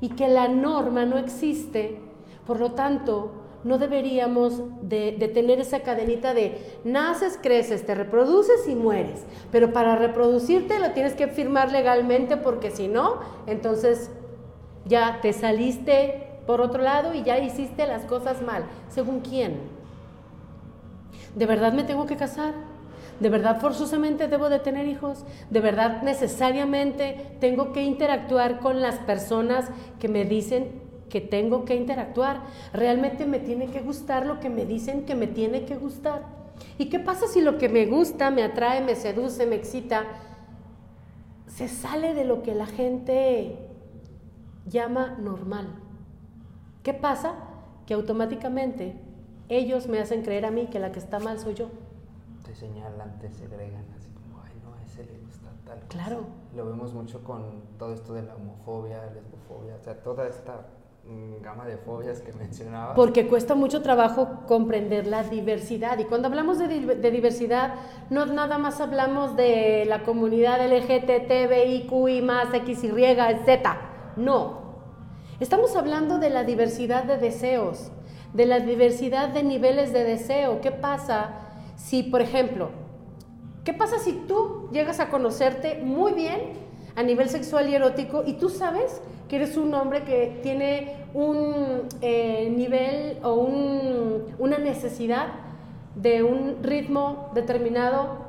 y 0.00 0.10
que 0.10 0.28
la 0.28 0.48
norma 0.48 1.04
no 1.04 1.18
existe. 1.18 2.00
Por 2.46 2.58
lo 2.58 2.72
tanto, 2.72 3.30
no 3.64 3.78
deberíamos 3.78 4.62
de, 4.82 5.12
tener 5.34 5.60
esa 5.60 5.80
cadenita 5.80 6.34
de 6.34 6.78
naces, 6.84 7.38
creces, 7.42 7.84
te 7.84 7.94
reproduces 7.94 8.68
y 8.68 8.74
mueres. 8.74 9.24
Pero 9.50 9.72
para 9.72 9.96
reproducirte 9.96 10.78
lo 10.78 10.92
tienes 10.92 11.14
que 11.14 11.28
firmar 11.28 11.72
legalmente 11.72 12.36
porque 12.36 12.70
si 12.70 12.88
no, 12.88 13.20
entonces 13.46 14.10
ya 14.84 15.20
te 15.20 15.32
saliste 15.32 16.26
por 16.46 16.60
otro 16.60 16.82
lado 16.82 17.14
y 17.14 17.22
ya 17.22 17.38
hiciste 17.38 17.86
las 17.86 18.04
cosas 18.04 18.42
mal. 18.42 18.64
¿Según 18.88 19.20
quién? 19.20 19.60
¿De 21.34 21.46
verdad 21.46 21.72
me 21.72 21.84
tengo 21.84 22.06
que 22.06 22.16
casar? 22.16 22.54
¿De 23.20 23.28
verdad 23.28 23.60
forzosamente 23.60 24.28
debo 24.28 24.48
de 24.48 24.60
tener 24.60 24.86
hijos? 24.86 25.24
¿De 25.50 25.60
verdad 25.60 26.02
necesariamente 26.02 27.36
tengo 27.40 27.72
que 27.72 27.82
interactuar 27.82 28.60
con 28.60 28.80
las 28.80 28.96
personas 29.00 29.68
que 29.98 30.08
me 30.08 30.24
dicen 30.24 30.87
que 31.08 31.20
tengo 31.20 31.64
que 31.64 31.74
interactuar? 31.74 32.42
¿Realmente 32.72 33.26
me 33.26 33.38
tiene 33.38 33.68
que 33.68 33.80
gustar 33.80 34.26
lo 34.26 34.40
que 34.40 34.50
me 34.50 34.66
dicen 34.66 35.04
que 35.04 35.14
me 35.14 35.26
tiene 35.26 35.64
que 35.64 35.76
gustar? 35.76 36.22
¿Y 36.78 36.88
qué 36.88 36.98
pasa 36.98 37.26
si 37.26 37.40
lo 37.40 37.58
que 37.58 37.68
me 37.68 37.86
gusta, 37.86 38.30
me 38.30 38.42
atrae, 38.42 38.80
me 38.80 38.94
seduce, 38.94 39.46
me 39.46 39.56
excita, 39.56 40.04
se 41.46 41.68
sale 41.68 42.14
de 42.14 42.24
lo 42.24 42.42
que 42.42 42.54
la 42.54 42.66
gente 42.66 43.58
llama 44.66 45.16
normal? 45.18 45.68
¿Qué 46.82 46.94
pasa? 46.94 47.34
Que 47.86 47.94
automáticamente 47.94 48.96
ellos 49.48 49.88
me 49.88 49.98
hacen 49.98 50.22
creer 50.22 50.44
a 50.44 50.50
mí 50.50 50.66
que 50.66 50.78
la 50.78 50.92
que 50.92 50.98
está 50.98 51.18
mal 51.18 51.38
soy 51.38 51.54
yo. 51.54 51.68
Te 52.44 52.54
señalan, 52.54 53.18
te 53.18 53.30
segregan, 53.30 53.84
así 53.96 54.10
como, 54.10 54.42
ay, 54.42 54.52
no, 54.62 54.74
a 54.74 54.82
ese 54.82 55.04
le 55.04 55.18
gusta 55.18 55.48
tal. 55.64 55.80
Claro. 55.88 56.26
Lo 56.54 56.66
vemos 56.66 56.94
mucho 56.94 57.22
con 57.22 57.62
todo 57.78 57.92
esto 57.92 58.14
de 58.14 58.22
la 58.22 58.36
homofobia, 58.36 59.04
lesbofobia, 59.12 59.76
o 59.76 59.80
sea, 59.80 60.02
toda 60.02 60.26
esta 60.28 60.66
gama 61.40 61.66
de 61.66 61.76
fobias 61.78 62.20
que 62.20 62.32
mencionaba. 62.38 62.94
Porque 62.94 63.26
cuesta 63.26 63.54
mucho 63.54 63.82
trabajo 63.82 64.44
comprender 64.46 65.06
la 65.06 65.22
diversidad. 65.22 65.98
Y 65.98 66.04
cuando 66.04 66.28
hablamos 66.28 66.58
de, 66.58 66.68
de 66.68 67.10
diversidad, 67.10 67.74
no 68.10 68.26
nada 68.26 68.58
más 68.58 68.80
hablamos 68.80 69.36
de 69.36 69.84
la 69.86 70.02
comunidad 70.02 70.60
LGTB, 70.60 71.88
y 72.08 72.22
más, 72.22 72.52
X, 72.52 72.84
Y, 72.84 72.90
Z. 73.44 73.76
No. 74.16 74.68
Estamos 75.40 75.76
hablando 75.76 76.18
de 76.18 76.30
la 76.30 76.44
diversidad 76.44 77.04
de 77.04 77.16
deseos, 77.16 77.92
de 78.34 78.46
la 78.46 78.60
diversidad 78.60 79.28
de 79.28 79.42
niveles 79.42 79.92
de 79.92 80.04
deseo. 80.04 80.60
¿Qué 80.60 80.72
pasa 80.72 81.30
si, 81.76 82.02
por 82.02 82.20
ejemplo, 82.20 82.70
qué 83.64 83.72
pasa 83.72 83.98
si 83.98 84.12
tú 84.12 84.68
llegas 84.72 84.98
a 84.98 85.08
conocerte 85.10 85.80
muy 85.82 86.12
bien 86.12 86.67
a 86.98 87.02
nivel 87.04 87.28
sexual 87.28 87.68
y 87.68 87.76
erótico 87.76 88.24
y 88.26 88.32
tú 88.32 88.48
sabes 88.48 89.00
que 89.28 89.36
eres 89.36 89.56
un 89.56 89.72
hombre 89.72 90.02
que 90.02 90.40
tiene 90.42 91.06
un 91.14 91.82
eh, 92.00 92.52
nivel 92.52 93.18
o 93.22 93.34
una 94.40 94.58
necesidad 94.58 95.28
de 95.94 96.24
un 96.24 96.56
ritmo 96.60 97.30
determinado 97.34 98.26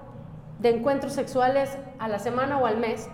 de 0.59 0.69
encuentros 0.69 1.13
sexuales 1.13 1.75
a 1.97 2.07
la 2.07 2.19
semana 2.19 2.59
o 2.59 2.67
al 2.67 2.77
mes? 2.77 3.09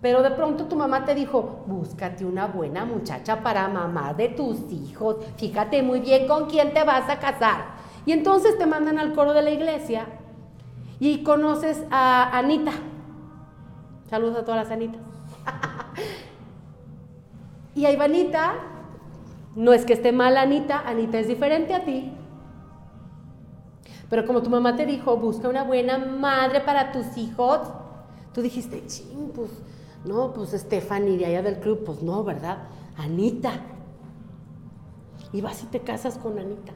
Pero 0.00 0.20
de 0.20 0.32
pronto 0.32 0.64
tu 0.64 0.74
mamá 0.74 1.04
te 1.04 1.14
dijo, 1.14 1.62
búscate 1.66 2.24
una 2.24 2.48
buena 2.48 2.84
muchacha 2.84 3.40
para 3.40 3.68
mamá 3.68 4.14
de 4.14 4.30
tus 4.30 4.58
hijos, 4.72 5.18
fíjate 5.36 5.80
muy 5.84 6.00
bien 6.00 6.26
con 6.26 6.46
quién 6.46 6.74
te 6.74 6.82
vas 6.82 7.08
a 7.08 7.20
casar. 7.20 7.66
Y 8.04 8.10
entonces 8.10 8.58
te 8.58 8.66
mandan 8.66 8.98
al 8.98 9.14
coro 9.14 9.32
de 9.32 9.42
la 9.42 9.50
iglesia 9.50 10.06
y 10.98 11.22
conoces 11.22 11.84
a 11.92 12.36
Anita. 12.36 12.72
Saludos 14.14 14.36
a 14.36 14.44
todas 14.44 14.62
las 14.62 14.70
Anitas. 14.70 15.00
y 17.74 17.84
ahí 17.84 17.96
va 17.96 18.04
Anita, 18.04 18.54
no 19.56 19.72
es 19.72 19.84
que 19.84 19.92
esté 19.92 20.12
mal 20.12 20.36
Anita, 20.36 20.84
Anita 20.86 21.18
es 21.18 21.26
diferente 21.26 21.74
a 21.74 21.84
ti. 21.84 22.12
Pero 24.08 24.24
como 24.24 24.40
tu 24.40 24.50
mamá 24.50 24.76
te 24.76 24.86
dijo, 24.86 25.16
busca 25.16 25.48
una 25.48 25.64
buena 25.64 25.98
madre 25.98 26.60
para 26.60 26.92
tus 26.92 27.16
hijos, 27.16 27.58
tú 28.32 28.40
dijiste, 28.40 28.86
ching, 28.86 29.32
pues 29.34 29.50
no, 30.04 30.32
pues 30.32 30.52
Stephanie 30.52 31.18
de 31.18 31.26
allá 31.26 31.42
del 31.42 31.58
club, 31.58 31.82
pues 31.84 32.00
no, 32.00 32.22
¿verdad? 32.22 32.58
Anita. 32.96 33.62
Y 35.32 35.40
vas 35.40 35.60
y 35.64 35.66
te 35.66 35.80
casas 35.80 36.18
con 36.18 36.38
Anita. 36.38 36.72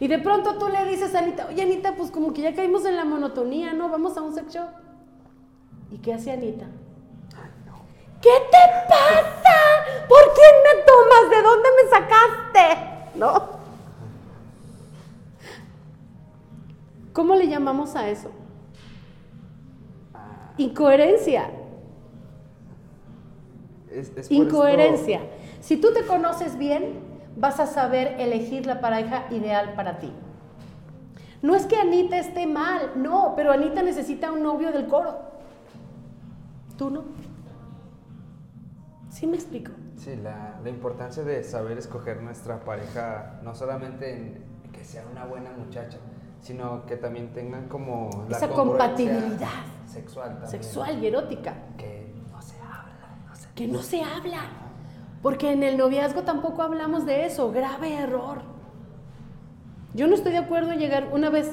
Y 0.00 0.08
de 0.08 0.18
pronto 0.18 0.58
tú 0.58 0.68
le 0.68 0.84
dices 0.84 1.14
a 1.14 1.20
Anita, 1.20 1.46
oye 1.48 1.62
Anita, 1.62 1.94
pues 1.96 2.10
como 2.10 2.32
que 2.32 2.42
ya 2.42 2.54
caímos 2.54 2.84
en 2.84 2.96
la 2.96 3.04
monotonía, 3.04 3.72
¿no? 3.72 3.88
Vamos 3.88 4.16
a 4.16 4.22
un 4.22 4.34
sex 4.34 4.54
shop. 4.54 4.68
¿Y 5.90 5.98
qué 5.98 6.14
hace 6.14 6.30
Anita? 6.30 6.66
Ay, 7.36 7.50
no. 7.66 7.80
¿Qué 8.20 8.30
te 8.50 8.88
pasa? 8.88 9.58
¿Por 10.08 10.34
quién 10.34 10.54
me 10.64 10.82
tomas? 10.84 11.30
¿De 11.30 11.42
dónde 11.42 11.68
me 11.82 11.90
sacaste? 11.90 13.18
¿No? 13.18 13.58
¿Cómo 17.12 17.34
le 17.34 17.48
llamamos 17.48 17.96
a 17.96 18.08
eso? 18.08 18.30
Incoherencia. 20.56 21.50
Incoherencia. 24.28 25.20
Si 25.60 25.76
tú 25.78 25.92
te 25.92 26.04
conoces 26.04 26.56
bien, 26.58 27.07
vas 27.38 27.60
a 27.60 27.66
saber 27.66 28.16
elegir 28.18 28.66
la 28.66 28.80
pareja 28.80 29.26
ideal 29.30 29.74
para 29.74 29.98
ti. 29.98 30.12
No 31.40 31.54
es 31.54 31.66
que 31.66 31.76
Anita 31.76 32.18
esté 32.18 32.46
mal, 32.46 32.92
no, 32.96 33.34
pero 33.36 33.52
Anita 33.52 33.82
necesita 33.82 34.32
un 34.32 34.42
novio 34.42 34.72
del 34.72 34.88
coro. 34.88 35.18
¿Tú 36.76 36.90
no? 36.90 37.04
¿Sí 39.08 39.26
me 39.26 39.36
explico? 39.36 39.72
Sí, 39.96 40.16
la, 40.16 40.58
importancia 40.68 41.22
de 41.22 41.42
saber 41.44 41.78
escoger 41.78 42.22
nuestra 42.22 42.60
pareja, 42.60 43.40
no 43.42 43.54
solamente 43.54 44.14
en 44.14 44.44
que 44.72 44.84
sea 44.84 45.04
una 45.10 45.24
buena 45.24 45.50
muchacha, 45.50 45.98
sino 46.40 46.86
que 46.86 46.96
también 46.96 47.32
tengan 47.32 47.68
como 47.68 48.26
la 48.28 48.36
esa 48.36 48.48
compatibilidad 48.48 49.48
sexual 49.86 50.30
también. 50.30 50.50
sexual 50.50 51.02
y 51.02 51.06
erótica 51.06 51.54
que 51.76 52.14
no 52.30 52.40
se 52.40 52.56
habla 52.60 53.24
no 53.26 53.34
se 53.34 53.48
que 53.54 53.66
no 53.66 53.82
se 53.82 54.02
habla 54.02 54.40
porque 55.22 55.52
en 55.52 55.62
el 55.62 55.76
noviazgo 55.76 56.22
tampoco 56.22 56.62
hablamos 56.62 57.06
de 57.06 57.26
eso 57.26 57.50
grave 57.52 57.94
error 57.94 58.42
yo 59.94 60.06
no 60.06 60.14
estoy 60.14 60.32
de 60.32 60.38
acuerdo 60.38 60.72
en 60.72 60.78
llegar 60.78 61.08
una 61.12 61.30
vez 61.30 61.50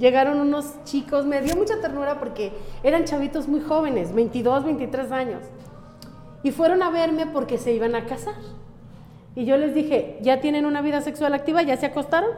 llegaron 0.00 0.40
unos 0.40 0.82
chicos, 0.84 1.26
me 1.26 1.40
dio 1.42 1.54
mucha 1.54 1.80
ternura 1.80 2.18
porque 2.18 2.52
eran 2.82 3.04
chavitos 3.04 3.46
muy 3.46 3.60
jóvenes, 3.60 4.14
22, 4.14 4.64
23 4.64 5.12
años. 5.12 5.42
Y 6.42 6.50
fueron 6.52 6.82
a 6.82 6.90
verme 6.90 7.26
porque 7.26 7.58
se 7.58 7.72
iban 7.72 7.94
a 7.94 8.06
casar. 8.06 8.34
Y 9.36 9.44
yo 9.44 9.56
les 9.56 9.74
dije, 9.74 10.18
¿ya 10.22 10.40
tienen 10.40 10.64
una 10.64 10.80
vida 10.80 11.02
sexual 11.02 11.34
activa? 11.34 11.62
¿Ya 11.62 11.76
se 11.76 11.86
acostaron? 11.86 12.30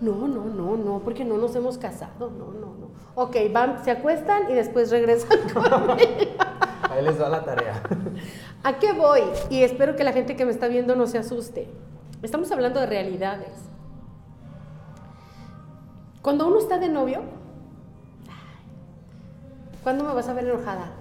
No, 0.00 0.28
no, 0.28 0.44
no, 0.44 0.76
no, 0.76 1.00
porque 1.02 1.24
no 1.24 1.38
nos 1.38 1.56
hemos 1.56 1.78
casado. 1.78 2.30
No, 2.30 2.52
no, 2.52 2.74
no. 2.74 2.90
Ok, 3.14 3.36
van, 3.52 3.82
se 3.84 3.90
acuestan 3.90 4.50
y 4.50 4.54
después 4.54 4.90
regresan 4.90 5.38
Ahí 6.92 7.02
les 7.02 7.20
va 7.20 7.28
la 7.28 7.42
tarea. 7.42 7.82
¿A 8.62 8.78
qué 8.78 8.92
voy? 8.92 9.22
Y 9.48 9.62
espero 9.62 9.96
que 9.96 10.04
la 10.04 10.12
gente 10.12 10.36
que 10.36 10.44
me 10.44 10.50
está 10.50 10.68
viendo 10.68 10.94
no 10.94 11.06
se 11.06 11.18
asuste. 11.18 11.68
Estamos 12.22 12.52
hablando 12.52 12.80
de 12.80 12.86
realidades. 12.86 13.50
Cuando 16.20 16.46
uno 16.46 16.58
está 16.58 16.78
de 16.78 16.88
novio, 16.88 17.22
¿cuándo 19.82 20.04
me 20.04 20.12
vas 20.12 20.28
a 20.28 20.34
ver 20.34 20.44
enojada? 20.44 20.92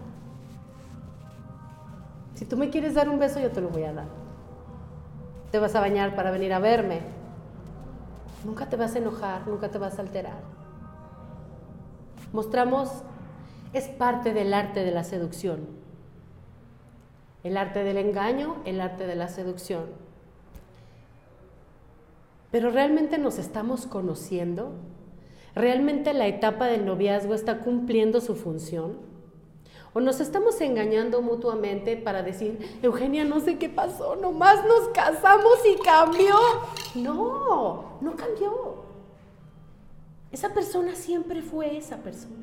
Si 2.36 2.46
tú 2.46 2.58
me 2.58 2.70
quieres 2.70 2.96
dar 2.96 3.08
un 3.10 3.20
beso, 3.20 3.40
yo 3.40 3.52
te 3.52 3.62
lo 3.62 3.70
voy 3.70 3.84
a 3.84 3.94
dar. 3.94 4.08
Te 5.52 5.60
vas 5.60 5.76
a 5.76 5.82
bañar 5.82 6.16
para 6.16 6.32
venir 6.32 6.54
a 6.54 6.60
verme. 6.60 7.02
Nunca 8.46 8.68
te 8.68 8.78
vas 8.78 8.96
a 8.96 8.98
enojar, 8.98 9.48
nunca 9.48 9.70
te 9.70 9.78
vas 9.78 10.00
a 10.00 10.02
alterar. 10.02 10.40
Mostramos, 12.34 12.90
es 13.74 13.90
parte 13.90 14.34
del 14.34 14.54
arte 14.54 14.84
de 14.84 14.92
la 14.92 15.04
seducción. 15.04 15.81
El 17.44 17.58
arte 17.58 17.84
del 17.84 17.98
engaño, 17.98 18.58
el 18.66 18.82
arte 18.82 19.08
de 19.08 19.16
la 19.16 19.28
seducción. 19.28 19.86
Pero 22.52 22.70
realmente 22.70 23.18
nos 23.18 23.40
estamos 23.40 23.88
conociendo. 23.88 24.74
¿Realmente 25.56 26.14
la 26.14 26.28
etapa 26.28 26.68
del 26.68 26.86
noviazgo 26.86 27.34
está 27.34 27.60
cumpliendo 27.60 28.22
su 28.22 28.36
función? 28.36 28.98
O 29.94 30.00
nos 30.00 30.22
estamos 30.22 30.62
engañando 30.62 31.22
mutuamente 31.22 31.98
para 31.98 32.24
decir, 32.24 32.80
Eugenia, 32.82 33.26
no 33.26 33.42
sé 33.42 33.58
qué 33.58 33.68
pasó, 33.68 34.16
nomás 34.16 34.66
nos 34.66 34.90
casamos 34.90 35.58
y 35.66 35.82
cambió. 35.82 36.36
No, 36.96 37.98
no 38.00 38.16
cambió. 38.16 38.92
Esa 40.32 40.54
persona 40.54 40.96
siempre 40.96 41.42
fue 41.42 41.78
esa 41.78 41.98
persona. 41.98 42.41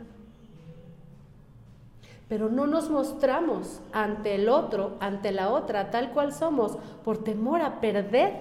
Pero 2.29 2.51
no 2.51 2.67
nos 2.67 2.91
mostramos 2.91 3.81
ante 3.93 4.35
el 4.35 4.49
otro, 4.49 4.97
ante 5.01 5.33
la 5.33 5.51
otra, 5.51 5.91
tal 5.91 6.13
cual 6.13 6.33
somos, 6.33 6.77
por 7.05 7.25
temor 7.25 7.63
a 7.63 7.81
perder 7.81 8.35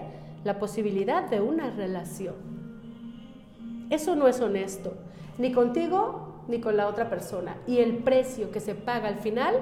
la 0.44 0.60
posibilidad 0.60 1.30
de 1.30 1.42
una 1.42 1.70
relación. 1.70 2.36
Eso 3.90 4.16
no 4.16 4.28
es 4.28 4.42
honesto, 4.42 4.94
ni 5.38 5.54
contigo 5.54 6.44
ni 6.48 6.60
con 6.60 6.78
la 6.78 6.88
otra 6.88 7.10
persona. 7.10 7.58
Y 7.68 7.80
el 7.80 7.98
precio 7.98 8.52
que 8.52 8.60
se 8.60 8.76
paga 8.76 9.08
al 9.08 9.20
final 9.20 9.56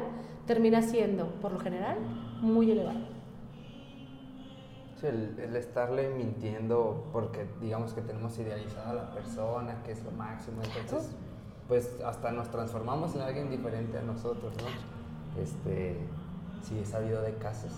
termina 0.45 0.81
siendo, 0.81 1.27
por 1.41 1.51
lo 1.51 1.59
general, 1.59 1.97
muy 2.41 2.71
elevado. 2.71 2.99
el, 5.03 5.55
estarle 5.55 6.09
mintiendo 6.09 7.05
porque 7.13 7.45
digamos 7.61 7.93
que 7.93 8.01
tenemos 8.01 8.37
idealizada 8.39 8.91
a 8.91 8.93
la 8.93 9.11
persona, 9.11 9.83
que 9.83 9.91
es 9.91 10.03
lo 10.03 10.11
máximo, 10.11 10.61
entonces 10.63 11.11
pues 11.67 11.89
hasta 12.05 12.31
nos 12.31 12.49
transformamos 12.49 13.15
en 13.15 13.21
alguien 13.21 13.49
diferente 13.49 13.97
a 13.97 14.01
nosotros, 14.01 14.53
¿no? 14.57 15.41
Este, 15.41 15.97
sí, 16.63 16.79
he 16.79 16.85
sabido 16.85 17.21
de 17.21 17.33
casos. 17.35 17.71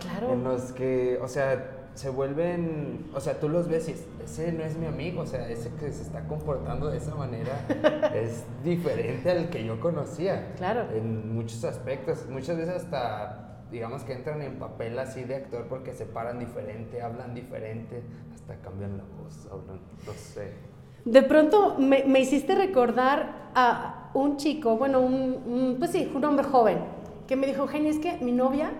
Claro. 0.00 0.32
en 0.32 0.44
los 0.44 0.72
que, 0.72 1.18
o 1.22 1.28
sea, 1.28 1.80
se 1.94 2.08
vuelven, 2.08 3.10
o 3.14 3.20
sea, 3.20 3.38
tú 3.38 3.48
los 3.48 3.68
ves 3.68 3.88
y 3.88 3.96
ese 4.24 4.52
no 4.52 4.62
es 4.64 4.76
mi 4.76 4.86
amigo, 4.86 5.22
o 5.22 5.26
sea, 5.26 5.48
ese 5.48 5.70
que 5.74 5.92
se 5.92 6.02
está 6.02 6.26
comportando 6.26 6.90
de 6.90 6.98
esa 6.98 7.14
manera 7.14 7.66
es 8.14 8.44
diferente 8.64 9.30
al 9.30 9.50
que 9.50 9.64
yo 9.64 9.80
conocía. 9.80 10.54
Claro. 10.56 10.86
En 10.94 11.34
muchos 11.34 11.64
aspectos, 11.64 12.26
muchas 12.28 12.56
veces 12.56 12.76
hasta, 12.76 13.64
digamos 13.70 14.04
que 14.04 14.14
entran 14.14 14.40
en 14.42 14.58
papel 14.58 14.98
así 14.98 15.24
de 15.24 15.36
actor 15.36 15.66
porque 15.68 15.92
se 15.92 16.06
paran 16.06 16.38
diferente, 16.38 17.02
hablan 17.02 17.34
diferente, 17.34 18.02
hasta 18.32 18.56
cambian 18.56 18.96
la 18.96 19.04
voz, 19.04 19.46
hablan, 19.50 19.80
no 20.06 20.12
sé. 20.12 20.69
De 21.04 21.22
pronto 21.22 21.76
me, 21.78 22.04
me 22.04 22.20
hiciste 22.20 22.54
recordar 22.54 23.50
a 23.54 24.10
un 24.14 24.36
chico, 24.36 24.76
bueno, 24.76 25.00
un, 25.00 25.76
pues 25.78 25.92
sí, 25.92 26.10
un 26.14 26.24
hombre 26.24 26.44
joven, 26.44 26.78
que 27.26 27.36
me 27.36 27.46
dijo, 27.46 27.66
Jenny, 27.68 27.88
es 27.88 27.98
que 27.98 28.18
mi 28.18 28.32
novia 28.32 28.72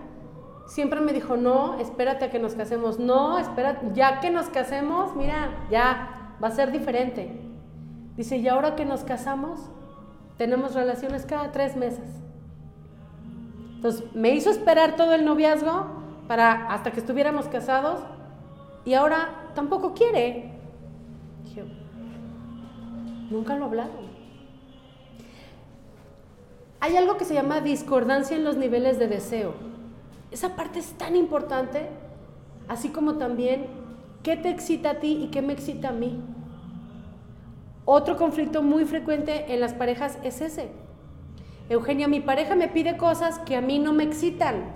siempre 0.67 1.01
me 1.01 1.13
dijo, 1.13 1.37
no, 1.37 1.79
espérate 1.79 2.25
a 2.25 2.29
que 2.29 2.39
nos 2.39 2.53
casemos, 2.53 2.99
no, 2.99 3.39
espera, 3.39 3.81
ya 3.93 4.19
que 4.19 4.29
nos 4.29 4.47
casemos, 4.47 5.15
mira, 5.15 5.49
ya, 5.69 6.35
va 6.43 6.49
a 6.49 6.51
ser 6.51 6.71
diferente. 6.71 7.31
Dice, 8.15 8.37
y 8.37 8.47
ahora 8.47 8.75
que 8.75 8.85
nos 8.85 9.03
casamos, 9.03 9.59
tenemos 10.37 10.75
relaciones 10.75 11.25
cada 11.25 11.51
tres 11.51 11.75
meses. 11.75 12.07
Entonces, 13.75 14.03
me 14.13 14.31
hizo 14.31 14.49
esperar 14.49 14.95
todo 14.95 15.13
el 15.13 15.25
noviazgo 15.25 15.87
para 16.27 16.67
hasta 16.67 16.91
que 16.91 16.99
estuviéramos 16.99 17.47
casados 17.47 17.99
y 18.85 18.93
ahora 18.93 19.51
tampoco 19.55 19.93
quiere. 19.93 20.60
Nunca 23.31 23.55
lo 23.55 23.65
hablaron. 23.65 24.21
Hay 26.81 26.97
algo 26.97 27.17
que 27.17 27.25
se 27.25 27.33
llama 27.33 27.61
discordancia 27.61 28.35
en 28.35 28.43
los 28.43 28.57
niveles 28.57 28.99
de 28.99 29.07
deseo. 29.07 29.53
Esa 30.31 30.55
parte 30.55 30.79
es 30.79 30.93
tan 30.97 31.15
importante, 31.15 31.87
así 32.67 32.89
como 32.89 33.15
también 33.15 33.67
qué 34.21 34.35
te 34.35 34.49
excita 34.49 34.91
a 34.91 34.99
ti 34.99 35.23
y 35.23 35.27
qué 35.27 35.41
me 35.41 35.53
excita 35.53 35.89
a 35.89 35.93
mí. 35.93 36.19
Otro 37.85 38.17
conflicto 38.17 38.61
muy 38.61 38.83
frecuente 38.85 39.53
en 39.53 39.61
las 39.61 39.73
parejas 39.73 40.17
es 40.23 40.41
ese. 40.41 40.69
Eugenia, 41.69 42.09
mi 42.09 42.19
pareja 42.19 42.55
me 42.55 42.67
pide 42.67 42.97
cosas 42.97 43.39
que 43.39 43.55
a 43.55 43.61
mí 43.61 43.79
no 43.79 43.93
me 43.93 44.03
excitan. 44.03 44.73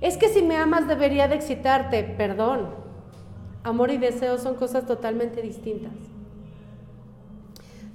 Es 0.00 0.16
que 0.16 0.28
si 0.28 0.42
me 0.42 0.56
amas 0.56 0.88
debería 0.88 1.28
de 1.28 1.36
excitarte, 1.36 2.02
perdón. 2.02 2.70
Amor 3.62 3.90
y 3.90 3.98
deseo 3.98 4.38
son 4.38 4.56
cosas 4.56 4.86
totalmente 4.86 5.42
distintas. 5.42 5.92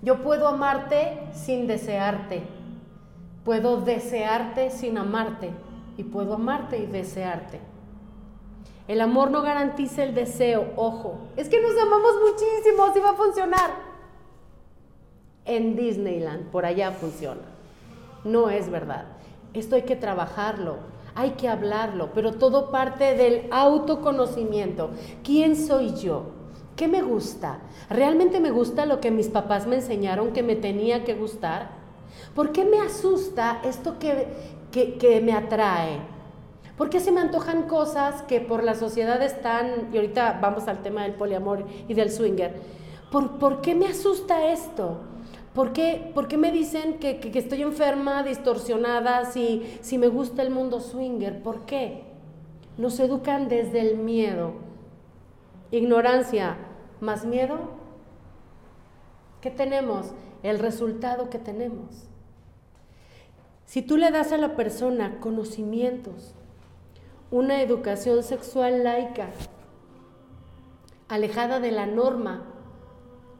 Yo 0.01 0.23
puedo 0.23 0.47
amarte 0.47 1.19
sin 1.33 1.67
desearte. 1.67 2.43
Puedo 3.43 3.81
desearte 3.81 4.69
sin 4.71 4.97
amarte 4.97 5.51
y 5.97 6.03
puedo 6.03 6.35
amarte 6.35 6.77
y 6.77 6.85
desearte. 6.85 7.59
El 8.87 9.01
amor 9.01 9.31
no 9.31 9.41
garantiza 9.41 10.03
el 10.03 10.13
deseo, 10.13 10.73
ojo. 10.75 11.19
Es 11.37 11.49
que 11.49 11.61
nos 11.61 11.71
amamos 11.79 12.13
muchísimo, 12.27 12.93
si 12.93 12.99
va 12.99 13.11
a 13.11 13.15
funcionar. 13.15 13.71
En 15.45 15.75
Disneyland, 15.75 16.47
por 16.51 16.65
allá 16.65 16.91
funciona. 16.91 17.41
No 18.23 18.49
es 18.49 18.69
verdad. 18.69 19.05
Esto 19.53 19.75
hay 19.75 19.83
que 19.83 19.95
trabajarlo, 19.95 20.77
hay 21.15 21.31
que 21.31 21.47
hablarlo, 21.47 22.09
pero 22.13 22.33
todo 22.33 22.71
parte 22.71 23.15
del 23.15 23.47
autoconocimiento. 23.51 24.91
¿Quién 25.23 25.55
soy 25.55 25.93
yo? 25.95 26.40
¿Qué 26.81 26.87
me 26.87 27.03
gusta? 27.03 27.59
¿Realmente 27.91 28.39
me 28.39 28.49
gusta 28.49 28.87
lo 28.87 28.99
que 28.99 29.11
mis 29.11 29.27
papás 29.27 29.67
me 29.67 29.75
enseñaron 29.75 30.33
que 30.33 30.41
me 30.41 30.55
tenía 30.55 31.03
que 31.03 31.13
gustar? 31.13 31.69
¿Por 32.33 32.51
qué 32.51 32.65
me 32.65 32.79
asusta 32.79 33.61
esto 33.63 33.97
que, 33.99 35.21
me 35.21 35.31
atrae? 35.31 35.99
¿Por 36.79 36.89
qué 36.89 36.99
se 36.99 37.11
me 37.11 37.21
antojan 37.21 37.67
cosas 37.67 38.23
que 38.23 38.41
por 38.41 38.63
la 38.63 38.73
sociedad 38.73 39.21
están, 39.21 39.89
y 39.93 39.97
ahorita 39.97 40.39
vamos 40.41 40.67
al 40.67 40.81
tema 40.81 41.03
del 41.03 41.13
poliamor 41.13 41.67
y 41.87 41.93
del 41.93 42.09
swinger, 42.09 42.55
¿por, 43.11 43.61
qué 43.61 43.75
me 43.75 43.85
asusta 43.85 44.51
esto? 44.51 45.01
¿Por 45.53 45.73
qué, 45.73 46.11
me 46.39 46.51
dicen 46.51 46.97
que, 46.97 47.31
estoy 47.35 47.61
enferma, 47.61 48.23
distorsionada, 48.23 49.25
si, 49.25 49.77
si 49.81 49.99
me 49.99 50.07
gusta 50.07 50.41
el 50.41 50.49
mundo 50.49 50.79
swinger? 50.79 51.43
¿Por 51.43 51.59
qué? 51.67 52.05
Nos 52.79 52.99
educan 52.99 53.49
desde 53.49 53.81
el 53.81 53.97
miedo. 53.97 54.53
Ignorancia 55.69 56.57
más 57.01 57.25
miedo. 57.25 57.57
¿Qué 59.41 59.51
tenemos? 59.51 60.13
El 60.43 60.59
resultado 60.59 61.29
que 61.29 61.39
tenemos. 61.39 62.07
Si 63.65 63.81
tú 63.81 63.97
le 63.97 64.11
das 64.11 64.31
a 64.31 64.37
la 64.37 64.55
persona 64.55 65.19
conocimientos, 65.19 66.35
una 67.31 67.61
educación 67.61 68.23
sexual 68.23 68.83
laica, 68.83 69.29
alejada 71.07 71.59
de 71.59 71.71
la 71.71 71.85
norma, 71.85 72.43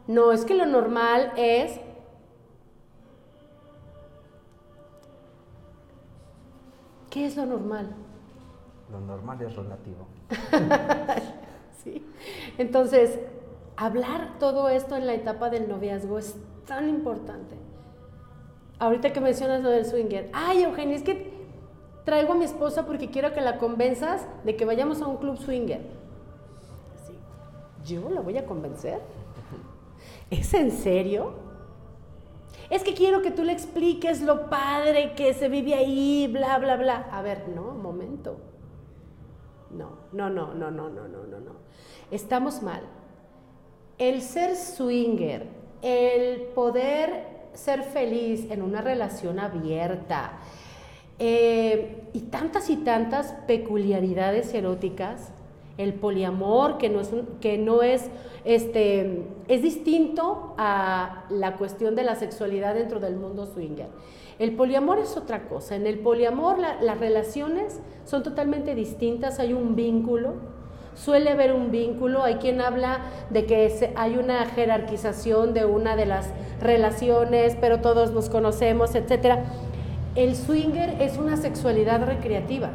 no 0.08 0.32
es 0.32 0.46
que 0.46 0.56
lo 0.56 0.66
normal 0.66 1.32
es 1.38 1.80
¿Qué 7.12 7.26
es 7.26 7.36
lo 7.36 7.46
normal? 7.46 7.94
Lo 8.90 9.02
normal 9.02 9.42
es 9.42 9.54
relativo. 9.54 10.08
sí. 11.84 12.06
Entonces, 12.58 13.20
hablar 13.86 14.38
todo 14.40 14.70
esto 14.70 14.96
en 14.96 15.08
la 15.08 15.14
etapa 15.14 15.50
del 15.50 15.68
noviazgo 15.68 16.20
es 16.20 16.36
tan 16.66 16.90
importante 16.90 17.56
ahorita 18.82 19.14
que 19.14 19.22
mencionas 19.22 19.62
lo 19.62 19.70
del 19.70 19.86
swinger, 19.86 20.30
ay 20.34 20.64
Eugenia, 20.64 20.96
es 20.96 21.04
que 21.04 21.32
traigo 22.04 22.34
a 22.34 22.36
mi 22.36 22.46
esposa 22.46 22.86
porque 22.86 23.12
quiero 23.12 23.32
que 23.32 23.40
la 23.40 23.60
convenzas 23.60 24.26
de 24.44 24.56
que 24.56 24.66
vayamos 24.66 25.04
a 25.04 25.08
un 25.08 25.18
club 25.18 25.38
swinger. 25.38 25.82
¿Yo 27.86 28.10
la 28.10 28.22
voy 28.22 28.38
a 28.40 28.46
convencer? 28.46 29.00
¿Es 30.32 30.54
en 30.56 30.72
serio? 30.72 31.34
Es 32.72 32.84
que 32.84 32.96
quiero 32.96 33.22
que 33.22 33.30
tú 33.30 33.44
le 33.44 33.54
expliques 33.54 34.22
lo 34.22 34.50
padre 34.50 35.14
que 35.14 35.36
se 35.36 35.48
vive 35.48 35.76
ahí, 35.76 36.28
bla, 36.32 36.58
bla, 36.58 36.76
bla. 36.76 37.08
A 37.12 37.22
ver, 37.22 37.50
no, 37.50 37.74
momento. 37.74 38.38
No, 39.70 39.92
no, 40.12 40.30
no, 40.30 40.56
no, 40.56 40.72
no, 40.72 40.90
no, 40.90 41.08
no, 41.08 41.24
no, 41.28 41.40
no. 41.40 41.52
Estamos 42.10 42.64
mal. 42.64 42.82
El 44.02 44.24
ser 44.24 44.56
swinger, 44.56 45.46
el 45.84 46.42
poder 46.56 47.24
ser 47.54 47.84
feliz 47.84 48.50
en 48.50 48.64
una 48.64 48.82
relación 48.82 49.38
abierta 49.38 50.40
eh, 51.20 52.10
y 52.12 52.22
tantas 52.22 52.72
y 52.72 52.78
tantas 52.78 53.34
peculiaridades 53.46 54.56
eróticas, 54.56 55.32
el 55.78 55.94
poliamor 55.94 56.80
que 56.80 56.90
no 56.90 57.00
es, 57.00 57.12
que 57.42 57.60
no 57.60 57.84
es, 57.84 58.10
este, 58.44 59.28
es 59.48 59.62
distinto 59.62 60.56
a 60.58 61.26
la 61.30 61.58
cuestión 61.58 61.96
de 61.96 62.02
la 62.02 62.16
sexualidad 62.16 62.74
dentro 62.74 63.00
del 63.00 63.18
mundo 63.18 63.46
swinger. 63.46 63.90
El 64.40 64.56
poliamor 64.56 64.98
es 64.98 65.16
otra 65.16 65.48
cosa. 65.48 65.76
En 65.76 65.86
el 65.86 66.00
poliamor 66.00 66.58
las 66.58 67.00
relaciones 67.00 67.80
son 68.06 68.24
totalmente 68.24 68.74
distintas, 68.74 69.40
hay 69.40 69.54
un 69.54 69.76
vínculo, 69.76 70.61
suele 71.04 71.32
haber 71.32 71.54
un 71.54 71.72
vínculo, 71.72 72.24
hay 72.24 72.36
quien 72.36 72.62
habla 72.62 73.00
de 73.30 73.46
que 73.46 73.92
hay 73.96 74.18
una 74.18 74.46
jerarquización 74.46 75.54
de 75.54 75.66
una 75.66 75.96
de 75.96 76.06
las 76.06 76.30
relaciones, 76.62 77.58
pero 77.60 77.82
todos 77.82 78.12
nos 78.12 78.30
conocemos, 78.30 78.96
etc. 78.96 79.40
El 80.16 80.36
swinger 80.36 81.02
es 81.02 81.18
una 81.18 81.38
sexualidad 81.38 82.06
recreativa. 82.06 82.70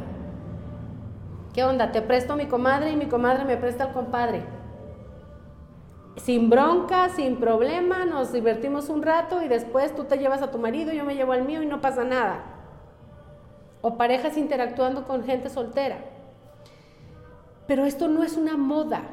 ¿Qué 1.53 1.63
onda? 1.63 1.91
Te 1.91 2.01
presto 2.01 2.35
mi 2.35 2.45
comadre 2.47 2.91
y 2.91 2.95
mi 2.95 3.05
comadre 3.05 3.45
me 3.45 3.57
presta 3.57 3.85
al 3.85 3.93
compadre 3.93 4.57
sin 6.17 6.49
bronca, 6.49 7.09
sin 7.09 7.37
problema, 7.37 8.05
nos 8.05 8.33
divertimos 8.33 8.89
un 8.89 9.03
rato 9.03 9.43
y 9.43 9.47
después 9.47 9.95
tú 9.95 10.05
te 10.05 10.17
llevas 10.17 10.41
a 10.41 10.51
tu 10.51 10.57
marido, 10.57 10.91
yo 10.91 11.05
me 11.05 11.15
llevo 11.15 11.31
al 11.31 11.45
mío 11.45 11.61
y 11.61 11.67
no 11.67 11.79
pasa 11.79 12.03
nada. 12.03 12.43
O 13.81 13.97
parejas 13.97 14.35
interactuando 14.37 15.05
con 15.05 15.23
gente 15.23 15.49
soltera. 15.49 15.97
Pero 17.67 17.85
esto 17.85 18.07
no 18.07 18.23
es 18.23 18.37
una 18.37 18.57
moda. 18.57 19.03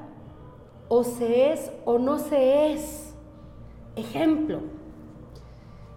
O 0.89 1.05
se 1.05 1.53
es 1.53 1.73
o 1.85 1.99
no 1.99 2.19
se 2.19 2.73
es. 2.73 3.15
Ejemplo. 3.97 4.61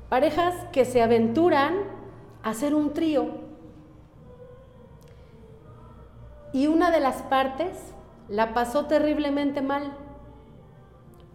Parejas 0.10 0.56
que 0.72 0.86
se 0.86 1.02
aventuran 1.02 1.76
a 2.44 2.50
hacer 2.50 2.74
un 2.74 2.94
trío. 2.94 3.28
Y 6.54 6.68
una 6.68 6.92
de 6.92 7.00
las 7.00 7.22
partes 7.24 7.94
la 8.30 8.54
pasó 8.54 8.86
terriblemente 8.86 9.62
mal 9.62 9.94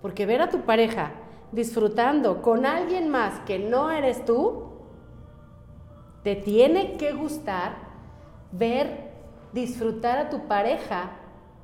porque 0.02 0.26
ver 0.26 0.42
a 0.42 0.50
tu 0.50 0.62
pareja 0.62 1.12
disfrutando 1.52 2.42
con 2.42 2.66
alguien 2.66 3.08
más 3.08 3.38
que 3.46 3.58
no 3.60 3.90
eres 3.90 4.24
tú, 4.24 4.64
te 6.24 6.34
tiene 6.34 6.96
que 6.96 7.12
gustar 7.12 7.76
ver 8.50 9.11
disfrutar 9.52 10.18
a 10.18 10.30
tu 10.30 10.46
pareja 10.46 11.10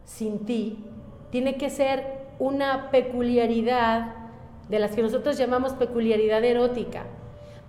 sin 0.05 0.45
ti. 0.45 0.84
Tiene 1.30 1.57
que 1.57 1.70
ser 1.70 2.26
una 2.39 2.91
peculiaridad 2.91 4.14
de 4.68 4.78
las 4.78 4.95
que 4.95 5.03
nosotros 5.03 5.36
llamamos 5.39 5.72
peculiaridad 5.72 6.45
erótica. 6.45 7.05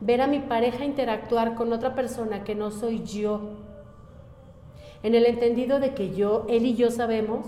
Ver 0.01 0.21
a 0.21 0.27
mi 0.27 0.39
pareja 0.39 0.85
interactuar 0.85 1.55
con 1.55 1.73
otra 1.73 1.95
persona 1.95 2.43
que 2.43 2.55
no 2.55 2.71
soy 2.71 3.03
yo. 3.03 3.41
En 5.03 5.15
el 5.15 5.25
entendido 5.25 5.79
de 5.79 5.93
que 5.93 6.13
yo, 6.13 6.45
él 6.49 6.65
y 6.65 6.75
yo 6.75 6.91
sabemos 6.91 7.45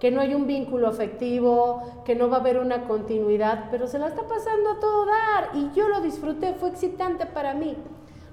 que 0.00 0.10
no 0.10 0.20
hay 0.20 0.34
un 0.34 0.46
vínculo 0.46 0.88
afectivo, 0.88 2.02
que 2.04 2.14
no 2.14 2.28
va 2.28 2.38
a 2.38 2.40
haber 2.40 2.58
una 2.58 2.84
continuidad, 2.84 3.68
pero 3.70 3.86
se 3.86 3.98
la 3.98 4.08
está 4.08 4.26
pasando 4.26 4.72
a 4.72 4.80
todo 4.80 5.06
dar 5.06 5.50
y 5.54 5.70
yo 5.74 5.88
lo 5.88 6.00
disfruté, 6.00 6.54
fue 6.54 6.70
excitante 6.70 7.24
para 7.26 7.54
mí. 7.54 7.76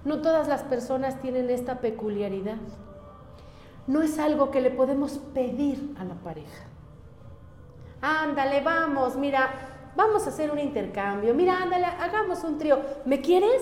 No 0.03 0.21
todas 0.21 0.47
las 0.47 0.63
personas 0.63 1.21
tienen 1.21 1.49
esta 1.49 1.79
peculiaridad. 1.79 2.57
No 3.87 4.01
es 4.01 4.19
algo 4.19 4.51
que 4.51 4.61
le 4.61 4.71
podemos 4.71 5.17
pedir 5.33 5.95
a 5.97 6.05
la 6.05 6.15
pareja. 6.15 6.65
Ándale, 8.01 8.61
vamos, 8.61 9.15
mira, 9.15 9.91
vamos 9.95 10.25
a 10.25 10.29
hacer 10.29 10.51
un 10.51 10.59
intercambio. 10.59 11.33
Mira, 11.33 11.61
ándale, 11.61 11.85
hagamos 11.85 12.43
un 12.43 12.57
trío. 12.57 12.79
¿Me 13.05 13.21
quieres? 13.21 13.61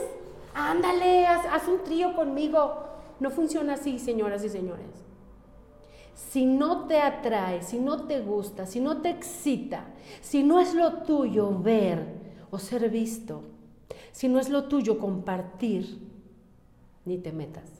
Ándale, 0.53 1.25
haz, 1.27 1.45
haz 1.51 1.67
un 1.67 1.83
trío 1.83 2.15
conmigo. 2.15 2.85
No 3.19 3.29
funciona 3.31 3.73
así, 3.73 3.99
señoras 3.99 4.43
y 4.43 4.49
señores 4.49 5.09
si 6.31 6.45
no 6.45 6.85
te 6.85 6.99
atrae, 6.99 7.63
si 7.63 7.79
no 7.79 8.05
te 8.05 8.19
gusta, 8.19 8.65
si 8.65 8.79
no 8.79 9.01
te 9.01 9.09
excita, 9.09 9.85
si 10.21 10.43
no 10.43 10.59
es 10.59 10.75
lo 10.75 11.01
tuyo 11.03 11.57
ver 11.57 12.05
o 12.51 12.59
ser 12.59 12.89
visto, 12.89 13.43
si 14.11 14.27
no 14.27 14.39
es 14.39 14.49
lo 14.49 14.65
tuyo 14.65 14.99
compartir, 14.99 15.97
ni 17.05 17.17
te 17.17 17.31
metas. 17.31 17.78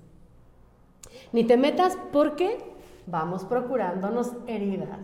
Ni 1.31 1.43
te 1.43 1.57
metas 1.57 1.97
porque 2.11 2.57
vamos 3.05 3.43
procurándonos 3.43 4.33
heridas. 4.47 4.99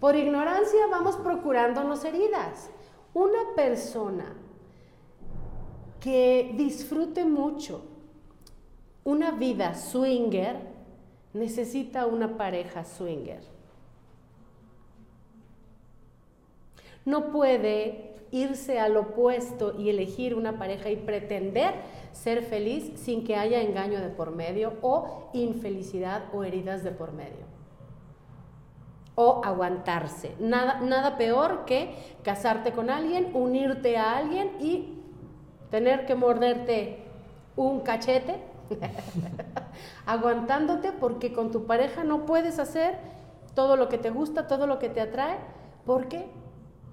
Por 0.00 0.16
ignorancia 0.16 0.86
vamos 0.90 1.16
procurándonos 1.16 2.04
heridas. 2.04 2.70
Una 3.14 3.54
persona 3.54 4.34
que 6.00 6.52
disfrute 6.56 7.24
mucho 7.24 7.82
una 9.04 9.30
vida 9.30 9.74
swinger, 9.74 10.56
necesita 11.32 12.06
una 12.06 12.36
pareja 12.36 12.84
swinger. 12.84 13.40
No 17.04 17.30
puede 17.30 18.14
irse 18.32 18.80
al 18.80 18.96
opuesto 18.96 19.78
y 19.78 19.90
elegir 19.90 20.34
una 20.34 20.58
pareja 20.58 20.90
y 20.90 20.96
pretender 20.96 21.74
ser 22.22 22.42
feliz 22.42 22.92
sin 22.98 23.24
que 23.24 23.36
haya 23.36 23.60
engaño 23.60 24.00
de 24.00 24.08
por 24.08 24.30
medio 24.30 24.74
o 24.82 25.30
infelicidad 25.32 26.24
o 26.32 26.44
heridas 26.44 26.82
de 26.82 26.90
por 26.90 27.12
medio. 27.12 27.44
O 29.14 29.42
aguantarse. 29.44 30.34
Nada, 30.38 30.80
nada 30.80 31.16
peor 31.16 31.64
que 31.64 31.94
casarte 32.22 32.72
con 32.72 32.90
alguien, 32.90 33.30
unirte 33.34 33.96
a 33.96 34.16
alguien 34.16 34.56
y 34.60 34.98
tener 35.70 36.06
que 36.06 36.14
morderte 36.14 37.04
un 37.56 37.80
cachete 37.80 38.42
aguantándote 40.06 40.92
porque 40.92 41.32
con 41.32 41.50
tu 41.50 41.66
pareja 41.66 42.04
no 42.04 42.26
puedes 42.26 42.58
hacer 42.58 42.98
todo 43.54 43.76
lo 43.76 43.88
que 43.88 43.98
te 43.98 44.10
gusta, 44.10 44.46
todo 44.46 44.66
lo 44.66 44.78
que 44.78 44.88
te 44.88 45.00
atrae, 45.00 45.38
porque 45.84 46.28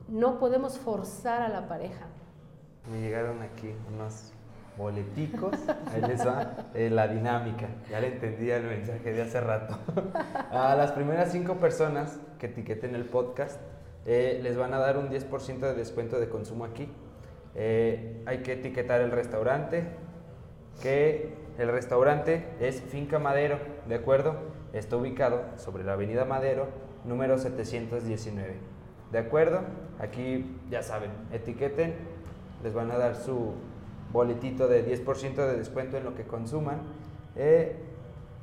no 0.07 0.39
podemos 0.39 0.77
forzar 0.77 1.41
a 1.41 1.49
la 1.49 1.67
pareja. 1.67 2.07
Me 2.91 2.99
llegaron 3.01 3.41
aquí 3.41 3.73
unos 3.93 4.32
boleticos, 4.77 5.55
ahí 5.93 6.01
les 6.01 6.25
va 6.25 6.69
eh, 6.73 6.89
la 6.89 7.07
dinámica, 7.07 7.67
ya 7.89 7.99
le 7.99 8.07
entendí 8.07 8.49
el 8.49 8.63
mensaje 8.63 9.13
de 9.13 9.21
hace 9.21 9.39
rato. 9.41 9.77
a 10.51 10.75
las 10.75 10.91
primeras 10.91 11.31
cinco 11.31 11.55
personas 11.55 12.19
que 12.39 12.47
etiqueten 12.47 12.95
el 12.95 13.05
podcast, 13.05 13.59
eh, 14.05 14.39
les 14.41 14.57
van 14.57 14.73
a 14.73 14.79
dar 14.79 14.97
un 14.97 15.09
10% 15.09 15.59
de 15.59 15.73
descuento 15.73 16.19
de 16.19 16.27
consumo 16.27 16.65
aquí. 16.65 16.89
Eh, 17.55 18.21
hay 18.25 18.39
que 18.39 18.53
etiquetar 18.53 19.01
el 19.01 19.11
restaurante, 19.11 19.85
que 20.81 21.33
el 21.57 21.69
restaurante 21.69 22.47
es 22.59 22.81
Finca 22.81 23.19
Madero, 23.19 23.59
¿de 23.87 23.95
acuerdo? 23.95 24.35
Está 24.73 24.97
ubicado 24.97 25.43
sobre 25.57 25.83
la 25.83 25.93
Avenida 25.93 26.25
Madero, 26.25 26.67
número 27.05 27.37
719. 27.37 28.55
¿De 29.11 29.19
acuerdo? 29.19 29.61
Aquí 29.99 30.57
ya 30.71 30.81
saben, 30.81 31.11
etiqueten, 31.31 31.93
les 32.63 32.73
van 32.73 32.89
a 32.89 32.97
dar 32.97 33.15
su 33.15 33.53
boletito 34.13 34.67
de 34.67 34.85
10% 34.85 35.35
de 35.35 35.57
descuento 35.57 35.97
en 35.97 36.05
lo 36.05 36.15
que 36.15 36.23
consuman. 36.23 36.81
Eh, 37.35 37.75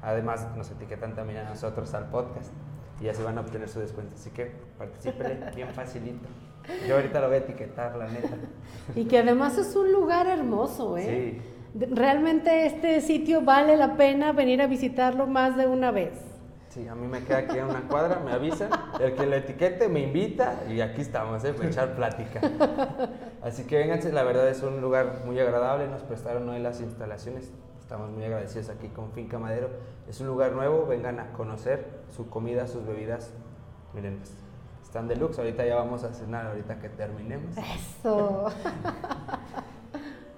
además, 0.03 0.49
nos 0.57 0.71
etiquetan 0.71 1.15
también 1.15 1.39
a 1.39 1.49
nosotros 1.49 1.95
al 1.95 2.11
podcast 2.11 2.53
y 3.01 3.09
así 3.09 3.23
van 3.23 3.39
a 3.39 3.41
obtener 3.41 3.69
su 3.69 3.81
descuento. 3.81 4.17
Así 4.17 4.31
que 4.31 4.53
participen 4.77 5.45
bien 5.55 5.69
facilito. 5.69 6.29
Yo 6.87 6.97
ahorita 6.97 7.21
lo 7.21 7.29
voy 7.29 7.37
a 7.37 7.39
etiquetar, 7.39 7.97
la 7.97 8.09
neta. 8.09 8.37
Y 8.95 9.07
que 9.07 9.19
además 9.19 9.57
es 9.57 9.75
un 9.75 9.91
lugar 9.93 10.27
hermoso, 10.27 10.99
¿eh? 10.99 11.41
Sí 11.41 11.51
realmente 11.75 12.67
este 12.67 13.01
sitio 13.01 13.43
vale 13.43 13.77
la 13.77 13.97
pena 13.97 14.33
venir 14.33 14.63
a 14.63 14.67
visitarlo 14.67 15.27
más 15.27 15.57
de 15.57 15.67
una 15.67 15.91
vez. 15.91 16.30
Sí, 16.71 16.87
a 16.87 16.95
mí 16.95 17.09
me 17.09 17.25
queda 17.25 17.39
aquí 17.39 17.59
en 17.59 17.65
una 17.65 17.83
cuadra, 17.89 18.21
me 18.21 18.31
avisan, 18.31 18.71
el 19.01 19.17
que 19.17 19.27
lo 19.27 19.35
etiquete 19.35 19.89
me 19.89 20.03
invita 20.03 20.63
y 20.69 20.81
aquí 20.81 21.01
estamos, 21.01 21.43
¿eh? 21.45 21.53
para 21.53 21.69
echar 21.69 21.97
plática. 21.97 22.41
Así 23.43 23.65
que 23.65 23.77
vénganse, 23.77 24.13
la 24.13 24.23
verdad 24.23 24.49
es 24.49 24.63
un 24.63 24.81
lugar 24.81 25.23
muy 25.27 25.41
agradable, 25.41 25.89
nos 25.89 26.03
prestaron 26.03 26.49
hoy 26.49 26.61
las 26.61 26.81
instalaciones, 26.81 27.51
estamos 27.81 28.11
muy 28.11 28.23
agradecidos 28.23 28.69
aquí 28.69 28.87
con 28.87 29.11
Finca 29.11 29.41
Madero. 29.41 29.69
Es 30.09 30.21
un 30.21 30.29
lugar 30.29 30.53
nuevo, 30.53 30.87
vengan 30.87 31.19
a 31.19 31.33
conocer 31.33 31.89
su 32.15 32.31
comida, 32.31 32.69
sus 32.69 32.87
bebidas. 32.87 33.33
Miren, 33.93 34.21
están 34.81 35.09
deluxe, 35.09 35.41
ahorita 35.41 35.67
ya 35.67 35.75
vamos 35.75 36.05
a 36.05 36.15
cenar, 36.15 36.47
ahorita 36.47 36.79
que 36.79 36.89
terminemos. 36.89 37.53
Eso. 37.59 38.47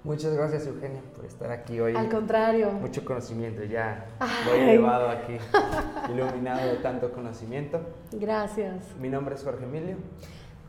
Muchas 0.05 0.35
gracias, 0.35 0.67
Eugenia, 0.67 1.01
por 1.15 1.25
estar 1.25 1.53
aquí 1.53 1.79
hoy. 1.79 1.95
Al 1.95 2.09
contrario. 2.09 2.73
Mucho 2.73 3.05
conocimiento, 3.05 3.63
ya 3.63 4.07
lo 4.45 4.55
he 4.55 4.67
llevado 4.67 5.09
aquí, 5.09 5.37
iluminado 6.13 6.67
de 6.67 6.77
tanto 6.79 7.13
conocimiento. 7.13 7.81
Gracias. 8.11 8.97
Mi 9.01 9.09
nombre 9.09 9.37
es 9.37 9.45
Jorge 9.45 9.65
Emilio. 9.65 9.97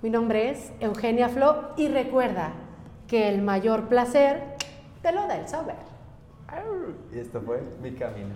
Mi 0.04 0.12
nombre 0.12 0.52
es 0.52 0.72
Eugenia 0.80 1.30
Flo 1.30 1.70
y 1.78 1.88
recuerda 1.88 2.54
que 3.08 3.28
el 3.28 3.42
mayor 3.42 3.88
placer 3.88 4.44
te 5.02 5.12
lo 5.12 5.22
da 5.28 5.38
el 5.38 5.48
saber. 5.48 5.78
Y 7.12 7.18
esto 7.18 7.42
fue 7.42 7.64
mi 7.82 7.94
camino. 7.94 8.36